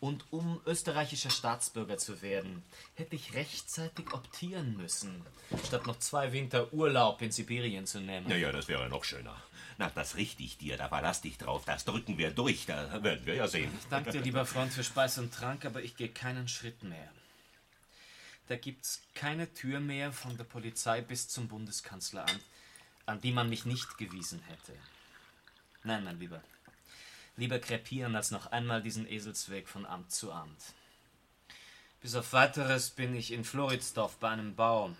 Und 0.00 0.24
um 0.30 0.60
österreichischer 0.64 1.30
Staatsbürger 1.30 1.98
zu 1.98 2.22
werden, 2.22 2.62
hätte 2.94 3.16
ich 3.16 3.34
rechtzeitig 3.34 4.12
optieren 4.12 4.76
müssen, 4.76 5.24
statt 5.66 5.86
noch 5.86 5.98
zwei 5.98 6.32
Winter 6.32 6.72
Urlaub 6.72 7.20
in 7.20 7.32
Sibirien 7.32 7.86
zu 7.86 8.00
nehmen. 8.00 8.28
Naja, 8.28 8.52
das 8.52 8.68
wäre 8.68 8.88
noch 8.88 9.04
schöner. 9.04 9.36
Na, 9.78 9.90
das 9.94 10.16
richte 10.16 10.42
ich 10.42 10.58
dir, 10.58 10.76
da 10.76 10.88
verlass 10.88 11.20
dich 11.20 11.38
drauf, 11.38 11.64
das 11.64 11.84
drücken 11.84 12.18
wir 12.18 12.30
durch, 12.30 12.66
da 12.66 13.02
werden 13.02 13.24
wir 13.26 13.34
ja 13.34 13.46
sehen. 13.46 13.70
Ich 13.80 13.88
danke 13.88 14.10
dir, 14.10 14.20
lieber 14.20 14.44
Freund, 14.44 14.72
für 14.72 14.82
Speis 14.82 15.18
und 15.18 15.32
Trank, 15.32 15.64
aber 15.64 15.82
ich 15.82 15.96
gehe 15.96 16.08
keinen 16.08 16.48
Schritt 16.48 16.82
mehr. 16.82 17.12
Da 18.48 18.56
gibt's 18.56 19.02
keine 19.14 19.52
Tür 19.52 19.78
mehr 19.78 20.12
von 20.12 20.36
der 20.36 20.44
Polizei 20.44 21.00
bis 21.00 21.28
zum 21.28 21.48
Bundeskanzleramt, 21.48 22.40
an 23.06 23.20
die 23.20 23.30
man 23.30 23.48
mich 23.48 23.66
nicht 23.66 23.98
gewiesen 23.98 24.40
hätte. 24.48 24.72
Nein, 25.84 26.02
mein 26.02 26.18
Lieber. 26.18 26.42
Lieber 27.38 27.60
krepieren, 27.60 28.16
als 28.16 28.32
noch 28.32 28.50
einmal 28.50 28.82
diesen 28.82 29.08
Eselsweg 29.08 29.68
von 29.68 29.86
Amt 29.86 30.10
zu 30.10 30.32
Amt. 30.32 30.60
Bis 32.00 32.16
auf 32.16 32.32
weiteres 32.32 32.90
bin 32.90 33.14
ich 33.14 33.32
in 33.32 33.44
Floridsdorf 33.44 34.16
bei 34.16 34.28
einem 34.28 34.56
Bau. 34.56 34.90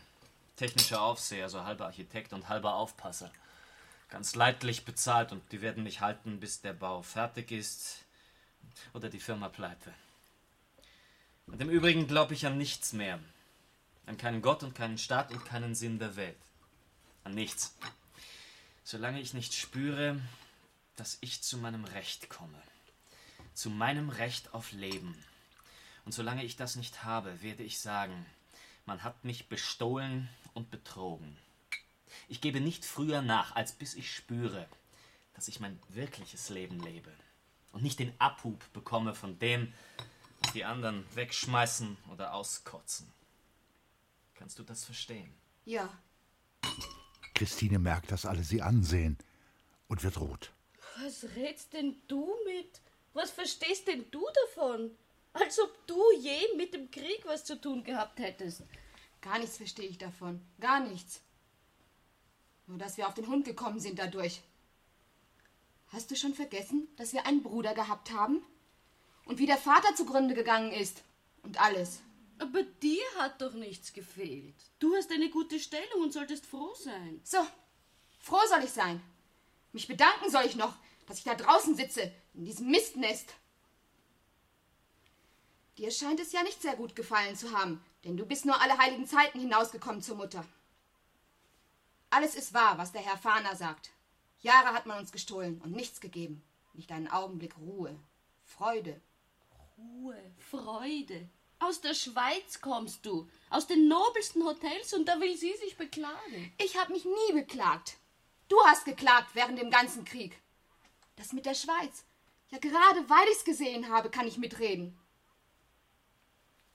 Technischer 0.54 1.02
Aufseher, 1.02 1.44
also 1.44 1.64
halber 1.64 1.86
Architekt 1.86 2.32
und 2.32 2.48
halber 2.48 2.74
Aufpasser. 2.74 3.32
Ganz 4.08 4.36
leidlich 4.36 4.84
bezahlt 4.84 5.32
und 5.32 5.42
die 5.50 5.62
werden 5.62 5.82
mich 5.82 6.00
halten, 6.00 6.38
bis 6.38 6.60
der 6.60 6.74
Bau 6.74 7.02
fertig 7.02 7.50
ist 7.50 8.04
oder 8.94 9.08
die 9.08 9.18
Firma 9.18 9.48
pleite. 9.48 9.92
Und 11.48 11.60
im 11.60 11.70
Übrigen 11.70 12.06
glaube 12.06 12.34
ich 12.34 12.46
an 12.46 12.56
nichts 12.56 12.92
mehr. 12.92 13.18
An 14.06 14.16
keinen 14.16 14.42
Gott 14.42 14.62
und 14.62 14.76
keinen 14.76 14.98
Staat 14.98 15.32
und 15.32 15.44
keinen 15.44 15.74
Sinn 15.74 15.98
der 15.98 16.14
Welt. 16.14 16.38
An 17.24 17.34
nichts. 17.34 17.76
Solange 18.84 19.20
ich 19.20 19.34
nicht 19.34 19.54
spüre, 19.54 20.20
dass 20.98 21.18
ich 21.20 21.42
zu 21.42 21.58
meinem 21.58 21.84
Recht 21.84 22.28
komme. 22.28 22.60
Zu 23.54 23.70
meinem 23.70 24.10
Recht 24.10 24.52
auf 24.54 24.72
Leben. 24.72 25.16
Und 26.04 26.12
solange 26.12 26.44
ich 26.44 26.56
das 26.56 26.76
nicht 26.76 27.04
habe, 27.04 27.42
werde 27.42 27.62
ich 27.62 27.78
sagen, 27.78 28.26
man 28.84 29.02
hat 29.02 29.24
mich 29.24 29.48
bestohlen 29.48 30.28
und 30.54 30.70
betrogen. 30.70 31.36
Ich 32.28 32.40
gebe 32.40 32.60
nicht 32.60 32.84
früher 32.84 33.22
nach, 33.22 33.54
als 33.54 33.72
bis 33.72 33.94
ich 33.94 34.14
spüre, 34.14 34.68
dass 35.34 35.48
ich 35.48 35.60
mein 35.60 35.78
wirkliches 35.88 36.48
Leben 36.48 36.80
lebe 36.80 37.12
und 37.72 37.82
nicht 37.82 37.98
den 37.98 38.18
Abhub 38.18 38.72
bekomme 38.72 39.14
von 39.14 39.38
dem, 39.38 39.72
was 40.40 40.52
die 40.52 40.64
anderen 40.64 41.04
wegschmeißen 41.14 41.96
oder 42.10 42.34
auskotzen. 42.34 43.12
Kannst 44.34 44.58
du 44.58 44.62
das 44.62 44.84
verstehen? 44.84 45.32
Ja. 45.64 45.90
Christine 47.34 47.78
merkt, 47.78 48.10
dass 48.10 48.24
alle 48.24 48.42
sie 48.42 48.62
ansehen 48.62 49.16
und 49.86 50.02
wird 50.02 50.18
rot. 50.18 50.52
Was 51.04 51.24
redst 51.36 51.72
denn 51.72 52.00
du 52.08 52.34
mit? 52.44 52.80
Was 53.12 53.30
verstehst 53.30 53.86
denn 53.86 54.04
du 54.10 54.24
davon? 54.46 54.96
Als 55.32 55.58
ob 55.60 55.86
du 55.86 56.02
je 56.20 56.54
mit 56.56 56.74
dem 56.74 56.90
Krieg 56.90 57.24
was 57.24 57.44
zu 57.44 57.60
tun 57.60 57.84
gehabt 57.84 58.18
hättest. 58.18 58.62
Gar 59.20 59.38
nichts 59.38 59.56
verstehe 59.56 59.88
ich 59.88 59.98
davon. 59.98 60.40
Gar 60.60 60.80
nichts. 60.80 61.20
Nur, 62.66 62.78
dass 62.78 62.96
wir 62.96 63.06
auf 63.06 63.14
den 63.14 63.28
Hund 63.28 63.44
gekommen 63.44 63.80
sind 63.80 63.98
dadurch. 63.98 64.40
Hast 65.88 66.10
du 66.10 66.16
schon 66.16 66.34
vergessen, 66.34 66.88
dass 66.96 67.12
wir 67.12 67.26
einen 67.26 67.42
Bruder 67.42 67.74
gehabt 67.74 68.10
haben? 68.10 68.44
Und 69.24 69.38
wie 69.38 69.46
der 69.46 69.56
Vater 69.56 69.94
zugrunde 69.94 70.34
gegangen 70.34 70.72
ist? 70.72 71.02
Und 71.42 71.60
alles. 71.60 72.00
Aber 72.38 72.62
dir 72.62 73.02
hat 73.18 73.40
doch 73.40 73.54
nichts 73.54 73.92
gefehlt. 73.92 74.54
Du 74.78 74.94
hast 74.94 75.10
eine 75.10 75.30
gute 75.30 75.58
Stellung 75.58 76.02
und 76.02 76.12
solltest 76.12 76.46
froh 76.46 76.74
sein. 76.74 77.20
So, 77.24 77.38
froh 78.20 78.40
soll 78.48 78.64
ich 78.64 78.70
sein. 78.70 79.00
Mich 79.72 79.88
bedanken 79.88 80.30
soll 80.30 80.44
ich 80.44 80.56
noch, 80.56 80.76
dass 81.08 81.18
ich 81.18 81.24
da 81.24 81.34
draußen 81.34 81.74
sitze, 81.74 82.12
in 82.34 82.44
diesem 82.44 82.70
Mistnest. 82.70 83.34
Dir 85.78 85.90
scheint 85.90 86.20
es 86.20 86.32
ja 86.32 86.42
nicht 86.42 86.60
sehr 86.60 86.76
gut 86.76 86.94
gefallen 86.94 87.34
zu 87.34 87.56
haben, 87.56 87.82
denn 88.04 88.16
du 88.16 88.26
bist 88.26 88.44
nur 88.44 88.60
alle 88.60 88.76
heiligen 88.76 89.06
Zeiten 89.06 89.40
hinausgekommen 89.40 90.02
zur 90.02 90.16
Mutter. 90.16 90.44
Alles 92.10 92.34
ist 92.34 92.52
wahr, 92.52 92.78
was 92.78 92.92
der 92.92 93.00
Herr 93.00 93.16
Fahner 93.16 93.56
sagt. 93.56 93.90
Jahre 94.40 94.74
hat 94.74 94.86
man 94.86 94.98
uns 94.98 95.12
gestohlen 95.12 95.60
und 95.62 95.72
nichts 95.72 96.00
gegeben. 96.00 96.42
Nicht 96.74 96.92
einen 96.92 97.08
Augenblick 97.08 97.56
Ruhe, 97.58 97.98
Freude. 98.44 99.00
Ruhe, 99.78 100.16
Freude. 100.50 101.28
Aus 101.60 101.80
der 101.80 101.94
Schweiz 101.94 102.60
kommst 102.60 103.04
du, 103.04 103.28
aus 103.50 103.66
den 103.66 103.88
nobelsten 103.88 104.44
Hotels 104.44 104.92
und 104.94 105.06
da 105.06 105.20
will 105.20 105.36
sie 105.36 105.54
sich 105.56 105.76
beklagen. 105.76 106.52
Ich 106.58 106.76
habe 106.76 106.92
mich 106.92 107.04
nie 107.04 107.32
beklagt. 107.32 107.96
Du 108.48 108.56
hast 108.64 108.84
geklagt 108.84 109.30
während 109.34 109.58
dem 109.58 109.70
ganzen 109.70 110.04
Krieg. 110.04 110.40
Das 111.18 111.32
mit 111.32 111.46
der 111.46 111.54
Schweiz. 111.54 112.04
Ja, 112.48 112.58
gerade 112.58 113.10
weil 113.10 113.26
ich's 113.32 113.44
gesehen 113.44 113.88
habe, 113.88 114.08
kann 114.08 114.26
ich 114.26 114.38
mitreden. 114.38 114.96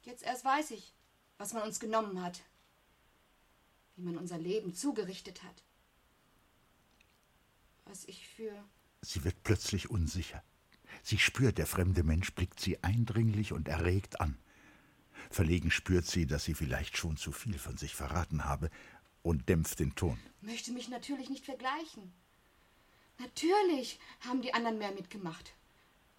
Jetzt 0.02 0.24
erst 0.24 0.44
weiß 0.44 0.72
ich, 0.72 0.94
was 1.38 1.54
man 1.54 1.64
uns 1.64 1.80
genommen 1.80 2.22
hat. 2.22 2.42
Wie 3.96 4.04
man 4.04 4.18
unser 4.18 4.38
Leben 4.38 4.74
zugerichtet 4.74 5.44
hat. 5.44 5.64
Was 7.86 8.06
ich 8.06 8.28
für. 8.28 8.52
Sie 9.02 9.24
wird 9.24 9.44
plötzlich 9.44 9.90
unsicher. 9.90 10.44
Sie 11.04 11.18
spürt, 11.18 11.58
der 11.58 11.68
fremde 11.68 12.04
Mensch 12.04 12.34
blickt 12.36 12.60
sie 12.60 12.84
eindringlich 12.84 13.54
und 13.54 13.70
erregt 13.70 14.20
an. 14.20 14.38
Verlegen 15.32 15.72
spürt 15.72 16.06
sie, 16.06 16.28
dass 16.28 16.44
sie 16.44 16.54
vielleicht 16.54 16.98
schon 16.98 17.16
zu 17.16 17.32
viel 17.32 17.58
von 17.58 17.78
sich 17.78 17.96
verraten 17.96 18.44
habe 18.44 18.70
und 19.22 19.48
dämpft 19.48 19.80
den 19.80 19.96
Ton. 19.96 20.20
Möchte 20.42 20.74
mich 20.74 20.90
natürlich 20.90 21.30
nicht 21.30 21.46
vergleichen. 21.46 22.14
Natürlich 23.20 24.00
haben 24.28 24.42
die 24.42 24.54
anderen 24.54 24.78
mehr 24.78 24.92
mitgemacht. 24.92 25.54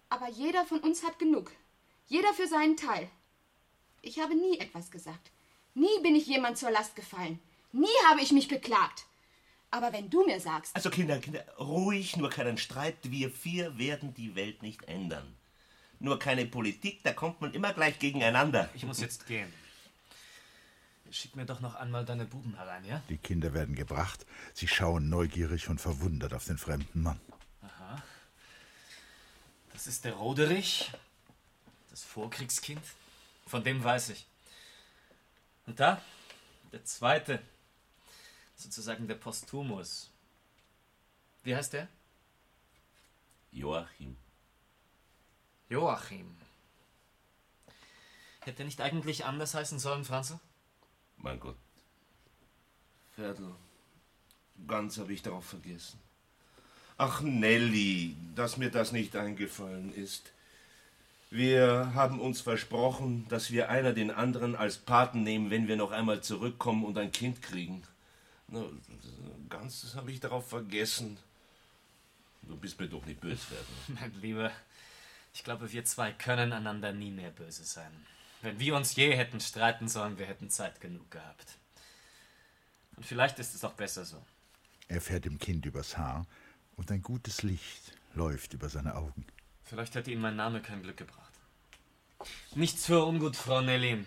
Aber 0.09 0.29
jeder 0.29 0.65
von 0.65 0.79
uns 0.79 1.03
hat 1.03 1.19
genug. 1.19 1.51
Jeder 2.07 2.33
für 2.33 2.47
seinen 2.47 2.77
Teil. 2.77 3.09
Ich 4.01 4.19
habe 4.19 4.35
nie 4.35 4.59
etwas 4.59 4.91
gesagt. 4.91 5.31
Nie 5.73 5.99
bin 6.03 6.15
ich 6.15 6.27
jemand 6.27 6.57
zur 6.57 6.71
Last 6.71 6.95
gefallen. 6.95 7.39
Nie 7.71 7.87
habe 8.07 8.21
ich 8.21 8.31
mich 8.31 8.47
beklagt. 8.47 9.05
Aber 9.71 9.91
wenn 9.91 10.09
du 10.09 10.25
mir 10.25 10.39
sagst. 10.39 10.75
Also 10.75 10.89
Kinder, 10.89 11.19
Kinder, 11.19 11.43
ruhig, 11.59 12.15
nur 12.15 12.29
keinen 12.29 12.57
Streit. 12.57 12.95
Wir 13.03 13.29
vier 13.29 13.77
werden 13.77 14.13
die 14.13 14.35
Welt 14.35 14.61
nicht 14.61 14.83
ändern. 14.87 15.35
Nur 15.99 16.19
keine 16.19 16.45
Politik, 16.45 17.03
da 17.03 17.13
kommt 17.13 17.41
man 17.41 17.53
immer 17.53 17.73
gleich 17.73 17.99
gegeneinander. 17.99 18.69
Ich 18.73 18.85
muss 18.85 19.01
jetzt 19.01 19.27
gehen. 19.27 19.51
Schick 21.15 21.37
mir 21.37 21.45
doch 21.45 21.61
noch 21.61 21.75
einmal 21.75 22.03
deine 22.03 22.25
Buben 22.25 22.57
herein, 22.57 22.83
ja? 22.83 23.01
Die 23.07 23.17
Kinder 23.17 23.53
werden 23.53 23.73
gebracht. 23.73 24.25
Sie 24.53 24.67
schauen 24.67 25.07
neugierig 25.07 25.69
und 25.69 25.79
verwundert 25.79 26.33
auf 26.33 26.43
den 26.43 26.57
fremden 26.57 27.03
Mann. 27.03 27.21
Aha. 27.61 28.03
Das 29.71 29.87
ist 29.87 30.03
der 30.03 30.11
Roderich, 30.11 30.91
das 31.89 32.03
Vorkriegskind. 32.03 32.81
Von 33.47 33.63
dem 33.63 33.81
weiß 33.81 34.09
ich. 34.09 34.27
Und 35.65 35.79
da, 35.79 36.01
der 36.73 36.83
zweite, 36.83 37.41
sozusagen 38.57 39.07
der 39.07 39.15
Posthumus. 39.15 40.09
Wie 41.43 41.55
heißt 41.55 41.71
der? 41.71 41.87
Joachim. 43.53 44.17
Joachim. 45.69 46.35
Hätte 48.41 48.63
er 48.63 48.65
nicht 48.65 48.81
eigentlich 48.81 49.23
anders 49.23 49.53
heißen 49.53 49.79
sollen, 49.79 50.03
Franze? 50.03 50.41
Mein 51.17 51.39
Gott. 51.39 51.57
Viertel. 53.15 53.55
Ganz 54.67 54.97
habe 54.97 55.13
ich 55.13 55.21
darauf 55.21 55.45
vergessen. 55.45 55.99
Ach, 56.97 57.21
Nelly, 57.21 58.15
dass 58.35 58.57
mir 58.57 58.71
das 58.71 58.91
nicht 58.91 59.15
eingefallen 59.15 59.93
ist. 59.93 60.31
Wir 61.29 61.91
haben 61.93 62.21
uns 62.21 62.39
versprochen, 62.39 63.27
dass 63.27 63.51
wir 63.51 63.69
einer 63.69 63.91
den 63.91 64.11
anderen 64.11 64.55
als 64.55 64.77
Paten 64.77 65.23
nehmen, 65.23 65.49
wenn 65.49 65.67
wir 65.67 65.75
noch 65.75 65.91
einmal 65.91 66.21
zurückkommen 66.21 66.85
und 66.85 66.97
ein 66.97 67.11
Kind 67.11 67.41
kriegen. 67.41 67.83
Ganz 69.49 69.95
habe 69.95 70.11
ich 70.11 70.19
darauf 70.19 70.47
vergessen. 70.47 71.17
Du 72.43 72.55
bist 72.55 72.79
mir 72.79 72.87
doch 72.87 73.05
nicht 73.05 73.19
böse 73.19 73.49
werden. 73.51 73.65
Mein 73.99 74.21
Lieber, 74.21 74.51
ich 75.33 75.43
glaube, 75.43 75.71
wir 75.71 75.83
zwei 75.83 76.11
können 76.11 76.53
einander 76.53 76.93
nie 76.93 77.11
mehr 77.11 77.31
böse 77.31 77.63
sein. 77.63 77.91
Wenn 78.45 78.59
wir 78.59 78.75
uns 78.75 78.95
je 78.95 79.11
hätten 79.15 79.39
streiten 79.39 79.87
sollen, 79.87 80.19
wir 80.19 80.27
hätten 80.27 80.51
Zeit 80.51 80.79
genug 80.79 81.09
gehabt. 81.09 81.57
Und 82.95 83.03
vielleicht 83.03 83.39
ist 83.39 83.55
es 83.55 83.63
auch 83.63 83.73
besser 83.73 84.05
so. 84.05 84.23
Er 84.87 85.01
fährt 85.01 85.25
dem 85.25 85.39
Kind 85.39 85.65
übers 85.65 85.97
Haar 85.97 86.27
und 86.75 86.91
ein 86.91 87.01
gutes 87.01 87.41
Licht 87.41 87.97
läuft 88.13 88.53
über 88.53 88.69
seine 88.69 88.97
Augen. 88.97 89.25
Vielleicht 89.63 89.95
hätte 89.95 90.11
Ihnen 90.11 90.21
mein 90.21 90.35
Name 90.35 90.61
kein 90.61 90.83
Glück 90.83 90.97
gebracht. 90.97 91.33
Nichts 92.53 92.85
für 92.85 93.03
ungut, 93.03 93.35
Frau 93.35 93.61
Nelly. 93.61 94.05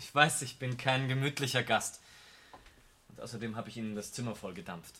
Ich 0.00 0.12
weiß, 0.12 0.42
ich 0.42 0.58
bin 0.58 0.76
kein 0.76 1.06
gemütlicher 1.06 1.62
Gast. 1.62 2.00
Und 3.10 3.20
außerdem 3.20 3.54
habe 3.54 3.68
ich 3.68 3.76
Ihnen 3.76 3.94
das 3.94 4.12
Zimmer 4.12 4.34
voll 4.34 4.54
gedampft. 4.54 4.96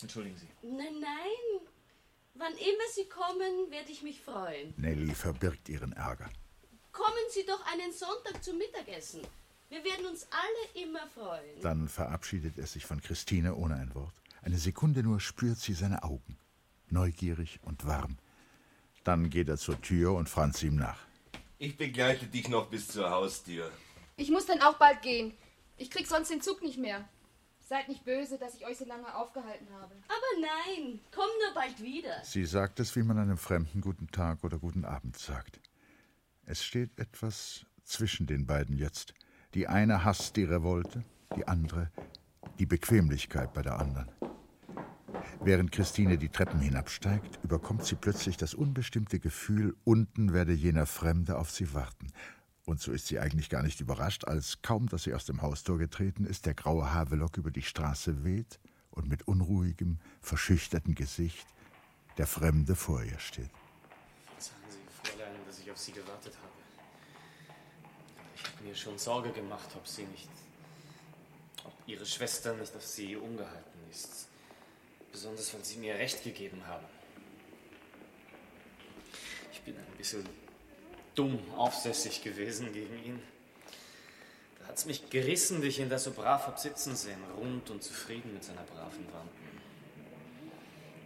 Entschuldigen 0.00 0.36
Sie. 0.36 0.48
Nein, 0.62 1.00
nein. 1.00 1.68
Wann 2.34 2.52
immer 2.52 2.88
Sie 2.94 3.08
kommen, 3.08 3.72
werde 3.72 3.90
ich 3.90 4.02
mich 4.02 4.20
freuen. 4.20 4.72
Nelly 4.76 5.16
verbirgt 5.16 5.68
ihren 5.68 5.92
Ärger. 5.94 6.30
Kommen 6.98 7.30
Sie 7.30 7.46
doch 7.46 7.64
einen 7.72 7.92
Sonntag 7.92 8.42
zum 8.42 8.58
Mittagessen. 8.58 9.20
Wir 9.68 9.84
werden 9.84 10.06
uns 10.06 10.26
alle 10.32 10.84
immer 10.84 11.06
freuen. 11.14 11.60
Dann 11.62 11.88
verabschiedet 11.88 12.58
er 12.58 12.66
sich 12.66 12.86
von 12.86 13.00
Christine 13.00 13.54
ohne 13.54 13.76
ein 13.76 13.94
Wort. 13.94 14.14
Eine 14.42 14.58
Sekunde 14.58 15.04
nur 15.04 15.20
spürt 15.20 15.58
sie 15.58 15.74
seine 15.74 16.02
Augen. 16.02 16.36
Neugierig 16.90 17.60
und 17.62 17.86
warm. 17.86 18.18
Dann 19.04 19.30
geht 19.30 19.48
er 19.48 19.58
zur 19.58 19.80
Tür 19.80 20.14
und 20.14 20.28
Franz 20.28 20.60
ihm 20.64 20.74
nach. 20.74 20.98
Ich 21.58 21.76
begleite 21.76 22.26
dich 22.26 22.48
noch 22.48 22.68
bis 22.68 22.88
zur 22.88 23.08
Haustür. 23.10 23.70
Ich 24.16 24.32
muss 24.32 24.46
dann 24.46 24.60
auch 24.60 24.78
bald 24.78 25.00
gehen. 25.02 25.34
Ich 25.76 25.92
krieg 25.92 26.08
sonst 26.08 26.32
den 26.32 26.42
Zug 26.42 26.62
nicht 26.62 26.78
mehr. 26.78 27.08
Seid 27.60 27.88
nicht 27.88 28.04
böse, 28.04 28.38
dass 28.38 28.56
ich 28.56 28.66
euch 28.66 28.78
so 28.78 28.86
lange 28.86 29.14
aufgehalten 29.14 29.68
habe. 29.72 29.94
Aber 30.08 30.40
nein, 30.40 30.98
komm 31.14 31.28
nur 31.44 31.54
bald 31.54 31.80
wieder. 31.80 32.24
Sie 32.24 32.44
sagt 32.44 32.80
es, 32.80 32.96
wie 32.96 33.04
man 33.04 33.18
einem 33.18 33.38
Fremden 33.38 33.82
guten 33.82 34.10
Tag 34.10 34.42
oder 34.42 34.58
guten 34.58 34.84
Abend 34.84 35.16
sagt. 35.16 35.60
Es 36.50 36.64
steht 36.64 36.98
etwas 36.98 37.66
zwischen 37.84 38.26
den 38.26 38.46
beiden 38.46 38.78
jetzt. 38.78 39.12
Die 39.52 39.68
eine 39.68 40.02
hasst 40.02 40.34
die 40.36 40.44
Revolte, 40.44 41.04
die 41.36 41.46
andere 41.46 41.90
die 42.58 42.64
Bequemlichkeit 42.64 43.52
bei 43.52 43.60
der 43.60 43.78
anderen. 43.78 44.08
Während 45.44 45.72
Christine 45.72 46.16
die 46.16 46.30
Treppen 46.30 46.58
hinabsteigt, 46.58 47.38
überkommt 47.44 47.84
sie 47.84 47.96
plötzlich 47.96 48.38
das 48.38 48.54
unbestimmte 48.54 49.20
Gefühl, 49.20 49.76
unten 49.84 50.32
werde 50.32 50.54
jener 50.54 50.86
Fremde 50.86 51.36
auf 51.36 51.50
sie 51.50 51.74
warten. 51.74 52.06
Und 52.64 52.80
so 52.80 52.92
ist 52.92 53.08
sie 53.08 53.18
eigentlich 53.18 53.50
gar 53.50 53.62
nicht 53.62 53.82
überrascht, 53.82 54.24
als 54.24 54.62
kaum, 54.62 54.88
dass 54.88 55.02
sie 55.02 55.12
aus 55.12 55.26
dem 55.26 55.42
Haustor 55.42 55.76
getreten 55.76 56.24
ist, 56.24 56.46
der 56.46 56.54
graue 56.54 56.94
Havelock 56.94 57.36
über 57.36 57.50
die 57.50 57.60
Straße 57.60 58.24
weht 58.24 58.58
und 58.90 59.06
mit 59.06 59.28
unruhigem, 59.28 59.98
verschüchtertem 60.22 60.94
Gesicht 60.94 61.46
der 62.16 62.26
Fremde 62.26 62.74
vor 62.74 63.04
ihr 63.04 63.18
steht. 63.18 63.50
Verzeihen 64.24 64.62
Sie, 64.70 65.10
Fräulein, 65.10 65.32
dass 65.46 65.57
ich 65.68 65.72
auf 65.72 65.78
Sie 65.78 65.92
gewartet 65.92 66.34
habe. 66.38 66.52
Ich 68.36 68.42
habe 68.44 68.64
mir 68.64 68.74
schon 68.74 68.98
Sorge 68.98 69.30
gemacht, 69.32 69.68
ob 69.76 69.86
Sie 69.86 70.04
nicht. 70.04 70.28
ob 71.64 71.72
Ihre 71.86 72.06
Schwester 72.06 72.54
nicht 72.54 72.74
auf 72.74 72.84
Sie 72.84 73.16
umgehalten 73.16 73.90
ist. 73.90 74.28
Besonders, 75.12 75.52
weil 75.52 75.64
Sie 75.64 75.76
mir 75.76 75.94
Recht 75.94 76.24
gegeben 76.24 76.66
haben. 76.66 76.86
Ich 79.52 79.60
bin 79.60 79.76
ein 79.76 79.96
bisschen 79.98 80.26
dumm 81.14 81.38
aufsässig 81.56 82.22
gewesen 82.22 82.72
gegen 82.72 83.04
ihn. 83.04 83.22
Da 84.60 84.68
hat's 84.68 84.86
mich 84.86 85.10
gerissen, 85.10 85.62
wie 85.62 85.66
ich 85.66 85.80
ihn 85.80 85.90
da 85.90 85.98
so 85.98 86.12
brav 86.12 86.46
hab 86.46 86.58
sitzen 86.58 86.96
sehen, 86.96 87.22
rund 87.36 87.68
und 87.68 87.82
zufrieden 87.82 88.32
mit 88.32 88.44
seiner 88.44 88.62
braven 88.62 89.04
Wanden. 89.12 89.60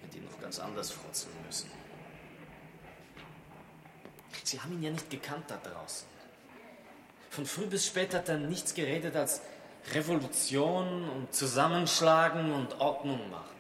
Hätte 0.02 0.18
ihn 0.18 0.24
noch 0.24 0.40
ganz 0.40 0.60
anders 0.60 0.92
frotzeln 0.92 1.34
müssen. 1.46 1.81
Sie 4.44 4.60
haben 4.60 4.72
ihn 4.72 4.82
ja 4.82 4.90
nicht 4.90 5.10
gekannt 5.10 5.44
da 5.48 5.56
draußen. 5.56 6.06
Von 7.30 7.46
früh 7.46 7.66
bis 7.66 7.86
spät 7.86 8.14
hat 8.14 8.28
er 8.28 8.36
nichts 8.36 8.74
geredet 8.74 9.16
als 9.16 9.40
Revolution 9.92 11.08
und 11.08 11.34
Zusammenschlagen 11.34 12.52
und 12.52 12.78
Ordnung 12.80 13.30
machen. 13.30 13.56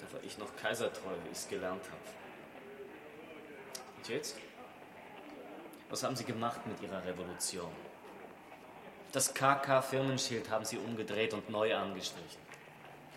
Da 0.00 0.12
war 0.14 0.22
ich 0.22 0.38
noch 0.38 0.54
kaisertreu, 0.56 1.14
wie 1.24 1.30
ich 1.30 1.38
es 1.38 1.48
gelernt 1.48 1.82
habe. 1.84 2.00
Und 3.96 4.08
jetzt? 4.08 4.36
Was 5.90 6.02
haben 6.02 6.16
Sie 6.16 6.24
gemacht 6.24 6.60
mit 6.66 6.80
Ihrer 6.82 7.04
Revolution? 7.04 7.70
Das 9.12 9.34
KK-Firmenschild 9.34 10.48
haben 10.50 10.64
Sie 10.64 10.78
umgedreht 10.78 11.34
und 11.34 11.50
neu 11.50 11.74
angestrichen. 11.74 12.40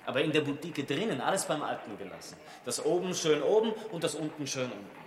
Aber 0.06 0.22
in 0.22 0.32
der 0.32 0.41
Boutique 0.41 0.86
drinnen 0.86 1.22
alles 1.22 1.45
beim 1.45 1.64
Alten 1.64 1.97
gelassen. 1.97 2.38
Das 2.64 2.84
oben 2.84 3.14
schön 3.14 3.41
oben 3.41 3.72
und 3.91 4.03
das 4.03 4.16
unten 4.16 4.45
schön 4.45 4.72
unten. 4.72 5.05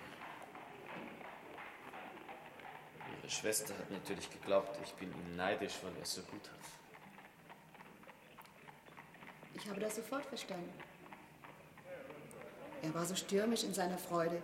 Ihre 3.28 3.36
Schwester 3.36 3.76
hat 3.76 3.90
natürlich 3.90 4.30
geglaubt, 4.30 4.78
ich 4.82 4.94
bin 4.94 5.12
ihm 5.12 5.36
neidisch, 5.36 5.74
weil 5.82 5.94
er 5.96 6.02
es 6.02 6.14
so 6.14 6.22
gut 6.22 6.48
hat. 6.48 6.60
Ich 9.52 9.68
habe 9.68 9.78
das 9.80 9.96
sofort 9.96 10.24
verstanden. 10.24 10.72
Er 12.80 12.94
war 12.94 13.04
so 13.04 13.14
stürmisch 13.14 13.64
in 13.64 13.74
seiner 13.74 13.98
Freude. 13.98 14.42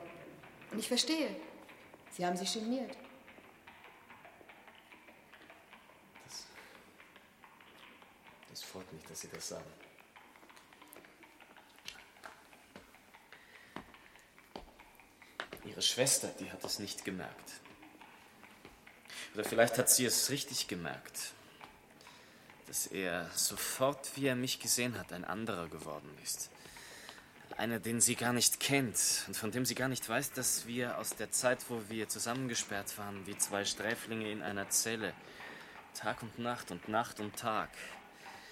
Und 0.71 0.79
ich 0.79 0.87
verstehe. 0.87 1.35
Sie 2.11 2.27
haben 2.27 2.37
sich 2.37 2.53
geniert. 2.53 2.95
Das 8.51 8.63
freut 8.63 8.93
mich, 8.93 9.05
dass 9.05 9.23
Sie 9.23 9.29
das 9.29 9.49
sagen. 9.49 9.73
Ihre 15.65 15.81
Schwester, 15.81 16.29
die 16.39 16.53
hat 16.53 16.63
es 16.63 16.79
nicht 16.79 17.03
gemerkt. 17.07 17.64
Oder 19.35 19.45
vielleicht 19.45 19.79
hat 19.79 19.91
sie 19.91 20.05
es 20.05 20.31
richtig 20.31 20.69
gemerkt, 20.69 21.33
dass 22.67 22.87
er 22.87 23.29
sofort, 23.35 24.17
wie 24.17 24.27
er 24.27 24.37
mich 24.37 24.61
gesehen 24.61 24.97
hat, 24.99 25.13
ein 25.13 25.25
anderer 25.25 25.69
geworden 25.69 26.09
ist. 26.23 26.51
Einer, 27.57 27.79
den 27.79 28.01
sie 28.01 28.15
gar 28.15 28.33
nicht 28.33 28.59
kennt 28.59 29.25
und 29.27 29.37
von 29.37 29.51
dem 29.51 29.65
sie 29.65 29.75
gar 29.75 29.89
nicht 29.89 30.09
weiß, 30.09 30.33
dass 30.33 30.67
wir 30.67 30.99
aus 30.99 31.17
der 31.17 31.31
Zeit, 31.31 31.65
wo 31.69 31.83
wir 31.89 32.09
zusammengesperrt 32.09 32.97
waren, 32.99 33.27
wie 33.27 33.37
zwei 33.37 33.65
Sträflinge 33.65 34.31
in 34.31 34.43
einer 34.43 34.69
Zelle, 34.71 35.13
Tag 35.95 36.23
und 36.23 36.39
Nacht 36.39 36.71
und 36.71 36.89
Nacht 36.89 37.21
und 37.21 37.37
Tag, 37.37 37.71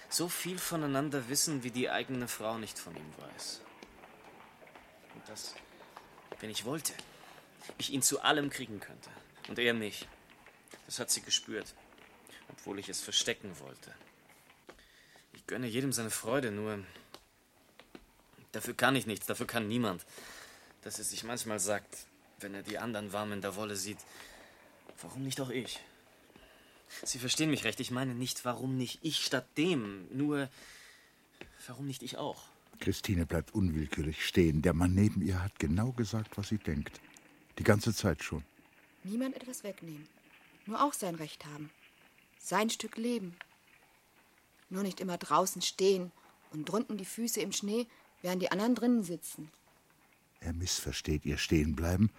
so 0.09 0.29
viel 0.29 0.57
voneinander 0.57 1.27
wissen, 1.27 1.63
wie 1.63 1.71
die 1.71 1.89
eigene 1.89 2.27
Frau 2.27 2.57
nicht 2.57 2.77
von 2.77 2.95
ihm 2.95 3.13
weiß. 3.17 3.61
Und 5.15 5.27
das, 5.27 5.55
wenn 6.39 6.49
ich 6.49 6.65
wollte, 6.65 6.93
ich 7.77 7.91
ihn 7.91 8.01
zu 8.01 8.21
allem 8.21 8.49
kriegen 8.49 8.79
könnte 8.79 9.09
und 9.47 9.59
er 9.59 9.73
mich. 9.73 10.07
Das 10.85 10.99
hat 10.99 11.11
sie 11.11 11.21
gespürt, 11.21 11.73
obwohl 12.49 12.79
ich 12.79 12.89
es 12.89 13.01
verstecken 13.01 13.57
wollte. 13.59 13.93
Ich 15.33 15.47
gönne 15.47 15.67
jedem 15.67 15.93
seine 15.93 16.09
Freude, 16.09 16.51
nur 16.51 16.83
dafür 18.51 18.73
kann 18.73 18.95
ich 18.95 19.05
nichts, 19.05 19.25
dafür 19.25 19.47
kann 19.47 19.67
niemand. 19.67 20.05
Dass 20.81 20.99
er 20.99 21.05
sich 21.05 21.23
manchmal 21.23 21.59
sagt, 21.59 22.05
wenn 22.39 22.53
er 22.53 22.63
die 22.63 22.77
anderen 22.77 23.13
warm 23.13 23.31
in 23.31 23.41
der 23.41 23.55
Wolle 23.55 23.75
sieht, 23.75 23.99
warum 25.01 25.23
nicht 25.23 25.39
auch 25.41 25.49
ich? 25.49 25.79
Sie 27.03 27.19
verstehen 27.19 27.49
mich 27.49 27.63
recht, 27.63 27.79
ich 27.79 27.91
meine 27.91 28.13
nicht, 28.13 28.45
warum 28.45 28.77
nicht 28.77 28.99
ich 29.01 29.25
statt 29.25 29.47
dem, 29.57 30.07
nur 30.15 30.49
warum 31.67 31.87
nicht 31.87 32.03
ich 32.03 32.17
auch? 32.17 32.43
Christine 32.79 33.25
bleibt 33.25 33.53
unwillkürlich 33.53 34.25
stehen. 34.25 34.61
Der 34.61 34.73
Mann 34.73 34.93
neben 34.93 35.21
ihr 35.21 35.41
hat 35.41 35.57
genau 35.59 35.91
gesagt, 35.91 36.37
was 36.37 36.49
sie 36.49 36.57
denkt. 36.57 36.99
Die 37.57 37.63
ganze 37.63 37.93
Zeit 37.93 38.23
schon. 38.23 38.43
Niemand 39.03 39.35
etwas 39.35 39.63
wegnehmen. 39.63 40.07
Nur 40.65 40.83
auch 40.83 40.93
sein 40.93 41.15
Recht 41.15 41.45
haben. 41.45 41.69
Sein 42.39 42.69
Stück 42.69 42.97
Leben. 42.97 43.35
Nur 44.69 44.83
nicht 44.83 44.99
immer 44.99 45.17
draußen 45.17 45.61
stehen 45.61 46.11
und 46.51 46.65
drunten 46.69 46.97
die 46.97 47.05
Füße 47.05 47.41
im 47.41 47.51
Schnee, 47.51 47.87
während 48.21 48.41
die 48.41 48.51
anderen 48.51 48.75
drinnen 48.75 49.03
sitzen. 49.03 49.51
Er 50.39 50.53
missversteht 50.53 51.25
ihr 51.25 51.37
Stehenbleiben. 51.37 52.09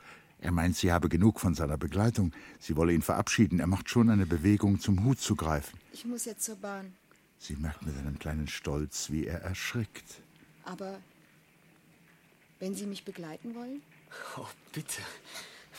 Er 0.41 0.53
meint, 0.53 0.77
sie 0.77 0.93
habe 0.93 1.09
genug 1.09 1.41
von 1.41 1.55
seiner 1.55 1.79
Begleitung. 1.79 2.33
Sie 2.59 2.77
wolle 2.77 2.93
ihn 2.93 3.03
verabschieden. 3.03 3.61
Er 3.61 3.67
macht 3.67 3.89
schon 3.89 4.11
eine 4.11 4.27
Bewegung, 4.27 4.81
zum 4.81 5.05
Hut 5.05 5.21
zu 5.21 5.37
greifen. 5.37 5.79
Ich 5.93 6.05
muss 6.05 6.25
jetzt 6.25 6.45
zur 6.45 6.57
Bahn. 6.57 6.95
Sie 7.39 7.57
merkt 7.57 7.85
mit 7.85 7.97
einem 7.97 8.19
kleinen 8.19 8.49
Stolz, 8.49 9.11
wie 9.11 9.27
er 9.27 9.41
erschrickt. 9.41 10.21
Aber 10.65 11.01
wenn 12.59 12.75
Sie 12.75 12.87
mich 12.87 13.05
begleiten 13.05 13.55
wollen? 13.55 13.83
Oh, 14.37 14.47
bitte. 14.73 15.03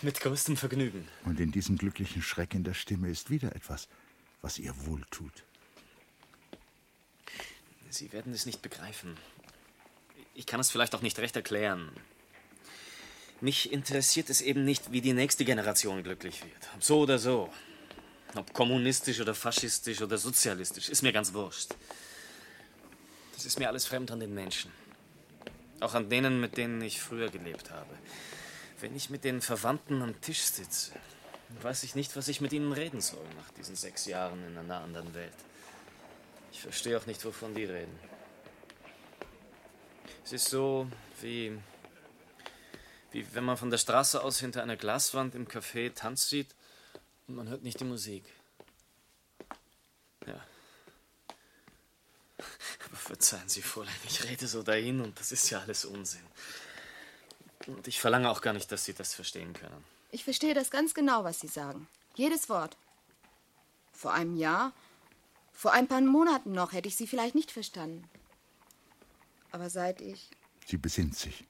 Mit 0.02 0.20
größtem 0.20 0.58
Vergnügen. 0.58 1.08
Und 1.24 1.40
in 1.40 1.52
diesem 1.52 1.78
glücklichen 1.78 2.22
Schreck 2.22 2.54
in 2.54 2.64
der 2.64 2.74
Stimme 2.74 3.10
ist 3.10 3.30
wieder 3.30 3.56
etwas, 3.56 3.88
was 4.42 4.60
ihr 4.60 4.74
wohltut. 4.86 5.44
Sie 7.90 8.12
werden 8.12 8.34
es 8.34 8.46
nicht 8.46 8.62
begreifen. 8.62 9.16
Ich 10.34 10.46
kann 10.46 10.60
es 10.60 10.70
vielleicht 10.70 10.96
auch 10.96 11.02
nicht 11.02 11.18
recht 11.20 11.36
erklären. 11.36 11.92
Mich 13.40 13.72
interessiert 13.72 14.30
es 14.30 14.42
eben 14.42 14.66
nicht, 14.66 14.92
wie 14.92 15.02
die 15.02 15.14
nächste 15.14 15.46
Generation 15.46 16.04
glücklich 16.04 16.44
wird. 16.44 16.70
Ob 16.76 16.84
so 16.84 17.00
oder 17.00 17.18
so. 17.18 17.50
Ob 18.36 18.54
kommunistisch 18.54 19.22
oder 19.22 19.34
faschistisch 19.34 20.02
oder 20.02 20.18
sozialistisch, 20.18 20.90
ist 20.90 21.04
mir 21.04 21.14
ganz 21.14 21.34
wurscht. 21.34 21.74
Das 23.34 23.46
ist 23.46 23.60
mir 23.60 23.70
alles 23.70 23.86
fremd 23.86 24.12
an 24.12 24.20
den 24.20 24.34
Menschen. 24.34 24.72
Auch 25.80 25.94
an 25.94 26.10
denen, 26.10 26.42
mit 26.42 26.58
denen 26.58 26.82
ich 26.82 27.02
früher 27.02 27.30
gelebt 27.30 27.72
habe. 27.72 27.94
Wenn 28.80 28.96
ich 28.96 29.10
mit 29.10 29.24
den 29.24 29.42
Verwandten 29.42 30.02
am 30.02 30.20
Tisch 30.22 30.42
sitze, 30.42 30.92
weiß 31.62 31.84
ich 31.84 31.96
nicht, 31.96 32.16
was 32.16 32.28
ich 32.28 32.42
mit 32.42 32.52
ihnen 32.54 32.74
reden 32.74 33.02
soll 33.02 33.26
nach 33.38 33.50
diesen 33.52 33.76
sechs 33.76 34.06
Jahren 34.06 34.46
in 34.48 34.58
einer 34.58 34.82
anderen 34.82 35.14
Welt. 35.14 35.34
Ich 36.52 36.62
verstehe 36.62 36.98
auch 36.98 37.06
nicht, 37.06 37.24
wovon 37.24 37.56
die 37.56 37.66
reden. 37.66 37.98
Es 40.24 40.34
ist 40.34 40.50
so, 40.50 40.90
wie, 41.22 41.58
wie 43.12 43.34
wenn 43.34 43.44
man 43.44 43.58
von 43.58 43.70
der 43.70 43.78
Straße 43.78 44.22
aus 44.24 44.40
hinter 44.40 44.64
einer 44.64 44.76
Glaswand 44.76 45.36
im 45.36 45.48
Café 45.48 45.94
Tanz 45.94 46.30
sieht 46.30 46.56
und 47.28 47.36
man 47.36 47.48
hört 47.48 47.64
nicht 47.64 47.80
die 47.80 47.86
Musik. 47.86 48.26
Ja. 50.26 50.44
Aber 52.88 52.98
verzeihen 52.98 53.48
Sie, 53.48 53.62
Fräulein, 53.62 53.94
ich 54.08 54.24
rede 54.24 54.48
so 54.48 54.64
dahin 54.64 55.02
und 55.02 55.20
das 55.20 55.32
ist 55.32 55.50
ja 55.50 55.60
alles 55.60 55.86
Unsinn. 55.86 56.26
Und 57.68 57.88
ich 57.88 58.00
verlange 58.00 58.30
auch 58.30 58.42
gar 58.42 58.54
nicht, 58.54 58.72
dass 58.72 58.86
Sie 58.86 58.94
das 58.94 59.14
verstehen 59.14 59.54
können. 59.54 59.84
Ich 60.12 60.24
verstehe 60.24 60.54
das 60.54 60.72
ganz 60.72 60.94
genau, 60.94 61.24
was 61.24 61.40
Sie 61.40 61.48
sagen. 61.48 61.88
Jedes 62.16 62.50
Wort. 62.50 62.78
Vor 63.92 64.14
einem 64.14 64.36
Jahr, 64.36 64.74
vor 65.52 65.74
ein 65.74 65.88
paar 65.88 66.02
Monaten 66.02 66.52
noch 66.52 66.74
hätte 66.74 66.88
ich 66.88 66.96
Sie 66.96 67.08
vielleicht 67.08 67.36
nicht 67.36 67.52
verstanden. 67.52 68.08
Aber 69.52 69.70
seit 69.70 70.02
ich. 70.02 70.30
Sie 70.66 70.78
besinnt 70.78 71.18
sich. 71.18 71.46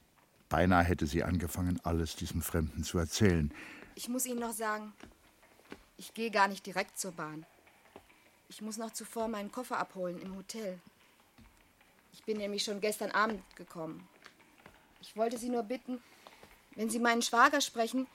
Beinahe 0.48 0.84
hätte 0.84 1.06
sie 1.06 1.24
angefangen, 1.24 1.80
alles 1.82 2.14
diesem 2.14 2.40
Fremden 2.40 2.84
zu 2.84 2.98
erzählen. 2.98 3.52
Ich 3.96 4.08
muss 4.08 4.26
Ihnen 4.26 4.38
noch 4.38 4.52
sagen, 4.52 4.92
ich 5.96 6.14
gehe 6.14 6.30
gar 6.30 6.46
nicht 6.46 6.64
direkt 6.66 6.98
zur 6.98 7.12
Bahn. 7.12 7.44
Ich 8.48 8.62
muss 8.62 8.76
noch 8.76 8.92
zuvor 8.92 9.26
meinen 9.26 9.50
Koffer 9.50 9.78
abholen 9.78 10.20
im 10.20 10.36
Hotel. 10.36 10.78
Ich 12.12 12.22
bin 12.22 12.36
nämlich 12.36 12.62
schon 12.62 12.80
gestern 12.80 13.10
Abend 13.10 13.42
gekommen. 13.56 14.06
Ich 15.00 15.16
wollte 15.16 15.38
Sie 15.38 15.48
nur 15.48 15.62
bitten, 15.62 16.00
wenn 16.74 16.90
Sie 16.90 16.98
meinen 16.98 17.22
Schwager 17.22 17.60
sprechen, 17.60 18.06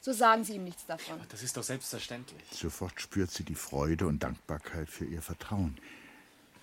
so 0.00 0.12
sagen 0.12 0.44
Sie 0.44 0.54
ihm 0.54 0.64
nichts 0.64 0.86
davon. 0.86 1.20
Das 1.28 1.42
ist 1.42 1.56
doch 1.56 1.62
selbstverständlich. 1.62 2.42
Sofort 2.50 3.00
spürt 3.00 3.30
sie 3.30 3.44
die 3.44 3.54
Freude 3.54 4.06
und 4.06 4.22
Dankbarkeit 4.22 4.88
für 4.88 5.04
ihr 5.04 5.22
Vertrauen. 5.22 5.78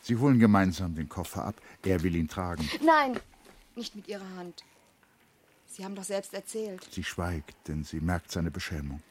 Sie 0.01 0.17
holen 0.17 0.39
gemeinsam 0.39 0.95
den 0.95 1.09
Koffer 1.09 1.45
ab. 1.45 1.55
Er 1.83 2.03
will 2.03 2.15
ihn 2.15 2.27
tragen. 2.27 2.69
Nein, 2.81 3.19
nicht 3.75 3.95
mit 3.95 4.07
Ihrer 4.07 4.29
Hand. 4.35 4.63
Sie 5.65 5.83
haben 5.83 5.95
doch 5.95 6.03
selbst 6.03 6.33
erzählt. 6.33 6.87
Sie 6.91 7.03
schweigt, 7.03 7.55
denn 7.67 7.83
sie 7.83 7.99
merkt 7.99 8.31
seine 8.31 8.51
Beschämung. 8.51 9.01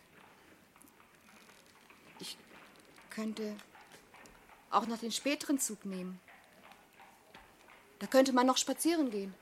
könnte 3.15 3.55
auch 4.71 4.87
noch 4.87 4.99
den 4.99 5.13
späteren 5.13 5.59
Zug 5.59 5.85
nehmen. 5.85 6.19
Da 7.99 8.07
könnte 8.07 8.33
man 8.33 8.47
noch 8.47 8.57
spazieren 8.57 9.11
gehen. 9.11 9.35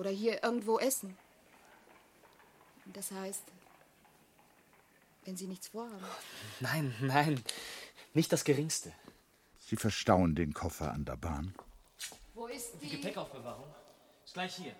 Oder 0.00 0.08
hier 0.08 0.42
irgendwo 0.42 0.78
essen. 0.78 1.14
Das 2.86 3.10
heißt, 3.10 3.44
wenn 5.26 5.36
Sie 5.36 5.46
nichts 5.46 5.68
vorhaben. 5.68 6.02
Nein, 6.60 6.94
nein, 7.02 7.44
nicht 8.14 8.32
das 8.32 8.44
Geringste. 8.44 8.94
Sie 9.58 9.76
verstauen 9.76 10.34
den 10.34 10.54
Koffer 10.54 10.90
an 10.90 11.04
der 11.04 11.18
Bahn 11.18 11.54
Wo 12.32 12.46
ist 12.46 12.80
Die 12.80 12.88
Gepäckaufbewahrung 12.88 13.66
ist 14.24 14.32
gleich 14.32 14.54
hier. 14.56 14.74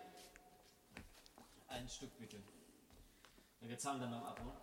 Ein 1.69 1.87
Stück 1.87 2.19
bitte. 2.19 2.39
Wir 3.61 3.77
zahlen 3.77 4.01
dann 4.01 4.15
am 4.15 4.25
Abholen. 4.25 4.57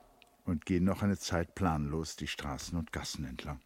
und 0.46 0.66
gehen 0.66 0.86
noch 0.86 1.04
eine 1.04 1.20
Zeit 1.20 1.54
planlos 1.54 2.16
die 2.16 2.26
Straßen 2.26 2.76
und 2.80 2.92
Gassen 2.92 3.26
entlang. 3.26 3.62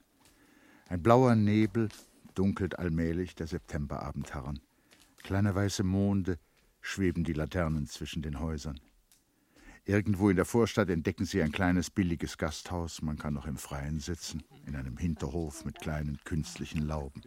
Ein 0.89 1.01
blauer 1.01 1.35
Nebel 1.35 1.87
dunkelt 2.35 2.77
allmählich 2.77 3.33
der 3.33 3.47
Septemberabend 3.47 4.33
heran. 4.33 4.59
Kleine 5.23 5.55
weiße 5.55 5.83
Monde 5.83 6.37
schweben 6.82 7.23
die 7.23 7.34
Laternen 7.34 7.88
zwischen 7.88 8.21
den 8.21 8.39
Häusern. 8.39 8.79
Irgendwo 9.86 10.29
in 10.29 10.36
der 10.36 10.45
Vorstadt 10.45 10.89
entdecken 10.89 11.25
sie 11.25 11.41
ein 11.41 11.51
kleines 11.51 11.89
billiges 11.89 12.38
Gasthaus. 12.38 13.01
Man 13.01 13.17
kann 13.17 13.34
noch 13.34 13.47
im 13.47 13.57
Freien 13.57 13.99
sitzen, 13.99 14.43
in 14.65 14.75
einem 14.75 14.97
Hinterhof 14.97 15.65
mit 15.65 15.79
kleinen 15.79 16.19
künstlichen 16.23 16.86
Lauben. 16.86 17.21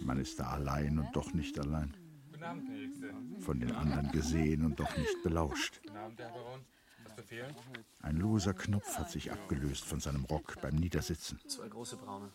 Man 0.00 0.18
ist 0.18 0.38
da 0.38 0.50
allein 0.50 0.98
und 0.98 1.14
doch 1.14 1.32
nicht 1.32 1.58
allein. 1.58 1.96
Von 3.40 3.60
den 3.60 3.72
anderen 3.72 4.10
gesehen 4.12 4.64
und 4.64 4.80
doch 4.80 4.96
nicht 4.96 5.22
belauscht. 5.22 5.80
Ein 8.00 8.16
loser 8.16 8.54
Knopf 8.54 8.98
hat 8.98 9.10
sich 9.10 9.30
abgelöst 9.30 9.84
von 9.84 10.00
seinem 10.00 10.24
Rock 10.24 10.60
beim 10.60 10.76
Niedersitzen. 10.76 11.38
Zwei 11.46 11.68
große 11.68 11.96
braune. 11.96 12.30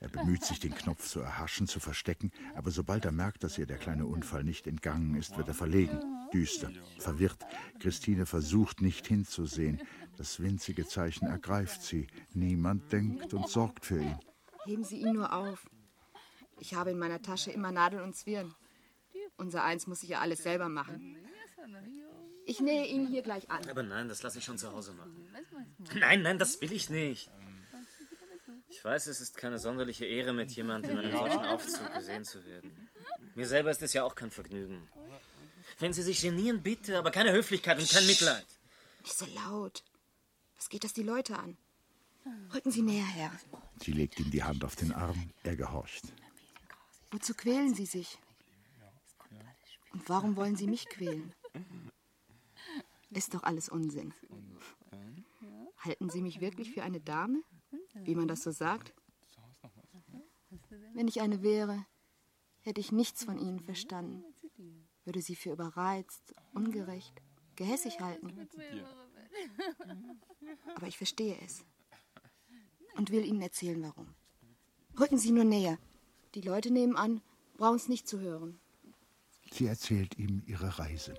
Er 0.00 0.08
bemüht 0.08 0.44
sich, 0.44 0.58
den 0.58 0.74
Knopf 0.74 1.06
zu 1.06 1.20
erhaschen, 1.20 1.66
zu 1.66 1.78
verstecken, 1.78 2.32
aber 2.54 2.70
sobald 2.70 3.04
er 3.04 3.12
merkt, 3.12 3.44
dass 3.44 3.58
ihr 3.58 3.66
der 3.66 3.76
kleine 3.76 4.06
Unfall 4.06 4.44
nicht 4.44 4.66
entgangen 4.66 5.14
ist, 5.14 5.36
wird 5.36 5.48
er 5.48 5.54
verlegen, 5.54 6.00
düster, 6.32 6.70
verwirrt. 6.98 7.44
Christine 7.80 8.24
versucht 8.24 8.80
nicht 8.80 9.06
hinzusehen. 9.06 9.82
Das 10.16 10.40
winzige 10.40 10.86
Zeichen 10.86 11.26
ergreift 11.26 11.82
sie. 11.82 12.06
Niemand 12.32 12.90
denkt 12.92 13.34
und 13.34 13.48
sorgt 13.48 13.84
für 13.84 14.00
ihn. 14.00 14.18
Heben 14.64 14.84
Sie 14.84 15.00
ihn 15.00 15.12
nur 15.12 15.32
auf. 15.34 15.68
Ich 16.60 16.74
habe 16.74 16.90
in 16.90 16.98
meiner 16.98 17.20
Tasche 17.20 17.50
immer 17.50 17.70
Nadeln 17.72 18.02
und 18.02 18.16
Zwirn. 18.16 18.54
Unser 19.36 19.64
Eins 19.64 19.86
muss 19.86 20.00
sich 20.00 20.10
ja 20.10 20.20
alles 20.20 20.42
selber 20.42 20.68
machen. 20.68 21.16
Ich 22.46 22.60
nähe 22.60 22.86
ihn 22.86 23.06
hier 23.06 23.22
gleich 23.22 23.50
an. 23.50 23.68
Aber 23.68 23.82
nein, 23.82 24.08
das 24.08 24.22
lasse 24.22 24.38
ich 24.38 24.44
schon 24.44 24.58
zu 24.58 24.72
Hause 24.72 24.92
machen. 24.92 25.28
Nein, 25.94 26.22
nein, 26.22 26.38
das 26.38 26.60
will 26.60 26.72
ich 26.72 26.90
nicht. 26.90 27.30
Ich 28.70 28.84
weiß, 28.84 29.08
es 29.08 29.20
ist 29.20 29.36
keine 29.36 29.58
sonderliche 29.58 30.06
Ehre, 30.06 30.32
mit 30.32 30.52
jemandem 30.52 30.92
in 30.92 30.98
einem 30.98 31.12
solchen 31.12 31.44
Aufzug 31.44 31.92
gesehen 31.92 32.24
zu 32.24 32.44
werden. 32.44 32.88
Mir 33.34 33.46
selber 33.46 33.70
ist 33.70 33.82
es 33.82 33.92
ja 33.92 34.04
auch 34.04 34.14
kein 34.14 34.30
Vergnügen. 34.30 34.88
Wenn 35.80 35.92
Sie 35.92 36.02
sich 36.02 36.22
genieren, 36.22 36.62
bitte, 36.62 36.96
aber 36.98 37.10
keine 37.10 37.32
Höflichkeit 37.32 37.78
und 37.78 37.90
kein 37.90 38.06
Mitleid. 38.06 38.46
Nicht 39.02 39.16
so 39.16 39.26
laut. 39.34 39.82
Was 40.56 40.68
geht 40.68 40.84
das 40.84 40.92
die 40.92 41.02
Leute 41.02 41.36
an? 41.38 41.56
Rücken 42.54 42.70
Sie 42.70 42.82
näher 42.82 43.06
her. 43.06 43.32
Sie 43.82 43.92
legt 43.92 44.20
ihm 44.20 44.30
die 44.30 44.44
Hand 44.44 44.64
auf 44.64 44.76
den 44.76 44.92
Arm. 44.92 45.30
Er 45.42 45.56
gehorcht. 45.56 46.04
Wozu 47.10 47.34
quälen 47.34 47.74
Sie 47.74 47.86
sich? 47.86 48.18
Und 49.92 50.08
warum 50.08 50.36
wollen 50.36 50.56
Sie 50.56 50.68
mich 50.68 50.88
quälen? 50.88 51.34
Ist 53.10 53.34
doch 53.34 53.42
alles 53.42 53.68
Unsinn. 53.68 54.14
Halten 55.78 56.10
Sie 56.10 56.22
mich 56.22 56.40
wirklich 56.40 56.72
für 56.72 56.82
eine 56.82 57.00
Dame? 57.00 57.42
Wie 57.94 58.14
man 58.14 58.28
das 58.28 58.42
so 58.42 58.50
sagt? 58.50 58.94
Wenn 60.94 61.08
ich 61.08 61.20
eine 61.20 61.42
wäre, 61.42 61.86
hätte 62.60 62.80
ich 62.80 62.92
nichts 62.92 63.24
von 63.24 63.38
Ihnen 63.38 63.60
verstanden. 63.60 64.24
Würde 65.04 65.22
sie 65.22 65.36
für 65.36 65.52
überreizt, 65.52 66.34
ungerecht, 66.52 67.22
gehässig 67.56 68.00
halten. 68.00 68.48
Aber 70.74 70.86
ich 70.86 70.98
verstehe 70.98 71.36
es. 71.44 71.64
Und 72.96 73.10
will 73.10 73.24
Ihnen 73.24 73.40
erzählen, 73.40 73.82
warum. 73.82 74.14
Rücken 74.98 75.18
Sie 75.18 75.30
nur 75.30 75.44
näher. 75.44 75.78
Die 76.34 76.42
Leute 76.42 76.70
nebenan 76.70 77.22
brauchen 77.56 77.76
es 77.76 77.88
nicht 77.88 78.08
zu 78.08 78.20
hören. 78.20 78.60
Sie 79.52 79.66
erzählt 79.66 80.18
ihm 80.18 80.42
ihre 80.46 80.78
Reise. 80.78 81.14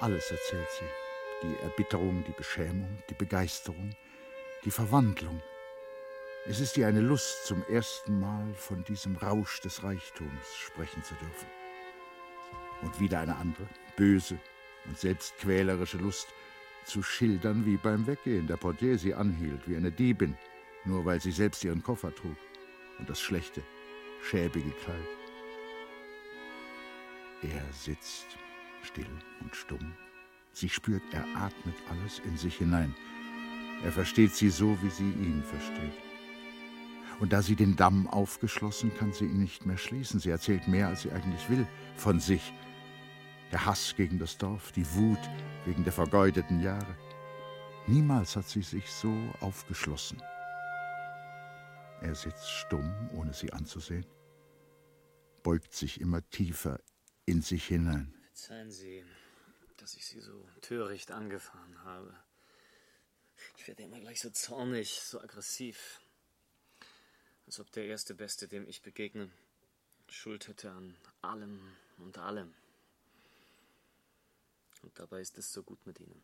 Alles 0.00 0.30
erzählt 0.30 0.68
sie. 0.78 1.46
Die 1.48 1.62
Erbitterung, 1.62 2.24
die 2.26 2.32
Beschämung, 2.32 3.02
die 3.08 3.14
Begeisterung, 3.14 3.94
die 4.64 4.70
Verwandlung. 4.70 5.40
Es 6.50 6.60
ist 6.60 6.78
ihr 6.78 6.86
eine 6.86 7.02
Lust, 7.02 7.44
zum 7.44 7.62
ersten 7.68 8.20
Mal 8.20 8.54
von 8.54 8.82
diesem 8.84 9.16
Rausch 9.16 9.60
des 9.60 9.82
Reichtums 9.82 10.54
sprechen 10.56 11.04
zu 11.04 11.12
dürfen. 11.16 11.46
Und 12.80 12.98
wieder 12.98 13.20
eine 13.20 13.36
andere, 13.36 13.66
böse 13.96 14.38
und 14.86 14.96
selbstquälerische 14.96 15.98
Lust, 15.98 16.28
zu 16.86 17.02
schildern, 17.02 17.66
wie 17.66 17.76
beim 17.76 18.06
Weggehen 18.06 18.46
der 18.46 18.56
Portier 18.56 18.96
sie 18.96 19.12
anhielt, 19.12 19.68
wie 19.68 19.76
eine 19.76 19.92
Diebin, 19.92 20.38
nur 20.86 21.04
weil 21.04 21.20
sie 21.20 21.32
selbst 21.32 21.62
ihren 21.64 21.82
Koffer 21.82 22.14
trug 22.14 22.36
und 22.98 23.10
das 23.10 23.20
schlechte, 23.20 23.62
schäbige 24.22 24.70
Kleid. 24.70 24.96
Er 27.42 27.72
sitzt 27.74 28.38
still 28.84 29.10
und 29.42 29.54
stumm. 29.54 29.94
Sie 30.54 30.70
spürt, 30.70 31.02
er 31.12 31.26
atmet 31.36 31.76
alles 31.90 32.20
in 32.20 32.38
sich 32.38 32.56
hinein. 32.56 32.94
Er 33.84 33.92
versteht 33.92 34.34
sie 34.34 34.48
so, 34.48 34.78
wie 34.80 34.90
sie 34.90 35.10
ihn 35.10 35.44
versteht. 35.44 36.07
Und 37.20 37.32
da 37.32 37.42
sie 37.42 37.56
den 37.56 37.74
Damm 37.76 38.06
aufgeschlossen, 38.08 38.94
kann 38.94 39.12
sie 39.12 39.24
ihn 39.24 39.40
nicht 39.40 39.66
mehr 39.66 39.76
schließen. 39.76 40.20
Sie 40.20 40.30
erzählt 40.30 40.68
mehr, 40.68 40.88
als 40.88 41.02
sie 41.02 41.10
eigentlich 41.10 41.48
will, 41.50 41.66
von 41.96 42.20
sich. 42.20 42.52
Der 43.50 43.64
Hass 43.64 43.94
gegen 43.96 44.18
das 44.18 44.38
Dorf, 44.38 44.72
die 44.72 44.86
Wut 44.94 45.18
wegen 45.64 45.82
der 45.82 45.92
vergeudeten 45.92 46.60
Jahre. 46.60 46.96
Niemals 47.86 48.36
hat 48.36 48.46
sie 48.46 48.62
sich 48.62 48.90
so 48.90 49.12
aufgeschlossen. 49.40 50.22
Er 52.00 52.14
sitzt 52.14 52.48
stumm, 52.48 53.10
ohne 53.14 53.32
sie 53.32 53.52
anzusehen, 53.52 54.06
beugt 55.42 55.74
sich 55.74 56.00
immer 56.00 56.28
tiefer 56.30 56.78
in 57.24 57.42
sich 57.42 57.64
hinein. 57.66 58.14
Verzeihen 58.26 58.70
Sie, 58.70 59.04
dass 59.78 59.94
ich 59.94 60.06
Sie 60.06 60.20
so 60.20 60.46
töricht 60.60 61.10
angefahren 61.10 61.82
habe. 61.82 62.14
Ich 63.56 63.66
werde 63.66 63.82
immer 63.82 64.00
gleich 64.00 64.20
so 64.20 64.30
zornig, 64.30 65.00
so 65.02 65.20
aggressiv. 65.20 66.00
Als 67.48 67.60
ob 67.60 67.72
der 67.72 67.86
erste 67.86 68.14
Beste, 68.14 68.46
dem 68.46 68.68
ich 68.68 68.82
begegne, 68.82 69.30
Schuld 70.10 70.48
hätte 70.48 70.70
an 70.70 70.94
allem 71.22 71.58
und 71.96 72.18
allem. 72.18 72.52
Und 74.82 74.98
dabei 74.98 75.22
ist 75.22 75.38
es 75.38 75.50
so 75.50 75.62
gut 75.62 75.86
mit 75.86 75.98
Ihnen. 75.98 76.22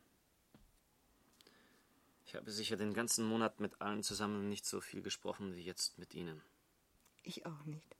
Ich 2.27 2.35
habe 2.35 2.51
sicher 2.51 2.77
den 2.77 2.93
ganzen 2.93 3.25
Monat 3.25 3.59
mit 3.59 3.81
allen 3.81 4.03
zusammen 4.03 4.51
nicht 4.51 4.67
so 4.67 4.83
viel 4.83 5.01
gesprochen 5.01 5.55
wie 5.55 5.63
jetzt 5.63 5.97
mit 5.99 6.13
Ihnen. 6.13 6.43
Ich 7.23 7.47
auch 7.47 7.65
nicht. 7.65 7.97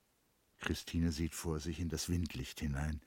Christine 0.59 1.11
sieht 1.11 1.35
vor 1.35 1.61
sich 1.61 1.81
in 1.81 1.89
das 1.89 2.11
Windlicht 2.11 2.61
hinein. 2.61 3.01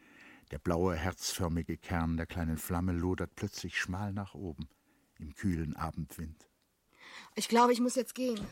Der 0.50 0.58
blaue, 0.58 0.96
herzförmige 0.96 1.78
Kern 1.78 2.18
der 2.18 2.26
kleinen 2.26 2.58
Flamme 2.58 2.94
lodert 2.94 3.36
plötzlich 3.36 3.80
schmal 3.80 4.14
nach 4.14 4.34
oben 4.34 4.68
im 5.20 5.36
kühlen 5.36 5.76
Abendwind. 5.76 6.48
Ich 7.36 7.48
glaube, 7.48 7.72
ich 7.72 7.82
muss 7.82 7.94
jetzt 7.94 8.16
gehen. 8.16 8.44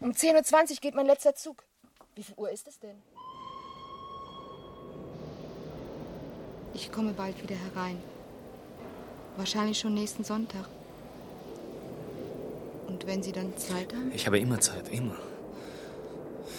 Um 0.00 0.10
10.20 0.10 0.70
Uhr 0.70 0.76
geht 0.80 0.94
mein 0.94 1.06
letzter 1.06 1.34
Zug. 1.34 1.64
Wie 2.14 2.22
viel 2.22 2.34
Uhr 2.36 2.50
ist 2.50 2.68
es 2.68 2.78
denn? 2.78 2.96
Ich 6.74 6.92
komme 6.92 7.12
bald 7.12 7.42
wieder 7.42 7.56
herein. 7.56 8.02
Wahrscheinlich 9.36 9.78
schon 9.78 9.94
nächsten 9.94 10.24
Sonntag. 10.24 10.68
Und 12.86 13.06
wenn 13.06 13.22
Sie 13.22 13.32
dann 13.32 13.56
Zeit 13.56 13.92
haben? 13.94 14.12
Ich 14.14 14.26
habe 14.26 14.38
immer 14.38 14.60
Zeit, 14.60 14.88
immer. 14.90 15.16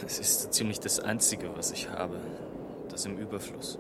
Es 0.06 0.20
ist 0.20 0.42
so 0.42 0.50
ziemlich 0.50 0.80
das 0.80 1.00
Einzige, 1.00 1.56
was 1.56 1.72
ich 1.72 1.90
habe. 1.90 2.20
Das 2.90 3.06
im 3.06 3.18
Überfluss. 3.18 3.78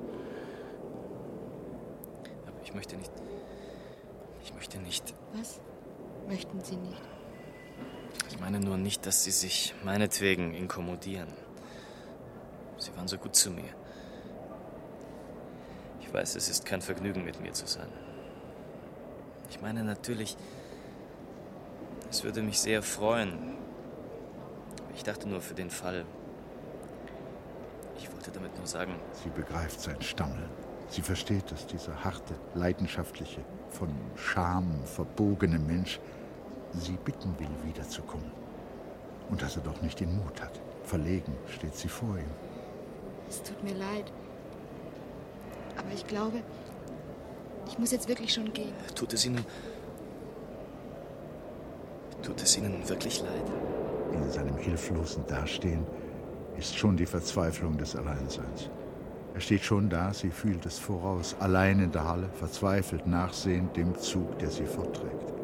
Aber 2.45 2.57
ich 2.63 2.73
möchte 2.73 2.95
nicht. 2.95 3.11
Ich 4.43 4.53
möchte 4.53 4.77
nicht. 4.79 5.13
Was 5.33 5.59
möchten 6.27 6.63
Sie 6.63 6.75
nicht? 6.75 7.16
Ich 8.29 8.39
meine 8.39 8.59
nur 8.59 8.77
nicht, 8.77 9.05
dass 9.05 9.23
Sie 9.23 9.31
sich 9.31 9.73
meinetwegen 9.83 10.53
inkommodieren. 10.53 11.29
Sie 12.77 12.95
waren 12.95 13.07
so 13.07 13.17
gut 13.17 13.35
zu 13.35 13.51
mir. 13.51 13.69
Ich 16.01 16.13
weiß, 16.13 16.35
es 16.35 16.49
ist 16.49 16.65
kein 16.65 16.81
Vergnügen, 16.81 17.25
mit 17.25 17.41
mir 17.41 17.53
zu 17.53 17.67
sein. 17.67 17.89
Ich 19.49 19.61
meine 19.61 19.83
natürlich, 19.83 20.37
es 22.09 22.23
würde 22.23 22.41
mich 22.41 22.59
sehr 22.59 22.81
freuen. 22.81 23.55
Ich 24.95 25.03
dachte 25.03 25.27
nur 25.27 25.41
für 25.41 25.53
den 25.53 25.69
Fall. 25.69 26.05
Ich 27.97 28.11
wollte 28.11 28.31
damit 28.31 28.55
nur 28.57 28.67
sagen, 28.67 28.95
Sie 29.23 29.29
begreift 29.29 29.81
sein 29.81 30.01
Stammeln. 30.01 30.49
Sie 30.89 31.01
versteht, 31.01 31.51
dass 31.51 31.67
dieser 31.67 32.03
harte, 32.03 32.35
leidenschaftliche, 32.53 33.41
von 33.69 33.89
Scham 34.15 34.83
verbogene 34.85 35.59
Mensch 35.59 35.99
sie 36.73 36.97
bitten 37.03 37.35
will, 37.39 37.49
wiederzukommen. 37.63 38.31
Und 39.29 39.41
dass 39.41 39.55
er 39.55 39.63
doch 39.63 39.81
nicht 39.81 39.99
den 39.99 40.15
Mut 40.17 40.41
hat. 40.41 40.59
Verlegen 40.83 41.33
steht 41.47 41.75
sie 41.75 41.89
vor 41.89 42.17
ihm. 42.17 42.31
Es 43.29 43.43
tut 43.43 43.61
mir 43.63 43.73
leid. 43.73 44.11
Aber 45.77 45.91
ich 45.93 46.07
glaube, 46.07 46.41
ich 47.67 47.77
muss 47.77 47.91
jetzt 47.91 48.07
wirklich 48.07 48.33
schon 48.33 48.51
gehen. 48.53 48.73
Tut 48.95 49.13
es 49.13 49.25
Ihnen. 49.25 49.45
Tut 52.23 52.41
es 52.41 52.57
Ihnen 52.57 52.87
wirklich 52.87 53.21
leid? 53.21 53.51
In 54.13 54.31
seinem 54.31 54.57
hilflosen 54.57 55.25
Dastehen 55.27 55.85
ist 56.57 56.75
schon 56.77 56.97
die 56.97 57.05
Verzweiflung 57.05 57.77
des 57.77 57.95
Alleinseins. 57.95 58.69
Er 59.33 59.41
steht 59.41 59.63
schon 59.63 59.89
da, 59.89 60.13
sie 60.13 60.31
fühlt 60.31 60.65
es 60.65 60.79
voraus, 60.79 61.35
allein 61.39 61.79
in 61.79 61.91
der 61.91 62.05
Halle, 62.05 62.29
verzweifelt 62.33 63.05
nachsehend 63.05 63.77
dem 63.77 63.95
Zug, 63.95 64.39
der 64.39 64.49
sie 64.49 64.65
fortträgt. 64.65 65.36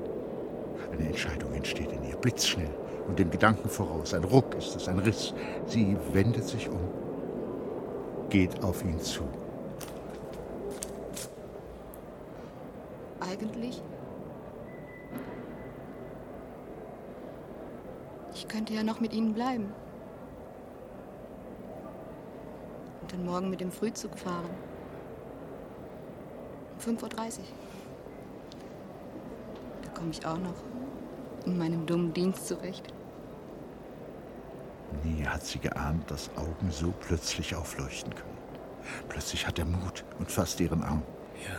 Eine 0.94 1.08
Entscheidung 1.08 1.52
entsteht 1.54 1.92
in 1.92 2.04
ihr, 2.04 2.16
blitzschnell 2.16 2.70
und 3.08 3.18
dem 3.18 3.32
Gedanken 3.32 3.68
voraus. 3.68 4.14
Ein 4.14 4.24
Ruck 4.24 4.54
ist 4.56 4.76
es, 4.76 4.88
ein 4.88 5.00
Riss. 5.00 5.34
Sie 5.66 5.98
wendet 6.12 6.44
sich 6.44 6.70
um, 6.70 6.80
geht 8.30 8.64
auf 8.64 8.84
ihn 8.84 9.00
zu. 9.00 9.24
Eigentlich? 13.20 13.82
Ich 18.36 18.48
könnte 18.48 18.74
ja 18.74 18.84
noch 18.84 19.00
mit 19.00 19.14
Ihnen 19.14 19.34
bleiben. 19.34 19.74
Und 23.02 23.14
dann 23.14 23.26
morgen 23.26 23.50
mit 23.50 23.62
dem 23.62 23.72
Frühzug 23.72 24.16
fahren. 24.18 24.50
Um 26.86 26.98
5.30 26.98 27.40
Uhr. 27.40 27.73
Komme 30.04 30.12
ich 30.12 30.26
auch 30.26 30.38
noch 30.38 31.46
in 31.46 31.58
meinem 31.58 31.86
dummen 31.86 32.14
Dienst 32.14 32.46
zurecht. 32.46 32.94
Nie 35.02 35.26
hat 35.26 35.46
sie 35.46 35.60
geahnt, 35.60 36.12
dass 36.12 36.30
Augen 36.36 36.72
so 36.72 36.94
plötzlich 37.08 37.56
aufleuchten 37.56 38.14
können. 38.14 38.38
Plötzlich 39.08 39.48
hat 39.48 39.60
er 39.60 39.64
Mut 39.64 40.04
und 40.20 40.30
fasst 40.30 40.60
ihren 40.60 40.84
Arm. 40.84 41.04
Ja. 41.48 41.58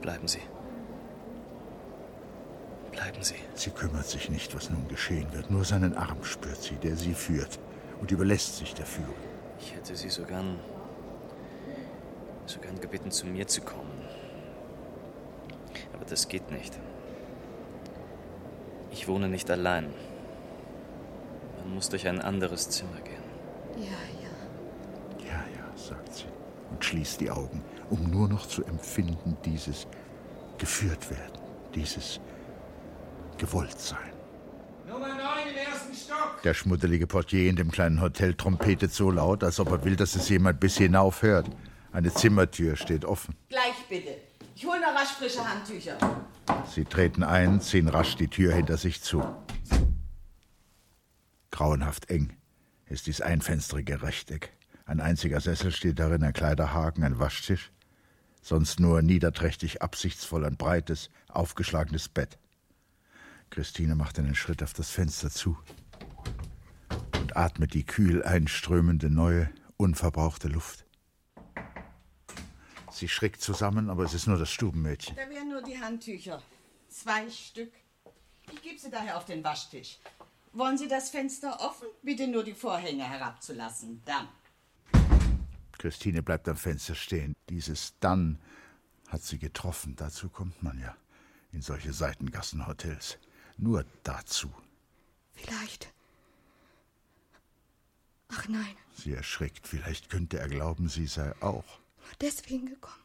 Bleiben 0.00 0.28
Sie. 0.28 0.42
Bleiben 2.92 3.24
Sie. 3.24 3.34
Sie 3.54 3.70
kümmert 3.70 4.06
sich 4.06 4.30
nicht, 4.30 4.54
was 4.54 4.70
nun 4.70 4.86
geschehen 4.86 5.32
wird. 5.32 5.50
Nur 5.50 5.64
seinen 5.64 5.96
Arm 5.96 6.22
spürt 6.22 6.62
sie, 6.62 6.76
der 6.76 6.94
sie 6.94 7.12
führt, 7.12 7.58
und 8.00 8.12
überlässt 8.12 8.58
sich 8.58 8.72
der 8.72 8.86
Führung. 8.86 9.16
Ich 9.58 9.74
hätte 9.74 9.96
Sie 9.96 10.10
so 10.10 10.22
gern. 10.22 10.60
so 12.46 12.60
gern 12.60 12.80
gebeten, 12.80 13.10
zu 13.10 13.26
mir 13.26 13.48
zu 13.48 13.62
kommen. 13.62 13.91
Das 16.12 16.28
geht 16.28 16.50
nicht. 16.50 16.78
Ich 18.90 19.08
wohne 19.08 19.30
nicht 19.30 19.50
allein. 19.50 19.86
Man 21.56 21.74
muss 21.74 21.88
durch 21.88 22.06
ein 22.06 22.20
anderes 22.20 22.68
Zimmer 22.68 23.00
gehen. 23.02 23.22
Ja, 23.78 23.96
ja. 24.20 25.26
Ja, 25.26 25.42
ja, 25.56 25.74
sagt 25.74 26.14
sie 26.14 26.24
und 26.70 26.84
schließt 26.84 27.18
die 27.18 27.30
Augen, 27.30 27.64
um 27.88 28.10
nur 28.10 28.28
noch 28.28 28.44
zu 28.44 28.62
empfinden, 28.62 29.38
dieses 29.46 29.86
geführt 30.58 31.10
werden, 31.10 31.40
dieses 31.74 32.20
gewollt 33.38 33.80
sein. 33.80 34.12
Nummer 34.86 35.08
9 35.08 35.16
im 35.48 35.56
ersten 35.56 35.94
Stock. 35.94 36.42
Der 36.44 36.52
schmuddelige 36.52 37.06
Portier 37.06 37.48
in 37.48 37.56
dem 37.56 37.70
kleinen 37.70 38.02
Hotel 38.02 38.34
trompetet 38.34 38.92
so 38.92 39.10
laut, 39.10 39.42
als 39.42 39.58
ob 39.60 39.70
er 39.70 39.82
will, 39.82 39.96
dass 39.96 40.14
es 40.14 40.28
jemand 40.28 40.60
bis 40.60 40.76
hinauf 40.76 41.22
hört. 41.22 41.48
Eine 41.90 42.12
Zimmertür 42.12 42.76
steht 42.76 43.06
offen. 43.06 43.34
Gleich 43.48 43.86
bitte. 43.88 44.14
Ich 44.54 44.66
hole 44.66 44.80
noch 44.80 44.94
rasch 44.94 45.12
frische 45.12 45.48
Handtücher. 45.48 45.96
Sie 46.66 46.84
treten 46.84 47.22
ein, 47.22 47.60
ziehen 47.60 47.88
rasch 47.88 48.16
die 48.16 48.28
Tür 48.28 48.54
hinter 48.54 48.76
sich 48.76 49.02
zu. 49.02 49.24
Grauenhaft 51.50 52.10
eng 52.10 52.36
ist 52.86 53.06
dies 53.06 53.20
einfensterige 53.20 54.02
Rechteck. 54.02 54.52
Ein 54.84 55.00
einziger 55.00 55.40
Sessel 55.40 55.72
steht 55.72 55.98
darin, 55.98 56.22
ein 56.22 56.32
Kleiderhaken, 56.32 57.04
ein 57.04 57.18
Waschtisch. 57.18 57.72
Sonst 58.42 58.80
nur 58.80 59.02
niederträchtig 59.02 59.80
absichtsvoll 59.80 60.44
ein 60.44 60.56
breites, 60.56 61.10
aufgeschlagenes 61.28 62.08
Bett. 62.08 62.38
Christine 63.50 63.94
macht 63.94 64.18
einen 64.18 64.34
Schritt 64.34 64.62
auf 64.62 64.72
das 64.72 64.90
Fenster 64.90 65.30
zu 65.30 65.56
und 67.20 67.36
atmet 67.36 67.74
die 67.74 67.84
kühl 67.84 68.22
einströmende, 68.22 69.10
neue, 69.10 69.48
unverbrauchte 69.76 70.48
Luft. 70.48 70.84
Sie 72.92 73.08
schrickt 73.08 73.40
zusammen, 73.40 73.90
aber 73.90 74.04
es 74.04 74.14
ist 74.14 74.26
nur 74.26 74.38
das 74.38 74.50
Stubenmädchen. 74.50 75.16
Da 75.16 75.28
wären 75.28 75.48
nur 75.48 75.62
die 75.62 75.78
Handtücher. 75.78 76.42
Zwei 76.88 77.28
Stück. 77.30 77.72
Ich 78.52 78.62
gebe 78.62 78.78
sie 78.78 78.90
daher 78.90 79.16
auf 79.16 79.24
den 79.24 79.42
Waschtisch. 79.42 79.98
Wollen 80.52 80.76
Sie 80.76 80.88
das 80.88 81.08
Fenster 81.08 81.58
offen? 81.60 81.88
Bitte 82.02 82.28
nur 82.28 82.44
die 82.44 82.52
Vorhänge 82.52 83.08
herabzulassen. 83.08 84.02
Dann. 84.04 84.28
Christine 85.78 86.22
bleibt 86.22 86.46
am 86.48 86.56
Fenster 86.56 86.94
stehen. 86.94 87.34
Dieses 87.48 87.94
Dann 88.00 88.38
hat 89.08 89.22
sie 89.22 89.38
getroffen. 89.38 89.96
Dazu 89.96 90.28
kommt 90.28 90.62
man 90.62 90.78
ja 90.78 90.94
in 91.52 91.62
solche 91.62 91.92
Seitengassenhotels. 91.92 93.18
Nur 93.56 93.84
dazu. 94.02 94.52
Vielleicht. 95.32 95.92
Ach 98.28 98.48
nein, 98.48 98.76
Sie 98.94 99.12
erschrickt. 99.12 99.66
Vielleicht 99.66 100.08
könnte 100.08 100.38
er 100.38 100.48
glauben, 100.48 100.88
sie 100.88 101.06
sei 101.06 101.34
auch. 101.42 101.81
Nur 102.02 102.14
deswegen 102.20 102.66
gekommen. 102.66 103.04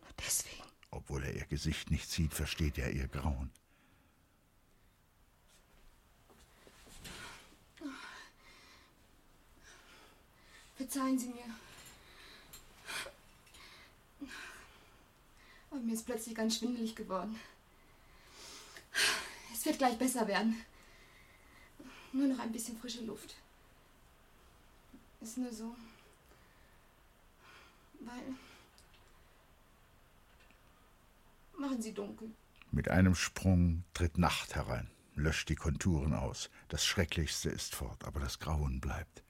Nur 0.00 0.10
deswegen. 0.24 0.62
Obwohl 0.90 1.24
er 1.24 1.34
ihr 1.34 1.46
Gesicht 1.46 1.90
nicht 1.90 2.10
sieht, 2.10 2.34
versteht 2.34 2.78
er 2.78 2.90
ihr 2.90 3.08
Grauen. 3.08 3.50
Verzeihen 10.76 11.18
Sie 11.18 11.28
mir. 11.28 11.44
Aber 15.70 15.80
mir 15.80 15.94
ist 15.94 16.04
plötzlich 16.04 16.34
ganz 16.34 16.58
schwindelig 16.58 16.94
geworden. 16.94 17.38
Es 19.52 19.64
wird 19.64 19.78
gleich 19.78 19.96
besser 19.96 20.26
werden. 20.26 20.60
Nur 22.12 22.26
noch 22.26 22.40
ein 22.40 22.52
bisschen 22.52 22.76
frische 22.78 23.04
Luft. 23.04 23.36
Ist 25.20 25.38
nur 25.38 25.52
so. 25.52 25.74
Weil. 28.04 28.34
Machen 31.58 31.82
Sie 31.82 31.94
dunkel. 31.94 32.30
Mit 32.70 32.88
einem 32.88 33.14
Sprung 33.14 33.84
tritt 33.94 34.18
Nacht 34.18 34.54
herein, 34.54 34.90
löscht 35.14 35.48
die 35.48 35.56
Konturen 35.56 36.14
aus. 36.14 36.50
Das 36.68 36.84
Schrecklichste 36.84 37.50
ist 37.50 37.74
fort, 37.74 38.04
aber 38.04 38.20
das 38.20 38.38
Grauen 38.38 38.80
bleibt. 38.80 39.22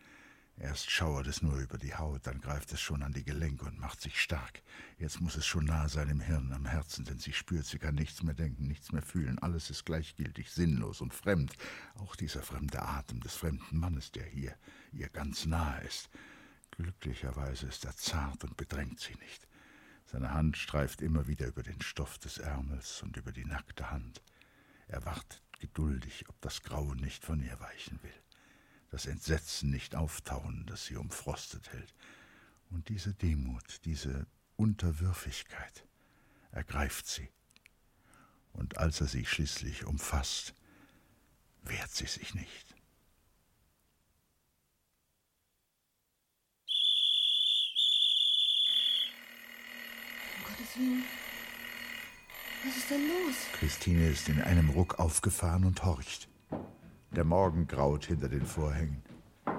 Erst 0.59 0.91
schauert 0.91 1.27
es 1.27 1.43
nur 1.43 1.57
über 1.57 1.77
die 1.77 1.95
Haut, 1.95 2.27
dann 2.27 2.41
greift 2.41 2.73
es 2.73 2.81
schon 2.81 3.03
an 3.03 3.13
die 3.13 3.25
Gelenke 3.25 3.65
und 3.65 3.81
macht 3.81 4.01
sich 4.01 4.21
stark. 4.21 4.63
Jetzt 4.99 5.21
muss 5.21 5.35
es 5.35 5.45
schon 5.45 5.65
nah 5.65 5.89
sein 5.89 6.09
im 6.09 6.21
Hirn, 6.21 6.53
am 6.53 6.67
Herzen, 6.67 7.05
denn 7.05 7.19
sie 7.19 7.33
spürt, 7.33 7.67
sie 7.67 7.79
kann 7.79 7.97
nichts 7.97 8.23
mehr 8.23 8.35
denken, 8.35 8.69
nichts 8.69 8.93
mehr 8.93 9.03
fühlen. 9.03 9.41
Alles 9.41 9.71
ist 9.71 9.85
gleichgültig, 9.85 10.51
sinnlos 10.53 11.01
und 11.01 11.15
fremd. 11.15 11.53
Auch 11.97 12.15
dieser 12.15 12.43
fremde 12.43 12.81
Atem 12.81 13.21
des 13.21 13.35
fremden 13.35 13.79
Mannes, 13.79 14.13
der 14.13 14.25
hier 14.25 14.55
ihr 14.93 15.09
ganz 15.09 15.47
nahe 15.47 15.83
ist. 15.83 16.09
Glücklicherweise 16.83 17.67
ist 17.67 17.85
er 17.85 17.97
zart 17.97 18.45
und 18.45 18.57
bedrängt 18.57 19.01
sie 19.01 19.15
nicht. 19.17 19.47
Seine 20.05 20.35
Hand 20.35 20.57
streift 20.57 21.01
immer 21.01 21.27
wieder 21.27 21.47
über 21.47 21.63
den 21.63 21.81
Stoff 21.81 22.19
des 22.19 22.39
Ärmels 22.39 23.03
und 23.03 23.17
über 23.17 23.33
die 23.33 23.45
nackte 23.45 23.91
Hand. 23.91 24.23
Er 24.89 25.05
wartet 25.07 25.43
geduldig, 25.61 26.25
ob 26.29 26.41
das 26.41 26.63
Grauen 26.63 26.99
nicht 26.99 27.25
von 27.25 27.43
ihr 27.43 27.59
weichen 27.61 28.03
will 28.03 28.23
das 28.93 29.07
Entsetzen 29.07 29.71
nicht 29.71 29.97
auftauen, 29.97 30.67
das 30.67 30.85
sie 30.85 30.97
umfrostet 30.97 31.73
hält. 31.73 31.95
Und 32.71 32.91
diese 32.91 33.15
Demut, 33.15 33.81
diese 33.87 34.27
Unterwürfigkeit 34.57 35.87
ergreift 36.53 37.07
sie. 37.07 37.31
Und 38.53 38.77
als 38.77 39.01
er 39.01 39.07
sie 39.07 39.25
schließlich 39.25 39.87
umfasst, 39.87 40.55
wehrt 41.63 41.91
sie 41.91 42.07
sich 42.07 42.35
nicht. 42.35 42.72
Gottes 50.53 50.77
Willen. 50.77 51.05
Was 52.65 52.77
ist 52.77 52.91
denn 52.91 53.09
los? 53.09 53.35
Christine 53.55 54.11
ist 54.11 54.29
in 54.29 54.43
einem 54.43 54.69
Ruck 54.71 54.99
aufgefahren 54.99 55.65
und 55.65 55.83
horcht. 55.83 56.29
Der 57.11 57.25
Morgen 57.25 57.67
graut 57.67 58.05
hinter 58.05 58.29
den 58.29 58.45
Vorhängen. 58.45 59.03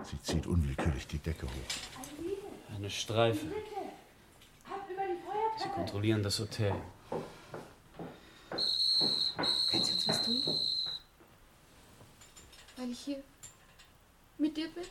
Sie 0.04 0.22
zieht 0.22 0.46
unwillkürlich 0.46 1.08
die 1.08 1.18
Decke 1.18 1.48
hoch. 1.48 2.76
Eine 2.76 2.91
Streife. 2.91 3.48
Sie 5.58 5.70
kontrollieren 5.70 6.22
das 6.22 6.38
Hotel. 6.39 6.76
Können 7.10 7.24
Sie 9.84 9.94
uns 9.94 10.08
was 10.08 10.22
tun? 10.22 10.44
Weil 12.78 12.91
ich 12.91 13.00
hier 13.00 13.24
mit 14.38 14.56
dir 14.56 14.70
bin? 14.70 14.86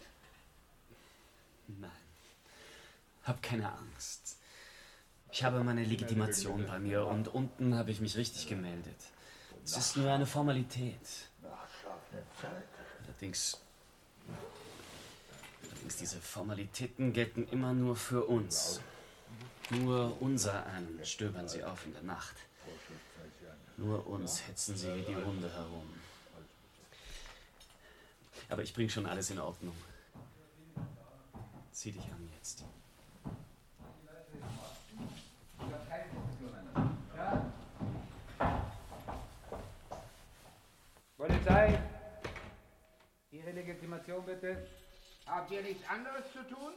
Nein. 1.80 1.90
Hab 3.22 3.40
keine 3.40 3.72
Angst. 3.72 4.41
Ich 5.32 5.42
habe 5.42 5.64
meine 5.64 5.82
Legitimation 5.82 6.66
bei 6.66 6.78
mir 6.78 7.06
und 7.06 7.26
unten 7.28 7.74
habe 7.74 7.90
ich 7.90 8.00
mich 8.00 8.18
richtig 8.18 8.48
gemeldet. 8.48 8.98
Es 9.64 9.78
ist 9.78 9.96
nur 9.96 10.12
eine 10.12 10.26
Formalität. 10.26 11.00
Allerdings. 13.06 13.58
Allerdings, 15.62 15.96
diese 15.96 16.20
Formalitäten 16.20 17.14
gelten 17.14 17.48
immer 17.50 17.72
nur 17.72 17.96
für 17.96 18.26
uns. 18.26 18.82
Nur 19.70 20.20
unser 20.20 20.66
an 20.66 21.00
stöbern 21.02 21.48
sie 21.48 21.64
auf 21.64 21.86
in 21.86 21.94
der 21.94 22.02
Nacht. 22.02 22.36
Nur 23.78 24.06
uns 24.06 24.46
hetzen 24.46 24.76
sie 24.76 24.94
wie 24.94 25.02
die 25.02 25.16
Hunde 25.16 25.50
herum. 25.50 25.94
Aber 28.50 28.62
ich 28.62 28.74
bringe 28.74 28.90
schon 28.90 29.06
alles 29.06 29.30
in 29.30 29.38
Ordnung. 29.38 29.74
Zieh 31.72 31.92
dich 31.92 32.04
an 32.04 32.28
jetzt. 32.36 32.64
Polizei! 41.22 41.78
Ihre 43.30 43.52
Legitimation 43.52 44.24
bitte. 44.24 44.66
Habt 45.24 45.52
ihr 45.52 45.62
nichts 45.62 45.88
anderes 45.88 46.24
zu 46.32 46.42
tun? 46.48 46.72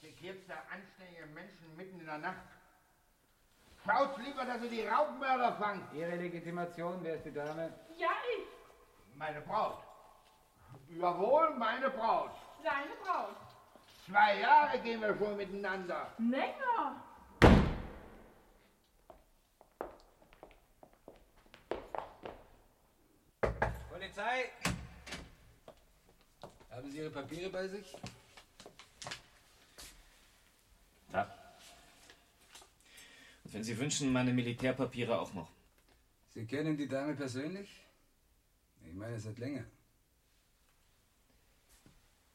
Sekiert 0.00 0.38
da 0.48 0.54
anständige 0.74 1.26
Menschen 1.26 1.76
mitten 1.76 2.00
in 2.00 2.06
der 2.06 2.18
Nacht. 2.18 2.48
Schaut 3.84 4.18
lieber, 4.18 4.44
dass 4.44 4.60
ihr 4.62 4.70
die 4.70 4.84
Raubmörder 4.88 5.52
fangt. 5.52 5.94
Ihre 5.94 6.16
Legitimation, 6.16 6.98
wer 7.02 7.14
ist 7.14 7.26
die 7.26 7.32
Dame? 7.32 7.72
Ja, 7.96 8.10
ich. 8.36 9.16
Meine 9.16 9.40
Braut. 9.42 9.84
Jawohl, 10.88 11.54
meine 11.54 11.90
Braut. 11.90 12.32
Seine 12.64 12.96
Braut. 13.04 13.36
Zwei 14.08 14.40
Jahre 14.40 14.80
gehen 14.80 15.00
wir 15.00 15.16
schon 15.16 15.36
miteinander. 15.36 16.10
Länger. 16.18 17.04
Polizei! 24.18 24.50
Haben 26.70 26.90
Sie 26.90 26.98
Ihre 26.98 27.10
Papiere 27.10 27.50
bei 27.50 27.68
sich? 27.68 27.94
Ja. 31.12 31.22
Und 33.44 33.54
wenn 33.54 33.62
Sie 33.62 33.78
wünschen, 33.78 34.12
meine 34.12 34.32
Militärpapiere 34.32 35.20
auch 35.20 35.32
noch. 35.34 35.48
Sie 36.34 36.44
kennen 36.46 36.76
die 36.76 36.88
Dame 36.88 37.14
persönlich? 37.14 37.70
Ich 38.84 38.92
meine, 38.92 39.20
seit 39.20 39.38
länger. 39.38 39.64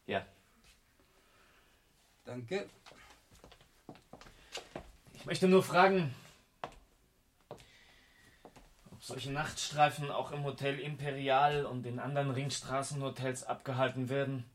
Ja. 0.08 0.26
Danke. 2.24 2.70
Ich 5.16 5.26
möchte 5.26 5.50
nur 5.50 5.64
fragen, 5.64 6.14
solche 9.04 9.32
Nachtstreifen 9.34 10.10
auch 10.10 10.32
im 10.32 10.46
Hotel 10.46 10.80
Imperial 10.80 11.66
und 11.66 11.86
in 11.86 12.00
anderen 12.00 12.32
Ringstraßenhotels 12.32 13.44
abgehalten 13.44 14.08
werden. 14.08 14.46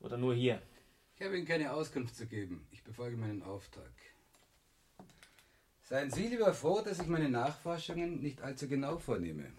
Oder 0.00 0.16
nur 0.16 0.32
hier. 0.32 0.62
Ich 1.16 1.24
habe 1.24 1.36
Ihnen 1.36 1.46
keine 1.46 1.72
Auskunft 1.72 2.14
zu 2.14 2.26
geben. 2.26 2.64
Ich 2.70 2.84
befolge 2.84 3.16
meinen 3.16 3.42
Auftrag. 3.42 3.90
Seien 5.82 6.12
Sie 6.12 6.28
lieber 6.28 6.54
froh, 6.54 6.82
dass 6.82 7.00
ich 7.00 7.08
meine 7.08 7.28
Nachforschungen 7.28 8.22
nicht 8.22 8.42
allzu 8.42 8.68
genau 8.68 8.98
vornehme. 8.98 9.50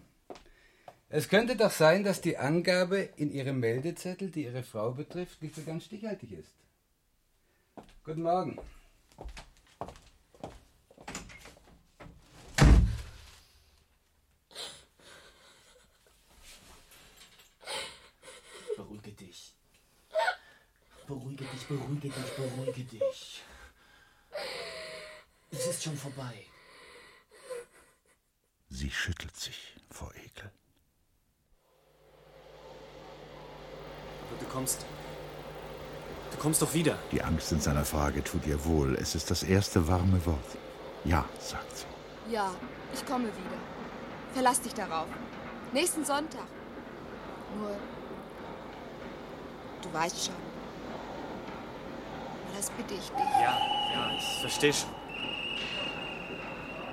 Es 1.10 1.28
könnte 1.28 1.58
doch 1.58 1.72
sein, 1.72 2.06
dass 2.06 2.22
die 2.22 2.38
Angabe 2.38 3.10
in 3.18 3.32
Ihrem 3.32 3.60
Meldezettel, 3.60 4.30
die 4.32 4.46
Ihre 4.46 4.64
Frau 4.64 4.92
betrifft, 4.92 5.42
nicht 5.42 5.56
so 5.56 5.64
ganz 5.64 5.84
stichhaltig 5.84 6.32
ist. 6.32 6.54
Guten 8.06 8.22
Morgen. 8.22 8.60
Beruhige 21.10 21.44
dich. 21.44 21.59
Beruhige 21.70 22.10
dich, 22.10 22.36
beruhige 22.36 22.84
dich. 22.84 23.44
Es 25.52 25.68
ist 25.68 25.84
schon 25.84 25.96
vorbei. 25.96 26.48
Sie 28.70 28.90
schüttelt 28.90 29.36
sich 29.38 29.76
vor 29.92 30.12
Ekel. 30.16 30.52
Aber 34.28 34.40
du 34.40 34.46
kommst. 34.48 34.84
Du 36.32 36.38
kommst 36.40 36.60
doch 36.64 36.74
wieder. 36.74 36.98
Die 37.12 37.22
Angst 37.22 37.52
in 37.52 37.62
seiner 37.62 37.86
Frage 37.86 38.24
tut 38.24 38.48
ihr 38.48 38.66
wohl. 38.66 38.96
Es 38.96 39.14
ist 39.14 39.30
das 39.30 39.44
erste 39.44 39.88
warme 39.88 40.26
Wort. 40.26 40.58
Ja, 41.06 41.30
sagt 41.40 41.78
sie. 41.78 42.34
Ja, 42.34 42.52
ich 42.96 43.06
komme 43.06 43.26
wieder. 43.26 43.60
Verlass 44.34 44.60
dich 44.60 44.74
darauf. 44.74 45.08
Nächsten 45.72 46.04
Sonntag. 46.04 46.48
Nur, 47.56 47.78
du 49.84 49.94
weißt 49.94 50.26
schon. 50.26 50.49
Das 52.56 52.70
bitte 52.72 52.94
ich 52.94 53.10
dich. 53.10 53.32
Ja, 53.42 53.58
ja, 53.94 54.12
ich 54.18 54.42
verstehe 54.42 54.74
schon. 54.74 54.90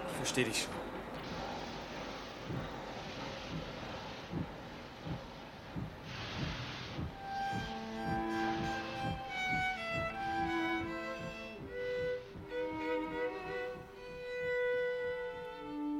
Ich 0.08 0.16
verstehe 0.16 0.44
dich 0.44 0.62
schon. 0.62 0.86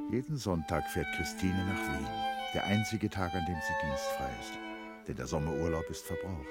Jeden 0.09 0.37
Sonntag 0.37 0.89
fährt 0.89 1.05
Christine 1.15 1.63
nach 1.65 1.93
Wien. 1.93 2.07
Der 2.53 2.63
einzige 2.65 3.09
Tag, 3.09 3.35
an 3.35 3.45
dem 3.45 3.57
sie 3.61 3.85
dienstfrei 3.85 4.29
ist. 4.39 4.57
Denn 5.07 5.15
der 5.15 5.27
Sommerurlaub 5.27 5.89
ist 5.89 6.05
verbraucht. 6.05 6.47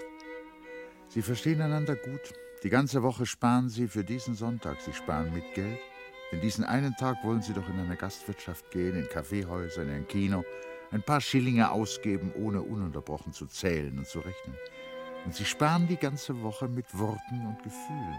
Sie 1.09 1.23
verstehen 1.23 1.61
einander 1.61 1.97
gut. 1.97 2.33
Die 2.63 2.71
ganze 2.71 3.03
Woche 3.03 3.27
sparen 3.27 3.69
sie 3.69 3.87
für 3.87 4.05
diesen 4.05 4.35
Sonntag. 4.35 4.81
Sie 4.81 4.93
sparen 4.93 5.33
mit 5.33 5.55
Geld. 5.55 5.79
Denn 6.33 6.41
diesen 6.41 6.65
einen 6.65 6.97
Tag 6.97 7.23
wollen 7.23 7.43
sie 7.43 7.53
doch 7.53 7.69
in 7.69 7.79
eine 7.79 7.97
Gastwirtschaft 7.97 8.71
gehen, 8.71 8.97
in 8.97 9.09
Kaffeehäuser, 9.09 9.83
in 9.83 9.91
ein 9.91 10.09
Kino, 10.09 10.45
ein 10.91 11.03
paar 11.03 11.21
Schillinge 11.21 11.71
ausgeben, 11.71 12.33
ohne 12.35 12.63
ununterbrochen 12.63 13.33
zu 13.33 13.47
zählen 13.47 13.97
und 13.97 14.07
zu 14.07 14.19
rechnen. 14.19 14.57
Und 15.25 15.35
sie 15.35 15.45
sparen 15.45 15.87
die 15.87 15.97
ganze 15.97 16.43
Woche 16.43 16.69
mit 16.69 16.87
Worten 16.99 17.47
und 17.47 17.63
Gefühlen, 17.63 18.19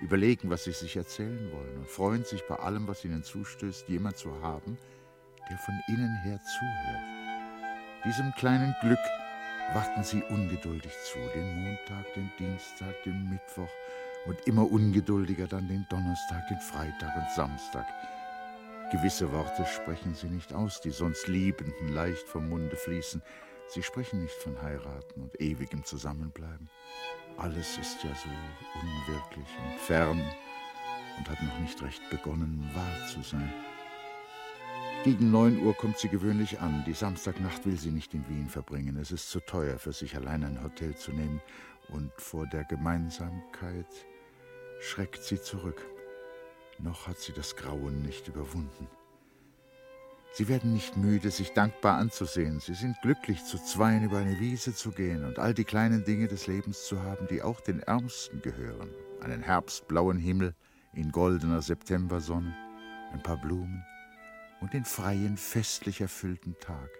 überlegen, 0.00 0.50
was 0.50 0.64
sie 0.64 0.72
sich 0.72 0.96
erzählen 0.96 1.50
wollen 1.52 1.78
und 1.78 1.88
freuen 1.88 2.24
sich 2.24 2.42
bei 2.46 2.56
allem, 2.56 2.86
was 2.86 3.04
ihnen 3.04 3.24
zustößt, 3.24 3.88
jemand 3.88 4.16
zu 4.16 4.30
haben, 4.40 4.78
der 5.50 5.58
von 5.58 5.74
innen 5.88 6.16
her 6.22 6.40
zuhört. 6.58 8.04
Diesem 8.04 8.32
kleinen 8.34 8.74
Glück 8.80 8.98
warten 9.74 10.02
sie 10.02 10.22
ungeduldig 10.22 10.92
zu, 11.04 11.18
den 11.34 11.62
Montag, 11.62 12.14
den 12.14 12.30
Dienstag, 12.38 13.02
den 13.04 13.28
Mittwoch 13.28 13.70
und 14.26 14.46
immer 14.46 14.70
ungeduldiger 14.70 15.46
dann 15.46 15.68
den 15.68 15.86
Donnerstag, 15.90 16.46
den 16.48 16.58
Freitag 16.58 17.16
und 17.16 17.30
Samstag. 17.34 17.86
Gewisse 18.90 19.30
Worte 19.32 19.66
sprechen 19.66 20.14
sie 20.14 20.28
nicht 20.28 20.54
aus, 20.54 20.80
die 20.80 20.90
sonst 20.90 21.28
Liebenden 21.28 21.88
leicht 21.88 22.26
vom 22.26 22.48
Munde 22.48 22.76
fließen. 22.76 23.22
Sie 23.68 23.82
sprechen 23.82 24.22
nicht 24.22 24.34
von 24.36 24.60
heiraten 24.62 25.20
und 25.20 25.38
ewigem 25.40 25.84
Zusammenbleiben. 25.84 26.70
Alles 27.36 27.76
ist 27.76 28.02
ja 28.02 28.10
so 28.14 28.30
unwirklich 28.80 29.48
und 29.64 29.80
fern 29.80 30.20
und 31.18 31.28
hat 31.28 31.42
noch 31.42 31.58
nicht 31.60 31.82
recht 31.82 32.00
begonnen, 32.08 32.70
wahr 32.74 33.06
zu 33.08 33.22
sein. 33.22 33.52
Gegen 35.04 35.30
neun 35.30 35.62
Uhr 35.62 35.74
kommt 35.74 35.98
sie 35.98 36.08
gewöhnlich 36.08 36.60
an. 36.60 36.82
Die 36.84 36.92
Samstagnacht 36.92 37.64
will 37.64 37.78
sie 37.78 37.92
nicht 37.92 38.14
in 38.14 38.28
Wien 38.28 38.48
verbringen. 38.48 38.96
Es 38.96 39.12
ist 39.12 39.30
zu 39.30 39.38
teuer, 39.38 39.78
für 39.78 39.92
sich 39.92 40.16
allein 40.16 40.42
ein 40.42 40.60
Hotel 40.62 40.96
zu 40.96 41.12
nehmen. 41.12 41.40
Und 41.88 42.10
vor 42.16 42.48
der 42.48 42.64
Gemeinsamkeit 42.64 43.86
schreckt 44.80 45.22
sie 45.22 45.40
zurück. 45.40 45.86
Noch 46.80 47.06
hat 47.06 47.18
sie 47.18 47.32
das 47.32 47.54
Grauen 47.54 48.02
nicht 48.02 48.26
überwunden. 48.26 48.88
Sie 50.32 50.48
werden 50.48 50.72
nicht 50.72 50.96
müde, 50.96 51.30
sich 51.30 51.52
dankbar 51.52 51.96
anzusehen. 51.96 52.58
Sie 52.58 52.74
sind 52.74 53.00
glücklich, 53.00 53.44
zu 53.44 53.56
zweien 53.56 54.02
über 54.02 54.18
eine 54.18 54.40
Wiese 54.40 54.74
zu 54.74 54.90
gehen 54.90 55.24
und 55.24 55.38
all 55.38 55.54
die 55.54 55.64
kleinen 55.64 56.04
Dinge 56.04 56.26
des 56.26 56.48
Lebens 56.48 56.84
zu 56.84 57.02
haben, 57.02 57.28
die 57.28 57.42
auch 57.42 57.60
den 57.60 57.80
Ärmsten 57.80 58.42
gehören. 58.42 58.90
Einen 59.20 59.42
herbstblauen 59.42 60.18
Himmel 60.18 60.54
in 60.92 61.12
goldener 61.12 61.62
Septembersonne, 61.62 62.54
ein 63.12 63.22
paar 63.22 63.40
Blumen 63.40 63.84
und 64.60 64.72
den 64.72 64.84
freien, 64.84 65.36
festlich 65.36 66.00
erfüllten 66.00 66.56
Tag. 66.60 66.90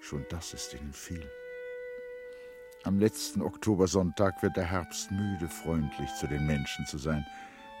Schon 0.00 0.24
das 0.28 0.54
ist 0.54 0.74
ihnen 0.74 0.92
viel. 0.92 1.30
Am 2.84 2.98
letzten 2.98 3.42
Oktobersonntag 3.42 4.42
wird 4.42 4.56
der 4.56 4.64
Herbst 4.64 5.10
müde, 5.10 5.48
freundlich 5.48 6.12
zu 6.14 6.26
den 6.26 6.46
Menschen 6.46 6.86
zu 6.86 6.98
sein. 6.98 7.26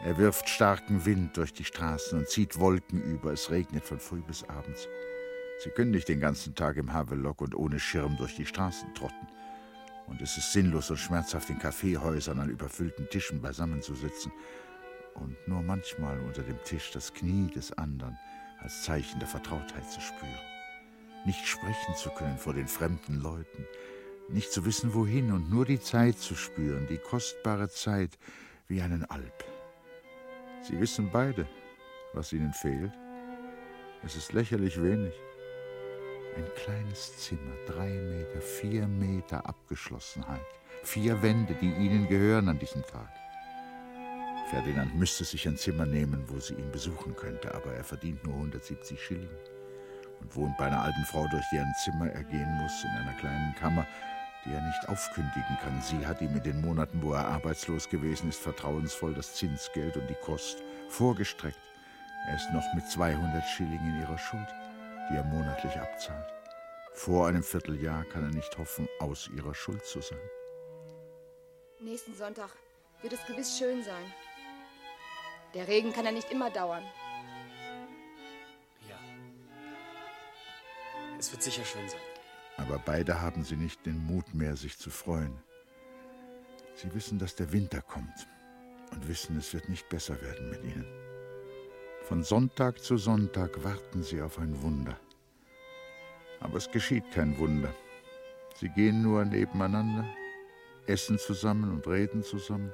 Er 0.04 0.18
wirft 0.18 0.48
starken 0.48 1.04
Wind 1.06 1.36
durch 1.36 1.52
die 1.52 1.64
Straßen 1.64 2.18
und 2.18 2.28
zieht 2.28 2.58
Wolken 2.58 3.02
über. 3.02 3.32
Es 3.32 3.50
regnet 3.50 3.84
von 3.84 4.00
früh 4.00 4.20
bis 4.20 4.44
abends. 4.44 4.88
Sie 5.62 5.70
können 5.70 5.90
nicht 5.90 6.08
den 6.08 6.20
ganzen 6.20 6.54
Tag 6.54 6.76
im 6.76 6.92
Havelock 6.92 7.40
und 7.40 7.54
ohne 7.54 7.80
Schirm 7.80 8.16
durch 8.16 8.36
die 8.36 8.46
Straßen 8.46 8.94
trotten. 8.94 9.26
Und 10.06 10.22
es 10.22 10.36
ist 10.36 10.52
sinnlos 10.52 10.90
und 10.90 10.98
schmerzhaft, 10.98 11.50
in 11.50 11.58
Kaffeehäusern 11.58 12.38
an 12.38 12.48
überfüllten 12.48 13.08
Tischen 13.10 13.40
beisammenzusitzen. 13.40 14.32
und 15.14 15.36
nur 15.48 15.62
manchmal 15.62 16.20
unter 16.20 16.42
dem 16.42 16.62
Tisch 16.64 16.92
das 16.92 17.12
Knie 17.12 17.50
des 17.50 17.72
anderen 17.76 18.16
als 18.60 18.82
Zeichen 18.82 19.18
der 19.18 19.28
Vertrautheit 19.28 19.90
zu 19.90 20.00
spüren. 20.00 20.38
Nicht 21.24 21.46
sprechen 21.46 21.94
zu 21.96 22.10
können 22.10 22.38
vor 22.38 22.54
den 22.54 22.68
fremden 22.68 23.20
Leuten, 23.20 23.66
nicht 24.28 24.52
zu 24.52 24.64
wissen 24.64 24.94
wohin 24.94 25.32
und 25.32 25.50
nur 25.50 25.64
die 25.64 25.80
Zeit 25.80 26.18
zu 26.18 26.34
spüren, 26.34 26.86
die 26.86 26.98
kostbare 26.98 27.68
Zeit 27.68 28.18
wie 28.66 28.82
einen 28.82 29.04
Alp. 29.04 29.44
Sie 30.62 30.78
wissen 30.78 31.10
beide, 31.10 31.48
was 32.12 32.32
ihnen 32.32 32.52
fehlt. 32.52 32.92
Es 34.04 34.16
ist 34.16 34.32
lächerlich 34.32 34.82
wenig. 34.82 35.14
Ein 36.36 36.46
kleines 36.56 37.16
Zimmer, 37.18 37.54
drei 37.66 37.88
Meter, 37.88 38.40
vier 38.40 38.86
Meter 38.86 39.46
Abgeschlossenheit, 39.46 40.40
vier 40.84 41.22
Wände, 41.22 41.54
die 41.54 41.72
ihnen 41.72 42.06
gehören 42.06 42.48
an 42.48 42.58
diesem 42.58 42.82
Tag. 42.82 43.08
Ferdinand 44.50 44.94
müsste 44.94 45.24
sich 45.24 45.46
ein 45.46 45.58
Zimmer 45.58 45.84
nehmen, 45.84 46.24
wo 46.26 46.38
sie 46.40 46.54
ihn 46.54 46.70
besuchen 46.72 47.14
könnte, 47.14 47.54
aber 47.54 47.74
er 47.74 47.84
verdient 47.84 48.24
nur 48.24 48.34
170 48.34 49.00
Schilling 49.00 49.30
und 50.20 50.34
wohnt 50.34 50.56
bei 50.56 50.66
einer 50.66 50.82
alten 50.82 51.04
Frau, 51.04 51.26
durch 51.28 51.44
deren 51.52 51.72
Zimmer 51.84 52.10
er 52.10 52.24
gehen 52.24 52.50
muss, 52.56 52.82
in 52.82 52.90
einer 52.90 53.18
kleinen 53.18 53.54
Kammer, 53.56 53.86
die 54.44 54.52
er 54.52 54.62
nicht 54.62 54.88
aufkündigen 54.88 55.58
kann. 55.62 55.82
Sie 55.82 56.06
hat 56.06 56.22
ihm 56.22 56.34
in 56.34 56.42
den 56.42 56.60
Monaten, 56.62 57.02
wo 57.02 57.12
er 57.12 57.28
arbeitslos 57.28 57.90
gewesen 57.90 58.30
ist, 58.30 58.40
vertrauensvoll 58.40 59.12
das 59.12 59.34
Zinsgeld 59.34 59.96
und 59.96 60.08
die 60.08 60.16
Kost 60.22 60.62
vorgestreckt. 60.88 61.58
Er 62.28 62.36
ist 62.36 62.50
noch 62.52 62.64
mit 62.74 62.86
200 62.88 63.44
Schilling 63.44 63.80
in 63.80 64.00
ihrer 64.00 64.18
Schuld, 64.18 64.48
die 65.10 65.16
er 65.16 65.24
monatlich 65.24 65.76
abzahlt. 65.78 66.32
Vor 66.94 67.28
einem 67.28 67.42
Vierteljahr 67.42 68.04
kann 68.04 68.24
er 68.24 68.30
nicht 68.30 68.56
hoffen, 68.56 68.88
aus 68.98 69.28
ihrer 69.36 69.54
Schuld 69.54 69.84
zu 69.84 70.00
sein. 70.00 70.18
Nächsten 71.80 72.14
Sonntag 72.16 72.50
wird 73.02 73.12
es 73.12 73.24
gewiss 73.26 73.58
schön 73.58 73.82
sein. 73.84 74.12
Der 75.54 75.66
Regen 75.66 75.92
kann 75.92 76.04
ja 76.04 76.12
nicht 76.12 76.30
immer 76.30 76.50
dauern. 76.50 76.82
Ja. 78.88 78.98
Es 81.18 81.32
wird 81.32 81.42
sicher 81.42 81.64
schön 81.64 81.88
sein. 81.88 82.00
Aber 82.56 82.78
beide 82.78 83.20
haben 83.20 83.44
sie 83.44 83.56
nicht 83.56 83.86
den 83.86 84.04
Mut 84.04 84.34
mehr, 84.34 84.56
sich 84.56 84.78
zu 84.78 84.90
freuen. 84.90 85.38
Sie 86.74 86.92
wissen, 86.94 87.18
dass 87.18 87.34
der 87.34 87.52
Winter 87.52 87.80
kommt 87.80 88.28
und 88.92 89.08
wissen, 89.08 89.36
es 89.38 89.52
wird 89.54 89.68
nicht 89.68 89.88
besser 89.88 90.20
werden 90.20 90.50
mit 90.50 90.62
ihnen. 90.64 90.86
Von 92.02 92.22
Sonntag 92.22 92.82
zu 92.82 92.96
Sonntag 92.96 93.62
warten 93.64 94.02
sie 94.02 94.22
auf 94.22 94.38
ein 94.38 94.62
Wunder. 94.62 94.98
Aber 96.40 96.56
es 96.56 96.70
geschieht 96.70 97.10
kein 97.10 97.36
Wunder. 97.38 97.74
Sie 98.54 98.68
gehen 98.68 99.02
nur 99.02 99.24
nebeneinander, 99.24 100.04
essen 100.86 101.18
zusammen 101.18 101.70
und 101.70 101.86
reden 101.86 102.22
zusammen. 102.22 102.72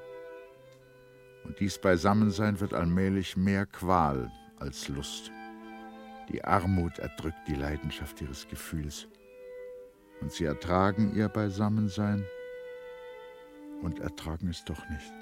Und 1.45 1.61
dies 1.61 1.79
Beisammensein 1.79 2.59
wird 2.61 2.75
allmählich 2.75 3.37
mehr 3.37 3.67
Qual 3.67 4.31
als 4.59 4.89
Lust. 4.89 5.31
Die 6.31 6.43
Armut 6.43 6.99
erdrückt 6.99 7.47
die 7.47 7.55
Leidenschaft 7.55 8.21
ihres 8.23 8.49
Gefühls. 8.49 9.07
Und 10.21 10.33
sie 10.33 10.45
ertragen 10.45 11.15
ihr 11.15 11.29
Beisammensein 11.29 12.25
und 13.83 13.99
ertragen 13.99 14.49
es 14.49 14.65
doch 14.65 14.89
nicht. 14.89 15.13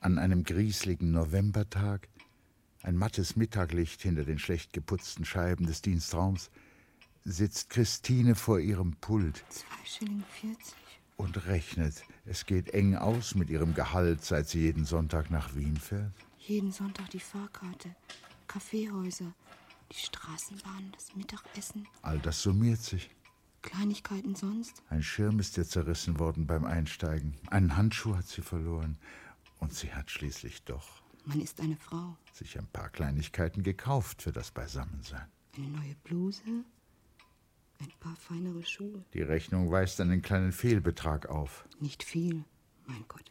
An 0.00 0.18
einem 0.18 0.42
grieseligen 0.44 1.12
Novembertag, 1.12 2.08
ein 2.82 2.96
mattes 2.96 3.36
Mittaglicht 3.36 4.02
hinter 4.02 4.24
den 4.24 4.38
schlecht 4.38 4.72
geputzten 4.72 5.24
Scheiben 5.24 5.66
des 5.66 5.82
Dienstraums, 5.82 6.50
sitzt 7.24 7.70
Christine 7.70 8.34
vor 8.34 8.58
ihrem 8.58 8.96
Pult 8.96 9.44
Zwei 9.48 9.84
Schilling 9.84 10.24
40. 10.40 10.74
und 11.16 11.46
rechnet. 11.46 12.02
Es 12.24 12.46
geht 12.46 12.70
eng 12.70 12.96
aus 12.96 13.34
mit 13.34 13.50
ihrem 13.50 13.74
Gehalt, 13.74 14.24
seit 14.24 14.48
sie 14.48 14.60
jeden 14.60 14.84
Sonntag 14.84 15.30
nach 15.30 15.54
Wien 15.54 15.76
fährt. 15.76 16.12
Jeden 16.38 16.72
Sonntag 16.72 17.10
die 17.10 17.20
Fahrkarte, 17.20 17.94
Kaffeehäuser, 18.48 19.32
die 19.92 19.98
Straßenbahn, 19.98 20.90
das 20.92 21.14
Mittagessen, 21.14 21.86
All 22.02 22.18
das 22.18 22.42
summiert 22.42 22.80
sich. 22.80 23.10
Kleinigkeiten 23.62 24.34
sonst. 24.34 24.82
Ein 24.90 25.04
Schirm 25.04 25.38
ist 25.38 25.56
ihr 25.56 25.64
zerrissen 25.64 26.18
worden 26.18 26.48
beim 26.48 26.64
Einsteigen. 26.64 27.36
Einen 27.48 27.76
Handschuh 27.76 28.16
hat 28.16 28.26
sie 28.26 28.42
verloren. 28.42 28.98
Und 29.60 29.72
sie 29.72 29.94
hat 29.94 30.10
schließlich 30.10 30.64
doch 30.64 31.01
Man 31.24 31.40
ist 31.40 31.60
eine 31.60 31.76
Frau. 31.76 32.16
sich 32.32 32.58
ein 32.58 32.66
paar 32.66 32.88
Kleinigkeiten 32.88 33.62
gekauft 33.62 34.22
für 34.22 34.32
das 34.32 34.50
Beisammensein. 34.50 35.26
Eine 35.56 35.68
neue 35.68 35.94
Bluse, 36.02 36.42
ein 37.78 37.92
paar 38.00 38.16
feinere 38.16 38.64
Schuhe. 38.64 39.04
Die 39.14 39.22
Rechnung 39.22 39.70
weist 39.70 40.00
einen 40.00 40.22
kleinen 40.22 40.52
Fehlbetrag 40.52 41.26
auf. 41.26 41.68
Nicht 41.80 42.02
viel, 42.02 42.44
mein 42.86 43.04
Gott. 43.08 43.30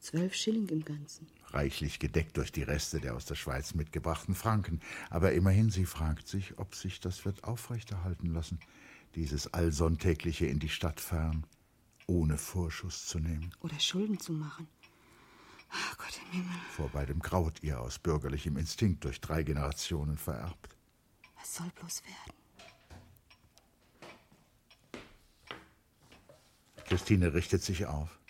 Zwölf 0.00 0.34
Schilling 0.34 0.68
im 0.68 0.84
Ganzen. 0.84 1.26
Reichlich 1.48 1.98
gedeckt 1.98 2.36
durch 2.36 2.52
die 2.52 2.62
Reste 2.62 3.00
der 3.00 3.14
aus 3.14 3.24
der 3.24 3.36
Schweiz 3.36 3.74
mitgebrachten 3.74 4.34
Franken. 4.34 4.80
Aber 5.08 5.32
immerhin, 5.32 5.70
sie 5.70 5.86
fragt 5.86 6.28
sich, 6.28 6.58
ob 6.58 6.74
sich 6.74 7.00
das 7.00 7.24
wird 7.24 7.44
aufrechterhalten 7.44 8.32
lassen, 8.32 8.58
dieses 9.14 9.54
allsonntägliche 9.54 10.46
in 10.46 10.58
die 10.58 10.68
Stadt 10.68 11.00
fahren, 11.00 11.46
ohne 12.06 12.36
Vorschuss 12.36 13.06
zu 13.06 13.18
nehmen. 13.18 13.50
Oder 13.60 13.78
Schulden 13.80 14.18
zu 14.18 14.32
machen. 14.32 14.66
Ach 15.76 15.98
Gott 15.98 16.20
im 16.22 16.30
Himmel. 16.32 16.56
Vor 16.70 16.88
beidem 16.90 17.20
graut 17.20 17.62
ihr 17.62 17.80
aus 17.80 17.98
bürgerlichem 17.98 18.56
Instinkt 18.56 19.04
durch 19.04 19.20
drei 19.20 19.42
Generationen 19.42 20.16
vererbt. 20.16 20.76
Was 21.36 21.56
soll 21.56 21.70
bloß 21.70 22.02
werden? 22.04 22.44
Christine 26.84 27.34
richtet 27.34 27.62
sich 27.62 27.86
auf 27.86 28.20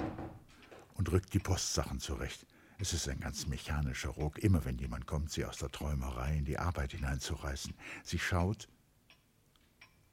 und 0.94 1.10
rückt 1.12 1.34
die 1.34 1.38
Postsachen 1.38 2.00
zurecht. 2.00 2.46
Es 2.78 2.92
ist 2.92 3.08
ein 3.08 3.20
ganz 3.20 3.46
mechanischer 3.46 4.10
Ruck, 4.10 4.38
immer 4.38 4.64
wenn 4.64 4.78
jemand 4.78 5.06
kommt, 5.06 5.30
sie 5.30 5.44
aus 5.44 5.58
der 5.58 5.70
Träumerei 5.70 6.36
in 6.36 6.44
die 6.44 6.58
Arbeit 6.58 6.92
hineinzureißen. 6.92 7.74
Sie 8.02 8.18
schaut 8.18 8.68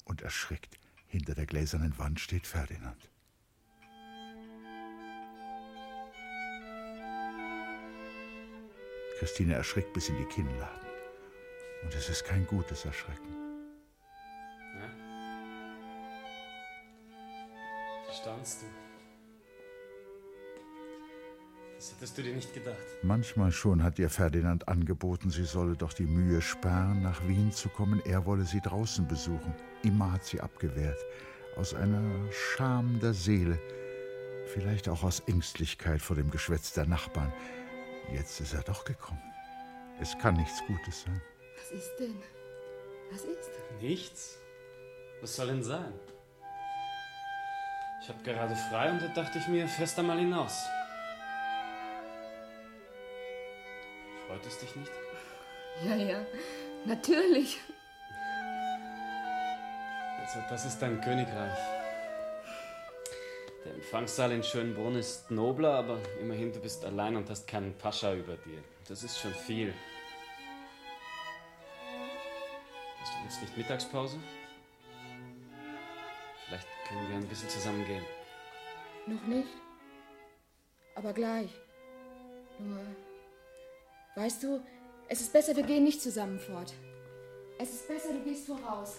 und 0.05 0.21
erschrickt. 0.21 0.77
Hinter 1.07 1.35
der 1.35 1.45
gläsernen 1.45 1.97
Wand 1.97 2.19
steht 2.19 2.47
Ferdinand. 2.47 3.09
Christine 9.21 9.53
erschrickt 9.53 9.93
bis 9.93 10.09
in 10.09 10.17
die 10.17 10.25
Kinnladen. 10.25 10.87
Und 11.83 11.93
es 11.93 12.09
ist 12.09 12.25
kein 12.25 12.47
gutes 12.47 12.85
Erschrecken. 12.85 13.35
Ja? 14.79 14.89
Verstaunst 18.05 18.63
du? 18.63 18.65
Das 21.75 21.91
hättest 21.91 22.17
du 22.17 22.23
dir 22.23 22.33
nicht 22.33 22.51
gedacht. 22.51 22.81
Manchmal 23.03 23.51
schon 23.51 23.83
hat 23.83 23.99
ihr 23.99 24.09
Ferdinand 24.09 24.67
angeboten, 24.67 25.29
sie 25.29 25.45
solle 25.45 25.75
doch 25.75 25.93
die 25.93 26.07
Mühe 26.07 26.41
sparen, 26.41 27.03
nach 27.03 27.21
Wien 27.27 27.51
zu 27.51 27.69
kommen. 27.69 28.01
Er 28.03 28.25
wolle 28.25 28.45
sie 28.45 28.59
draußen 28.59 29.07
besuchen. 29.07 29.53
Immer 29.83 30.13
hat 30.13 30.25
sie 30.25 30.41
abgewehrt. 30.41 30.97
Aus 31.57 31.75
einer 31.75 32.01
Scham 32.31 32.99
der 32.99 33.13
Seele. 33.13 33.59
Vielleicht 34.47 34.89
auch 34.89 35.03
aus 35.03 35.19
Ängstlichkeit 35.27 36.01
vor 36.01 36.15
dem 36.15 36.31
Geschwätz 36.31 36.73
der 36.73 36.87
Nachbarn. 36.87 37.31
Jetzt 38.09 38.39
ist 38.39 38.53
er 38.53 38.63
doch 38.63 38.83
gekommen. 38.83 39.21
Es 39.99 40.17
kann 40.17 40.35
nichts 40.35 40.61
Gutes 40.65 41.03
sein. 41.03 41.21
Was 41.57 41.71
ist 41.71 41.95
denn? 41.99 42.21
Was 43.11 43.21
ist? 43.23 43.49
Nichts? 43.79 44.37
Was 45.21 45.35
soll 45.35 45.47
denn 45.47 45.63
sein? 45.63 45.93
Ich 48.01 48.09
habe 48.09 48.23
gerade 48.23 48.55
frei 48.55 48.89
und 48.89 49.01
da 49.01 49.07
dachte 49.09 49.37
ich 49.37 49.47
mir, 49.47 49.67
fährst 49.67 49.97
da 49.97 50.01
mal 50.01 50.17
hinaus. 50.17 50.65
Freut 54.27 54.45
es 54.45 54.57
dich 54.59 54.75
nicht? 54.75 54.91
Ja, 55.85 55.95
ja, 55.95 56.25
natürlich. 56.85 57.59
Also, 60.19 60.39
das 60.49 60.65
ist 60.65 60.79
dein 60.79 60.99
Königreich. 61.01 61.80
Der 63.63 63.75
Empfangssaal 63.75 64.31
in 64.31 64.43
Schönbrunn 64.43 64.95
ist 64.95 65.29
nobler, 65.29 65.75
aber 65.75 65.99
immerhin, 66.19 66.51
du 66.51 66.59
bist 66.59 66.83
allein 66.83 67.15
und 67.15 67.29
hast 67.29 67.47
keinen 67.47 67.77
Pascha 67.77 68.13
über 68.13 68.35
dir. 68.37 68.63
Das 68.87 69.03
ist 69.03 69.19
schon 69.19 69.33
viel. 69.33 69.73
Hast 72.99 73.13
du 73.13 73.23
jetzt 73.23 73.41
nicht 73.41 73.57
Mittagspause? 73.57 74.17
Vielleicht 76.47 76.67
können 76.87 77.09
wir 77.09 77.15
ein 77.17 77.27
bisschen 77.27 77.49
zusammen 77.49 77.85
gehen. 77.85 78.03
Noch 79.05 79.27
nicht. 79.27 79.49
Aber 80.95 81.13
gleich. 81.13 81.51
Nur, 82.57 82.79
weißt 84.15 84.43
du, 84.43 84.59
es 85.07 85.21
ist 85.21 85.33
besser, 85.33 85.55
wir 85.55 85.63
gehen 85.63 85.83
nicht 85.83 86.01
zusammen 86.01 86.39
fort. 86.39 86.73
Es 87.59 87.69
ist 87.73 87.87
besser, 87.87 88.13
du 88.13 88.23
gehst 88.23 88.47
voraus. 88.47 88.97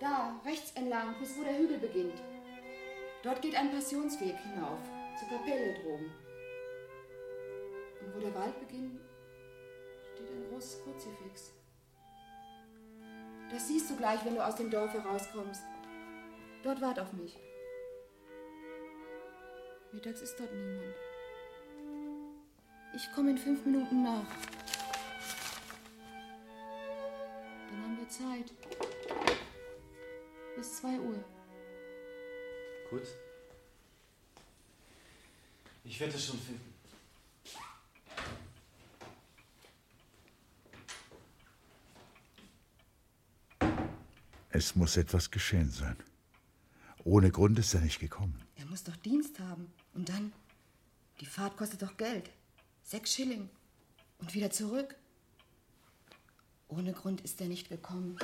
Da, 0.00 0.38
rechts 0.44 0.72
entlang, 0.74 1.14
bis 1.18 1.36
wo 1.38 1.44
der 1.44 1.58
Hügel 1.58 1.78
beginnt. 1.78 2.20
Dort 3.22 3.42
geht 3.42 3.54
ein 3.54 3.70
Passionsweg 3.70 4.36
hinauf, 4.38 4.80
zur 5.18 5.28
Kapelle 5.28 5.74
droben. 5.74 6.10
Und 8.00 8.14
wo 8.14 8.20
der 8.20 8.34
Wald 8.34 8.58
beginnt, 8.60 9.00
großes 10.60 10.82
Kruzifix. 10.82 11.52
Das 13.50 13.66
siehst 13.66 13.90
du 13.90 13.96
gleich, 13.96 14.24
wenn 14.24 14.34
du 14.34 14.44
aus 14.44 14.56
dem 14.56 14.70
Dorf 14.70 14.92
herauskommst. 14.92 15.64
Dort 16.62 16.80
wart 16.80 17.00
auf 17.00 17.12
mich. 17.12 17.36
Mittags 19.92 20.20
ist 20.20 20.38
dort 20.38 20.52
niemand. 20.52 20.94
Ich 22.94 23.12
komme 23.12 23.30
in 23.30 23.38
fünf 23.38 23.64
Minuten 23.64 24.02
nach. 24.02 24.26
Dann 27.70 27.82
haben 27.82 27.98
wir 27.98 28.08
Zeit. 28.08 28.52
Bis 30.56 30.76
zwei 30.76 30.98
Uhr. 30.98 31.24
Gut. 32.90 33.06
Ich 35.84 36.00
werde 36.00 36.14
es 36.14 36.26
schon 36.26 36.38
finden. 36.38 36.74
Es 44.50 44.74
muss 44.74 44.96
etwas 44.96 45.30
geschehen 45.30 45.70
sein. 45.70 45.96
Ohne 47.04 47.30
Grund 47.30 47.58
ist 47.58 47.72
er 47.72 47.80
nicht 47.80 48.00
gekommen. 48.00 48.42
Er 48.56 48.66
muss 48.66 48.82
doch 48.84 48.96
Dienst 48.96 49.38
haben. 49.38 49.72
Und 49.94 50.08
dann? 50.08 50.32
Die 51.20 51.26
Fahrt 51.26 51.56
kostet 51.56 51.82
doch 51.82 51.96
Geld. 51.96 52.28
Sechs 52.82 53.14
Schilling. 53.14 53.48
Und 54.18 54.34
wieder 54.34 54.50
zurück. 54.50 54.96
Ohne 56.68 56.92
Grund 56.92 57.20
ist 57.20 57.40
er 57.40 57.46
nicht 57.46 57.68
gekommen. 57.68 58.18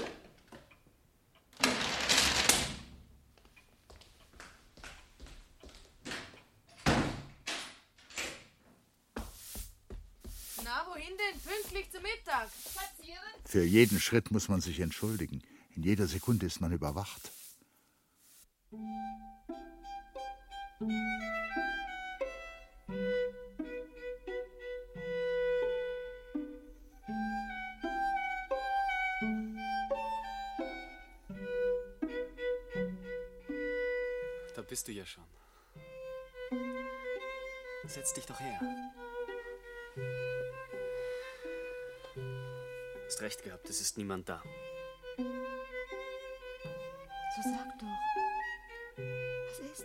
Na, 10.65 10.85
wohin 10.89 11.17
denn? 11.17 11.41
Pünktlich 11.41 11.91
zum 11.93 12.03
Mittag. 12.03 12.51
Spazieren? 12.51 13.37
Für 13.57 13.65
jeden 13.65 13.99
Schritt 14.01 14.31
muss 14.31 14.51
man 14.51 14.61
sich 14.61 14.81
entschuldigen. 14.81 15.43
In 15.75 15.83
jeder 15.83 16.07
Sekunde 16.07 16.45
ist 16.45 16.61
man 16.61 16.73
überwacht. 16.73 17.33
Da 34.55 34.61
bist 34.69 34.87
du 34.87 34.93
ja 34.93 35.07
schon. 35.07 35.25
Setz 37.87 38.13
dich 38.13 38.27
doch 38.27 38.39
her. 38.39 38.61
Recht 43.27 43.43
gehabt, 43.43 43.69
es 43.69 43.81
ist 43.81 43.99
niemand 43.99 44.29
da. 44.29 44.41
So 45.17 45.25
sag 47.43 47.77
doch. 47.81 47.89
Was 49.49 49.59
ist? 49.59 49.85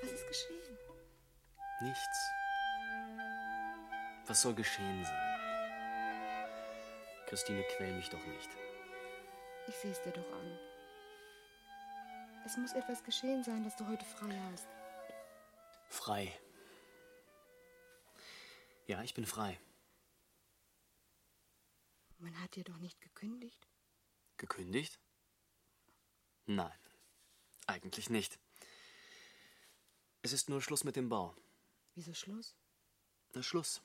Was 0.00 0.10
ist 0.10 0.26
geschehen? 0.26 0.78
Nichts. 1.82 2.30
Was 4.26 4.40
soll 4.40 4.54
geschehen 4.54 5.04
sein? 5.04 5.38
Christine, 7.26 7.62
quäl 7.76 7.92
mich 7.92 8.08
doch 8.08 8.24
nicht. 8.24 8.48
Ich 9.68 9.76
seh's 9.76 10.00
dir 10.00 10.12
doch 10.12 10.32
an. 10.32 10.58
Es 12.46 12.56
muss 12.56 12.72
etwas 12.72 13.04
geschehen 13.04 13.44
sein, 13.44 13.64
dass 13.64 13.76
du 13.76 13.86
heute 13.86 14.06
frei 14.06 14.40
hast. 14.50 14.66
Frei. 15.90 16.32
Ja, 18.86 19.02
ich 19.02 19.12
bin 19.12 19.26
frei. 19.26 19.58
Man 22.22 22.40
hat 22.40 22.54
dir 22.54 22.62
doch 22.62 22.78
nicht 22.78 23.00
gekündigt. 23.00 23.66
Gekündigt? 24.36 25.00
Nein, 26.46 26.78
eigentlich 27.66 28.10
nicht. 28.10 28.38
Es 30.22 30.32
ist 30.32 30.48
nur 30.48 30.62
Schluss 30.62 30.84
mit 30.84 30.94
dem 30.94 31.08
Bau. 31.08 31.34
Wieso 31.96 32.14
Schluss? 32.14 32.54
Na, 33.34 33.42
Schluss. 33.42 33.82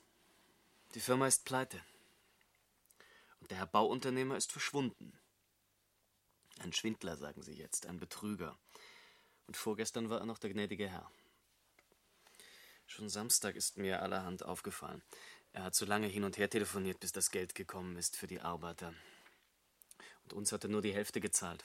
Die 0.94 1.00
Firma 1.00 1.26
ist 1.26 1.46
pleite. 1.46 1.84
Und 3.40 3.50
der 3.50 3.58
Herr 3.58 3.66
Bauunternehmer 3.66 4.36
ist 4.36 4.52
verschwunden. 4.52 5.18
Ein 6.60 6.72
Schwindler, 6.72 7.16
sagen 7.16 7.42
Sie 7.42 7.54
jetzt, 7.54 7.86
ein 7.86 7.98
Betrüger. 7.98 8.56
Und 9.48 9.56
vorgestern 9.56 10.10
war 10.10 10.20
er 10.20 10.26
noch 10.26 10.38
der 10.38 10.50
gnädige 10.50 10.88
Herr. 10.88 11.10
Schon 12.86 13.08
Samstag 13.08 13.56
ist 13.56 13.78
mir 13.78 14.00
allerhand 14.00 14.44
aufgefallen. 14.44 15.02
Er 15.58 15.64
hat 15.64 15.74
so 15.74 15.86
lange 15.86 16.06
hin 16.06 16.22
und 16.22 16.38
her 16.38 16.48
telefoniert, 16.48 17.00
bis 17.00 17.10
das 17.10 17.32
Geld 17.32 17.56
gekommen 17.56 17.96
ist 17.96 18.16
für 18.16 18.28
die 18.28 18.40
Arbeiter. 18.40 18.94
Und 20.22 20.32
uns 20.32 20.52
hat 20.52 20.62
er 20.62 20.70
nur 20.70 20.82
die 20.82 20.94
Hälfte 20.94 21.20
gezahlt. 21.20 21.64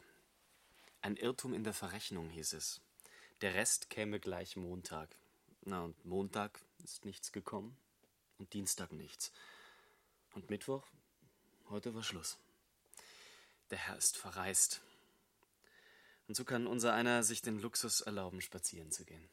Ein 1.02 1.16
Irrtum 1.16 1.54
in 1.54 1.64
der 1.64 1.76
Verrechnung, 1.76 2.28
hieß 2.32 2.54
es. 2.54 2.82
Der 3.42 3.54
Rest 3.54 3.92
käme 3.92 4.20
gleich 4.20 4.56
Montag. 4.56 5.16
Na, 5.62 5.84
und 5.84 6.06
Montag 6.06 6.60
ist 6.84 7.06
nichts 7.06 7.32
gekommen. 7.32 7.78
Und 8.40 8.54
Dienstag 8.54 8.92
nichts. 8.92 9.32
Und 10.34 10.50
Mittwoch? 10.50 10.88
Heute 11.70 11.94
war 11.94 12.02
Schluss. 12.02 12.40
Der 13.70 13.78
Herr 13.78 13.96
ist 13.96 14.18
verreist. 14.18 14.82
Und 16.28 16.34
so 16.34 16.46
kann 16.46 16.66
unser 16.66 16.96
einer 16.96 17.22
sich 17.22 17.44
den 17.44 17.62
Luxus 17.62 18.02
erlauben, 18.02 18.42
spazieren 18.42 18.92
zu 18.92 19.06
gehen. 19.06 19.30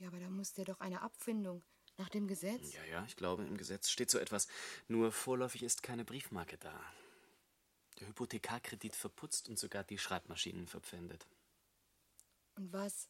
Ja, 0.00 0.08
aber 0.08 0.18
da 0.18 0.28
muss 0.28 0.52
dir 0.52 0.64
doch 0.64 0.80
eine 0.80 1.02
Abfindung 1.02 1.62
nach 1.98 2.08
dem 2.08 2.26
Gesetz. 2.26 2.74
Ja, 2.74 2.84
ja, 2.84 3.04
ich 3.06 3.16
glaube, 3.16 3.44
im 3.44 3.56
Gesetz 3.56 3.90
steht 3.90 4.10
so 4.10 4.18
etwas. 4.18 4.48
Nur 4.88 5.12
vorläufig 5.12 5.62
ist 5.62 5.82
keine 5.82 6.04
Briefmarke 6.04 6.58
da. 6.58 6.78
Der 8.00 8.08
Hypothekarkredit 8.08 8.96
verputzt 8.96 9.48
und 9.48 9.58
sogar 9.58 9.84
die 9.84 9.98
Schreibmaschinen 9.98 10.66
verpfändet. 10.66 11.26
Und 12.56 12.72
was? 12.72 13.08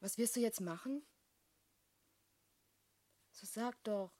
Was 0.00 0.18
wirst 0.18 0.36
du 0.36 0.40
jetzt 0.40 0.60
machen? 0.60 1.02
So 3.32 3.46
sag 3.46 3.82
doch. 3.84 4.12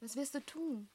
Was 0.00 0.16
wirst 0.16 0.34
du 0.34 0.44
tun? 0.44 0.88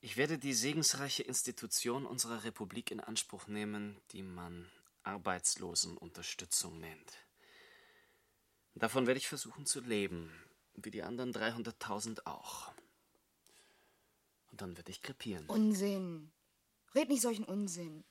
Ich 0.00 0.16
werde 0.16 0.38
die 0.38 0.54
segensreiche 0.54 1.24
Institution 1.24 2.06
unserer 2.06 2.44
Republik 2.44 2.90
in 2.90 3.00
Anspruch 3.00 3.48
nehmen, 3.48 4.00
die 4.12 4.22
man 4.22 4.70
Arbeitslosenunterstützung 5.02 6.78
nennt. 6.78 7.27
Davon 8.78 9.06
werde 9.06 9.18
ich 9.18 9.28
versuchen 9.28 9.66
zu 9.66 9.80
leben, 9.80 10.32
wie 10.74 10.90
die 10.90 11.02
anderen 11.02 11.32
300.000 11.32 12.26
auch. 12.26 12.72
Und 14.50 14.62
dann 14.62 14.76
werde 14.76 14.90
ich 14.90 15.02
krepieren. 15.02 15.46
Unsinn. 15.46 16.30
Red 16.94 17.08
nicht 17.08 17.22
solchen 17.22 17.44
Unsinn. 17.44 18.04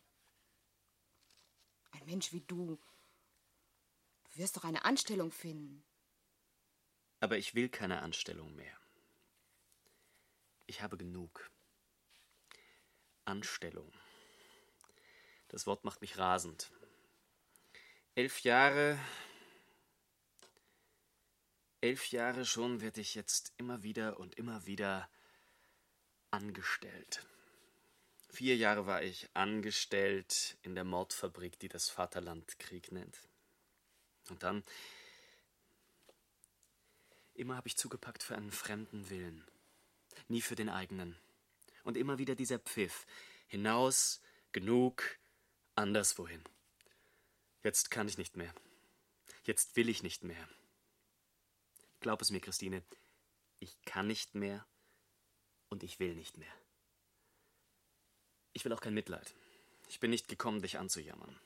Ein 1.91 2.05
Mensch 2.05 2.33
wie 2.33 2.41
du. 2.41 2.77
Du 4.25 4.37
wirst 4.37 4.57
doch 4.57 4.65
eine 4.65 4.83
Anstellung 4.85 5.31
finden. 5.31 5.83
Aber 7.19 7.37
ich 7.37 7.55
will 7.55 7.69
keine 7.69 8.01
Anstellung 8.01 8.53
mehr. 8.55 8.77
Ich 10.67 10.81
habe 10.81 10.97
genug. 10.97 11.49
Anstellung. 13.25 13.91
Das 15.47 15.65
Wort 15.65 15.85
macht 15.85 16.01
mich 16.01 16.17
rasend. 16.17 16.71
Elf 18.15 18.41
Jahre. 18.41 18.99
Elf 21.87 22.11
Jahre 22.11 22.45
schon 22.45 22.81
werde 22.81 22.99
ich 22.99 23.15
jetzt 23.15 23.53
immer 23.55 23.81
wieder 23.81 24.19
und 24.19 24.35
immer 24.35 24.65
wieder 24.65 25.09
angestellt. 26.31 27.25
Vier 28.27 28.57
Jahre 28.57 28.85
war 28.85 29.03
ich 29.03 29.29
angestellt 29.33 30.57
in 30.63 30.75
der 30.75 30.83
Mordfabrik, 30.83 31.57
die 31.59 31.69
das 31.69 31.89
Vaterland 31.89 32.59
Krieg 32.59 32.91
nennt. 32.91 33.21
Und 34.27 34.43
dann. 34.43 34.65
Immer 37.35 37.55
habe 37.55 37.69
ich 37.69 37.77
zugepackt 37.77 38.21
für 38.21 38.35
einen 38.35 38.51
fremden 38.51 39.09
Willen, 39.09 39.47
nie 40.27 40.41
für 40.41 40.55
den 40.55 40.67
eigenen. 40.67 41.15
Und 41.85 41.95
immer 41.95 42.17
wieder 42.17 42.35
dieser 42.35 42.59
Pfiff. 42.59 43.05
Hinaus, 43.47 44.19
genug, 44.51 45.17
anderswohin. 45.75 46.43
Jetzt 47.63 47.91
kann 47.91 48.09
ich 48.09 48.17
nicht 48.17 48.35
mehr. 48.35 48.53
Jetzt 49.45 49.77
will 49.77 49.87
ich 49.87 50.03
nicht 50.03 50.25
mehr. 50.25 50.49
Glaub 51.99 52.21
es 52.21 52.31
mir, 52.31 52.39
Christine, 52.39 52.83
ich 53.59 53.81
kann 53.83 54.07
nicht 54.07 54.35
mehr 54.35 54.65
und 55.69 55.83
ich 55.83 55.99
will 55.99 56.15
nicht 56.15 56.37
mehr. 56.37 56.53
Ich 58.53 58.65
will 58.65 58.73
auch 58.73 58.81
kein 58.81 58.93
Mitleid. 58.93 59.33
Ich 59.89 59.99
bin 59.99 60.09
nicht 60.09 60.27
gekommen, 60.27 60.61
dich 60.61 60.77
anzujammern. 60.77 61.39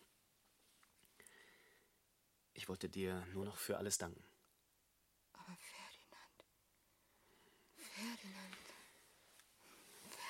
Ich 2.54 2.70
wollte 2.70 2.90
dir 2.90 3.26
nur 3.34 3.46
noch 3.46 3.58
für 3.58 3.78
alles 3.78 3.98
danken. 3.98 4.24
Aber 5.34 5.56
Ferdinand. 5.58 6.44
Ferdinand. 7.78 8.58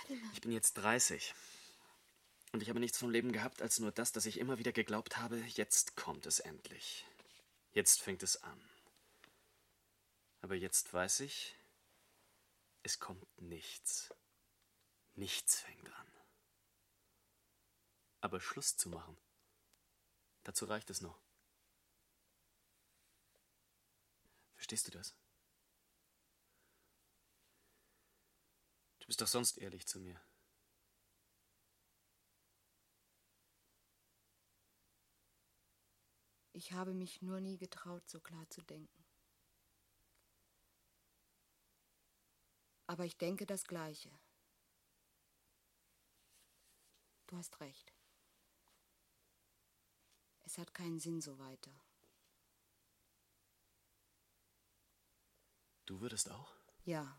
Ferdinand. 0.07 0.33
Ich 0.33 0.41
bin 0.41 0.51
jetzt 0.51 0.73
30. 0.73 1.33
Und 2.51 2.61
ich 2.61 2.69
habe 2.69 2.79
nichts 2.79 2.97
vom 2.97 3.09
Leben 3.09 3.31
gehabt 3.31 3.61
als 3.61 3.79
nur 3.79 3.91
das, 3.91 4.11
dass 4.11 4.25
ich 4.25 4.37
immer 4.39 4.57
wieder 4.57 4.71
geglaubt 4.71 5.17
habe, 5.17 5.37
jetzt 5.37 5.95
kommt 5.95 6.25
es 6.25 6.39
endlich. 6.39 7.05
Jetzt 7.73 8.01
fängt 8.01 8.23
es 8.23 8.43
an. 8.43 8.70
Aber 10.41 10.55
jetzt 10.55 10.91
weiß 10.91 11.21
ich, 11.21 11.55
es 12.83 12.99
kommt 12.99 13.25
nichts. 13.39 14.13
Nichts 15.13 15.59
fängt 15.59 15.87
an. 15.93 16.11
Aber 18.21 18.39
Schluss 18.39 18.75
zu 18.75 18.89
machen, 18.89 19.17
dazu 20.43 20.65
reicht 20.65 20.89
es 20.89 21.01
noch. 21.01 21.21
Verstehst 24.55 24.87
du 24.87 24.91
das? 24.91 25.15
Du 28.99 29.07
bist 29.07 29.21
doch 29.21 29.27
sonst 29.27 29.57
ehrlich 29.57 29.87
zu 29.87 29.99
mir. 29.99 30.21
Ich 36.53 36.73
habe 36.73 36.93
mich 36.93 37.21
nur 37.21 37.39
nie 37.39 37.57
getraut, 37.57 38.07
so 38.07 38.19
klar 38.19 38.47
zu 38.49 38.61
denken. 38.61 39.00
Aber 42.91 43.05
ich 43.05 43.17
denke 43.17 43.45
das 43.45 43.63
Gleiche. 43.63 44.11
Du 47.27 47.37
hast 47.37 47.61
recht. 47.61 47.93
Es 50.41 50.57
hat 50.57 50.73
keinen 50.73 50.99
Sinn 50.99 51.21
so 51.21 51.39
weiter. 51.39 51.71
Du 55.85 56.01
würdest 56.01 56.29
auch? 56.29 56.53
Ja. 56.83 57.17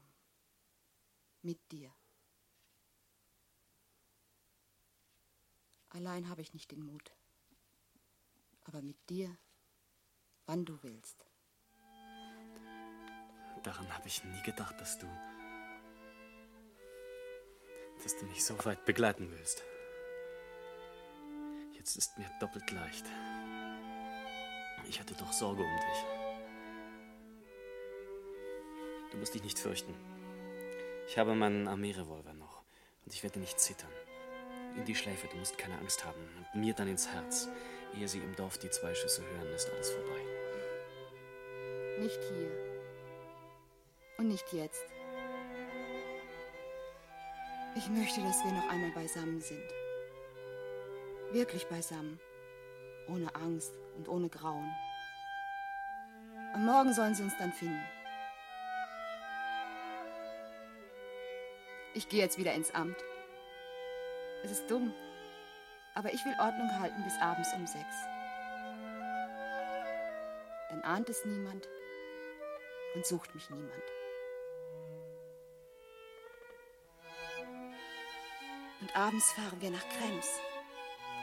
Mit 1.40 1.72
dir. 1.72 1.90
Allein 5.88 6.28
habe 6.28 6.42
ich 6.42 6.52
nicht 6.52 6.70
den 6.70 6.84
Mut. 6.84 7.16
Aber 8.64 8.82
mit 8.82 9.08
dir, 9.08 9.38
wann 10.44 10.66
du 10.66 10.82
willst. 10.82 11.24
Daran 13.62 13.90
habe 13.94 14.08
ich 14.08 14.22
nie 14.22 14.42
gedacht, 14.42 14.78
dass 14.78 14.98
du. 14.98 15.06
Dass 18.02 18.16
du 18.16 18.26
mich 18.26 18.44
so 18.44 18.54
weit 18.64 18.84
begleiten 18.84 19.30
willst. 19.30 19.62
Jetzt 21.74 21.96
ist 21.96 22.18
mir 22.18 22.30
doppelt 22.40 22.70
leicht. 22.70 23.06
Ich 24.88 25.00
hatte 25.00 25.14
doch 25.14 25.32
Sorge 25.32 25.62
um 25.62 25.68
dich. 25.68 26.04
Du 29.10 29.18
musst 29.18 29.34
dich 29.34 29.42
nicht 29.42 29.58
fürchten. 29.58 29.94
Ich 31.08 31.18
habe 31.18 31.34
meinen 31.34 31.68
Armeerevolver 31.68 32.32
noch 32.34 32.62
und 33.04 33.12
ich 33.12 33.22
werde 33.22 33.40
nicht 33.40 33.58
zittern. 33.58 33.90
In 34.76 34.84
die 34.84 34.94
Schläfe, 34.94 35.28
du 35.28 35.36
musst 35.36 35.58
keine 35.58 35.78
Angst 35.78 36.04
haben. 36.04 36.20
Und 36.54 36.60
mir 36.60 36.72
dann 36.72 36.88
ins 36.88 37.08
Herz. 37.08 37.48
Ehe 37.94 38.08
sie 38.08 38.20
im 38.20 38.34
Dorf 38.36 38.58
die 38.58 38.70
zwei 38.70 38.94
Schüsse 38.94 39.22
hören, 39.22 39.52
ist 39.52 39.70
alles 39.70 39.90
vorbei. 39.90 40.20
Nicht 41.98 42.20
hier. 42.22 42.50
Und 44.16 44.28
nicht 44.28 44.50
jetzt. 44.52 44.91
Ich 47.74 47.88
möchte, 47.88 48.20
dass 48.20 48.44
wir 48.44 48.52
noch 48.52 48.68
einmal 48.68 48.90
beisammen 48.90 49.40
sind. 49.40 49.64
Wirklich 51.32 51.66
beisammen. 51.68 52.20
Ohne 53.08 53.34
Angst 53.34 53.72
und 53.96 54.08
ohne 54.08 54.28
Grauen. 54.28 54.70
Am 56.52 56.66
Morgen 56.66 56.92
sollen 56.92 57.14
sie 57.14 57.22
uns 57.22 57.36
dann 57.38 57.52
finden. 57.52 57.82
Ich 61.94 62.08
gehe 62.10 62.20
jetzt 62.20 62.36
wieder 62.38 62.52
ins 62.52 62.74
Amt. 62.74 62.96
Es 64.44 64.50
ist 64.50 64.70
dumm, 64.70 64.92
aber 65.94 66.12
ich 66.12 66.22
will 66.26 66.34
Ordnung 66.38 66.78
halten 66.78 67.02
bis 67.04 67.18
abends 67.20 67.52
um 67.54 67.66
sechs. 67.66 67.96
Dann 70.68 70.82
ahnt 70.82 71.08
es 71.08 71.24
niemand 71.24 71.68
und 72.94 73.06
sucht 73.06 73.34
mich 73.34 73.48
niemand. 73.48 73.91
Und 78.82 78.96
abends 78.96 79.32
fahren 79.32 79.60
wir 79.60 79.70
nach 79.70 79.88
Krems 79.90 80.40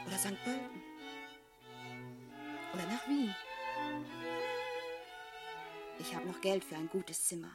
oder 0.06 0.16
St. 0.16 0.42
Pölten 0.44 0.82
oder 2.72 2.86
nach 2.86 3.06
Wien. 3.06 3.34
Ich 5.98 6.14
habe 6.14 6.26
noch 6.26 6.40
Geld 6.40 6.64
für 6.64 6.76
ein 6.76 6.88
gutes 6.88 7.26
Zimmer. 7.26 7.50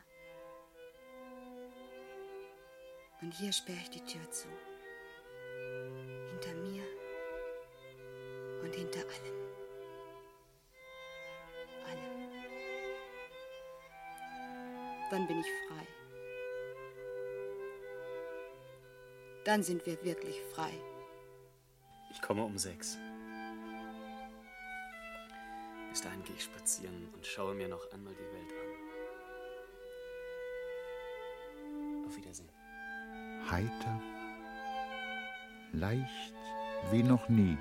Und 3.21 3.33
hier 3.33 3.51
sperre 3.51 3.79
ich 3.81 3.89
die 3.89 4.05
Tür 4.05 4.29
zu. 4.29 4.47
Hinter 6.29 6.53
mir 6.53 6.83
und 8.61 8.75
hinter 8.75 8.99
allem. 8.99 9.33
Allem. 11.89 12.31
Dann 15.09 15.25
bin 15.25 15.39
ich 15.39 15.47
frei. 15.67 16.04
Dann 19.45 19.63
sind 19.63 19.85
wir 19.85 20.03
wirklich 20.03 20.41
frei. 20.53 20.73
Ich 22.11 22.21
komme 22.21 22.43
um 22.43 22.57
sechs. 22.57 22.97
Bis 25.91 26.01
dahin 26.01 26.23
gehe 26.23 26.35
ich 26.35 26.43
spazieren 26.43 27.09
und 27.13 27.25
schaue 27.25 27.55
mir 27.55 27.67
noch 27.67 27.91
einmal 27.91 28.13
die 28.13 28.19
Welt 28.19 28.51
an. 28.51 28.57
Auf 32.07 32.15
Wiedersehen. 32.17 32.49
Heiter, 33.49 34.01
leicht 35.73 36.33
wie 36.91 37.03
noch 37.03 37.29
nie 37.29 37.57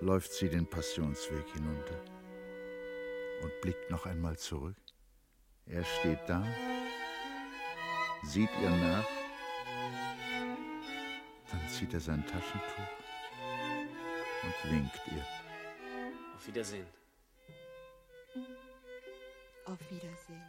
läuft 0.00 0.32
sie 0.32 0.48
den 0.48 0.66
Passionsweg 0.66 1.46
hinunter 1.52 2.00
und 3.42 3.52
blickt 3.62 3.90
noch 3.90 4.06
einmal 4.06 4.36
zurück. 4.36 4.76
Er 5.66 5.84
steht 5.84 6.18
da, 6.26 6.44
sieht 8.22 8.50
ihr 8.60 8.70
nach, 8.70 9.06
dann 11.54 11.68
zieht 11.68 11.92
er 11.94 12.00
sein 12.00 12.24
Taschentuch 12.26 12.88
und 14.42 14.72
winkt 14.72 15.00
ihr. 15.10 15.24
Auf 16.34 16.46
Wiedersehen. 16.46 16.86
Auf 19.66 19.78
Wiedersehen. 19.90 20.42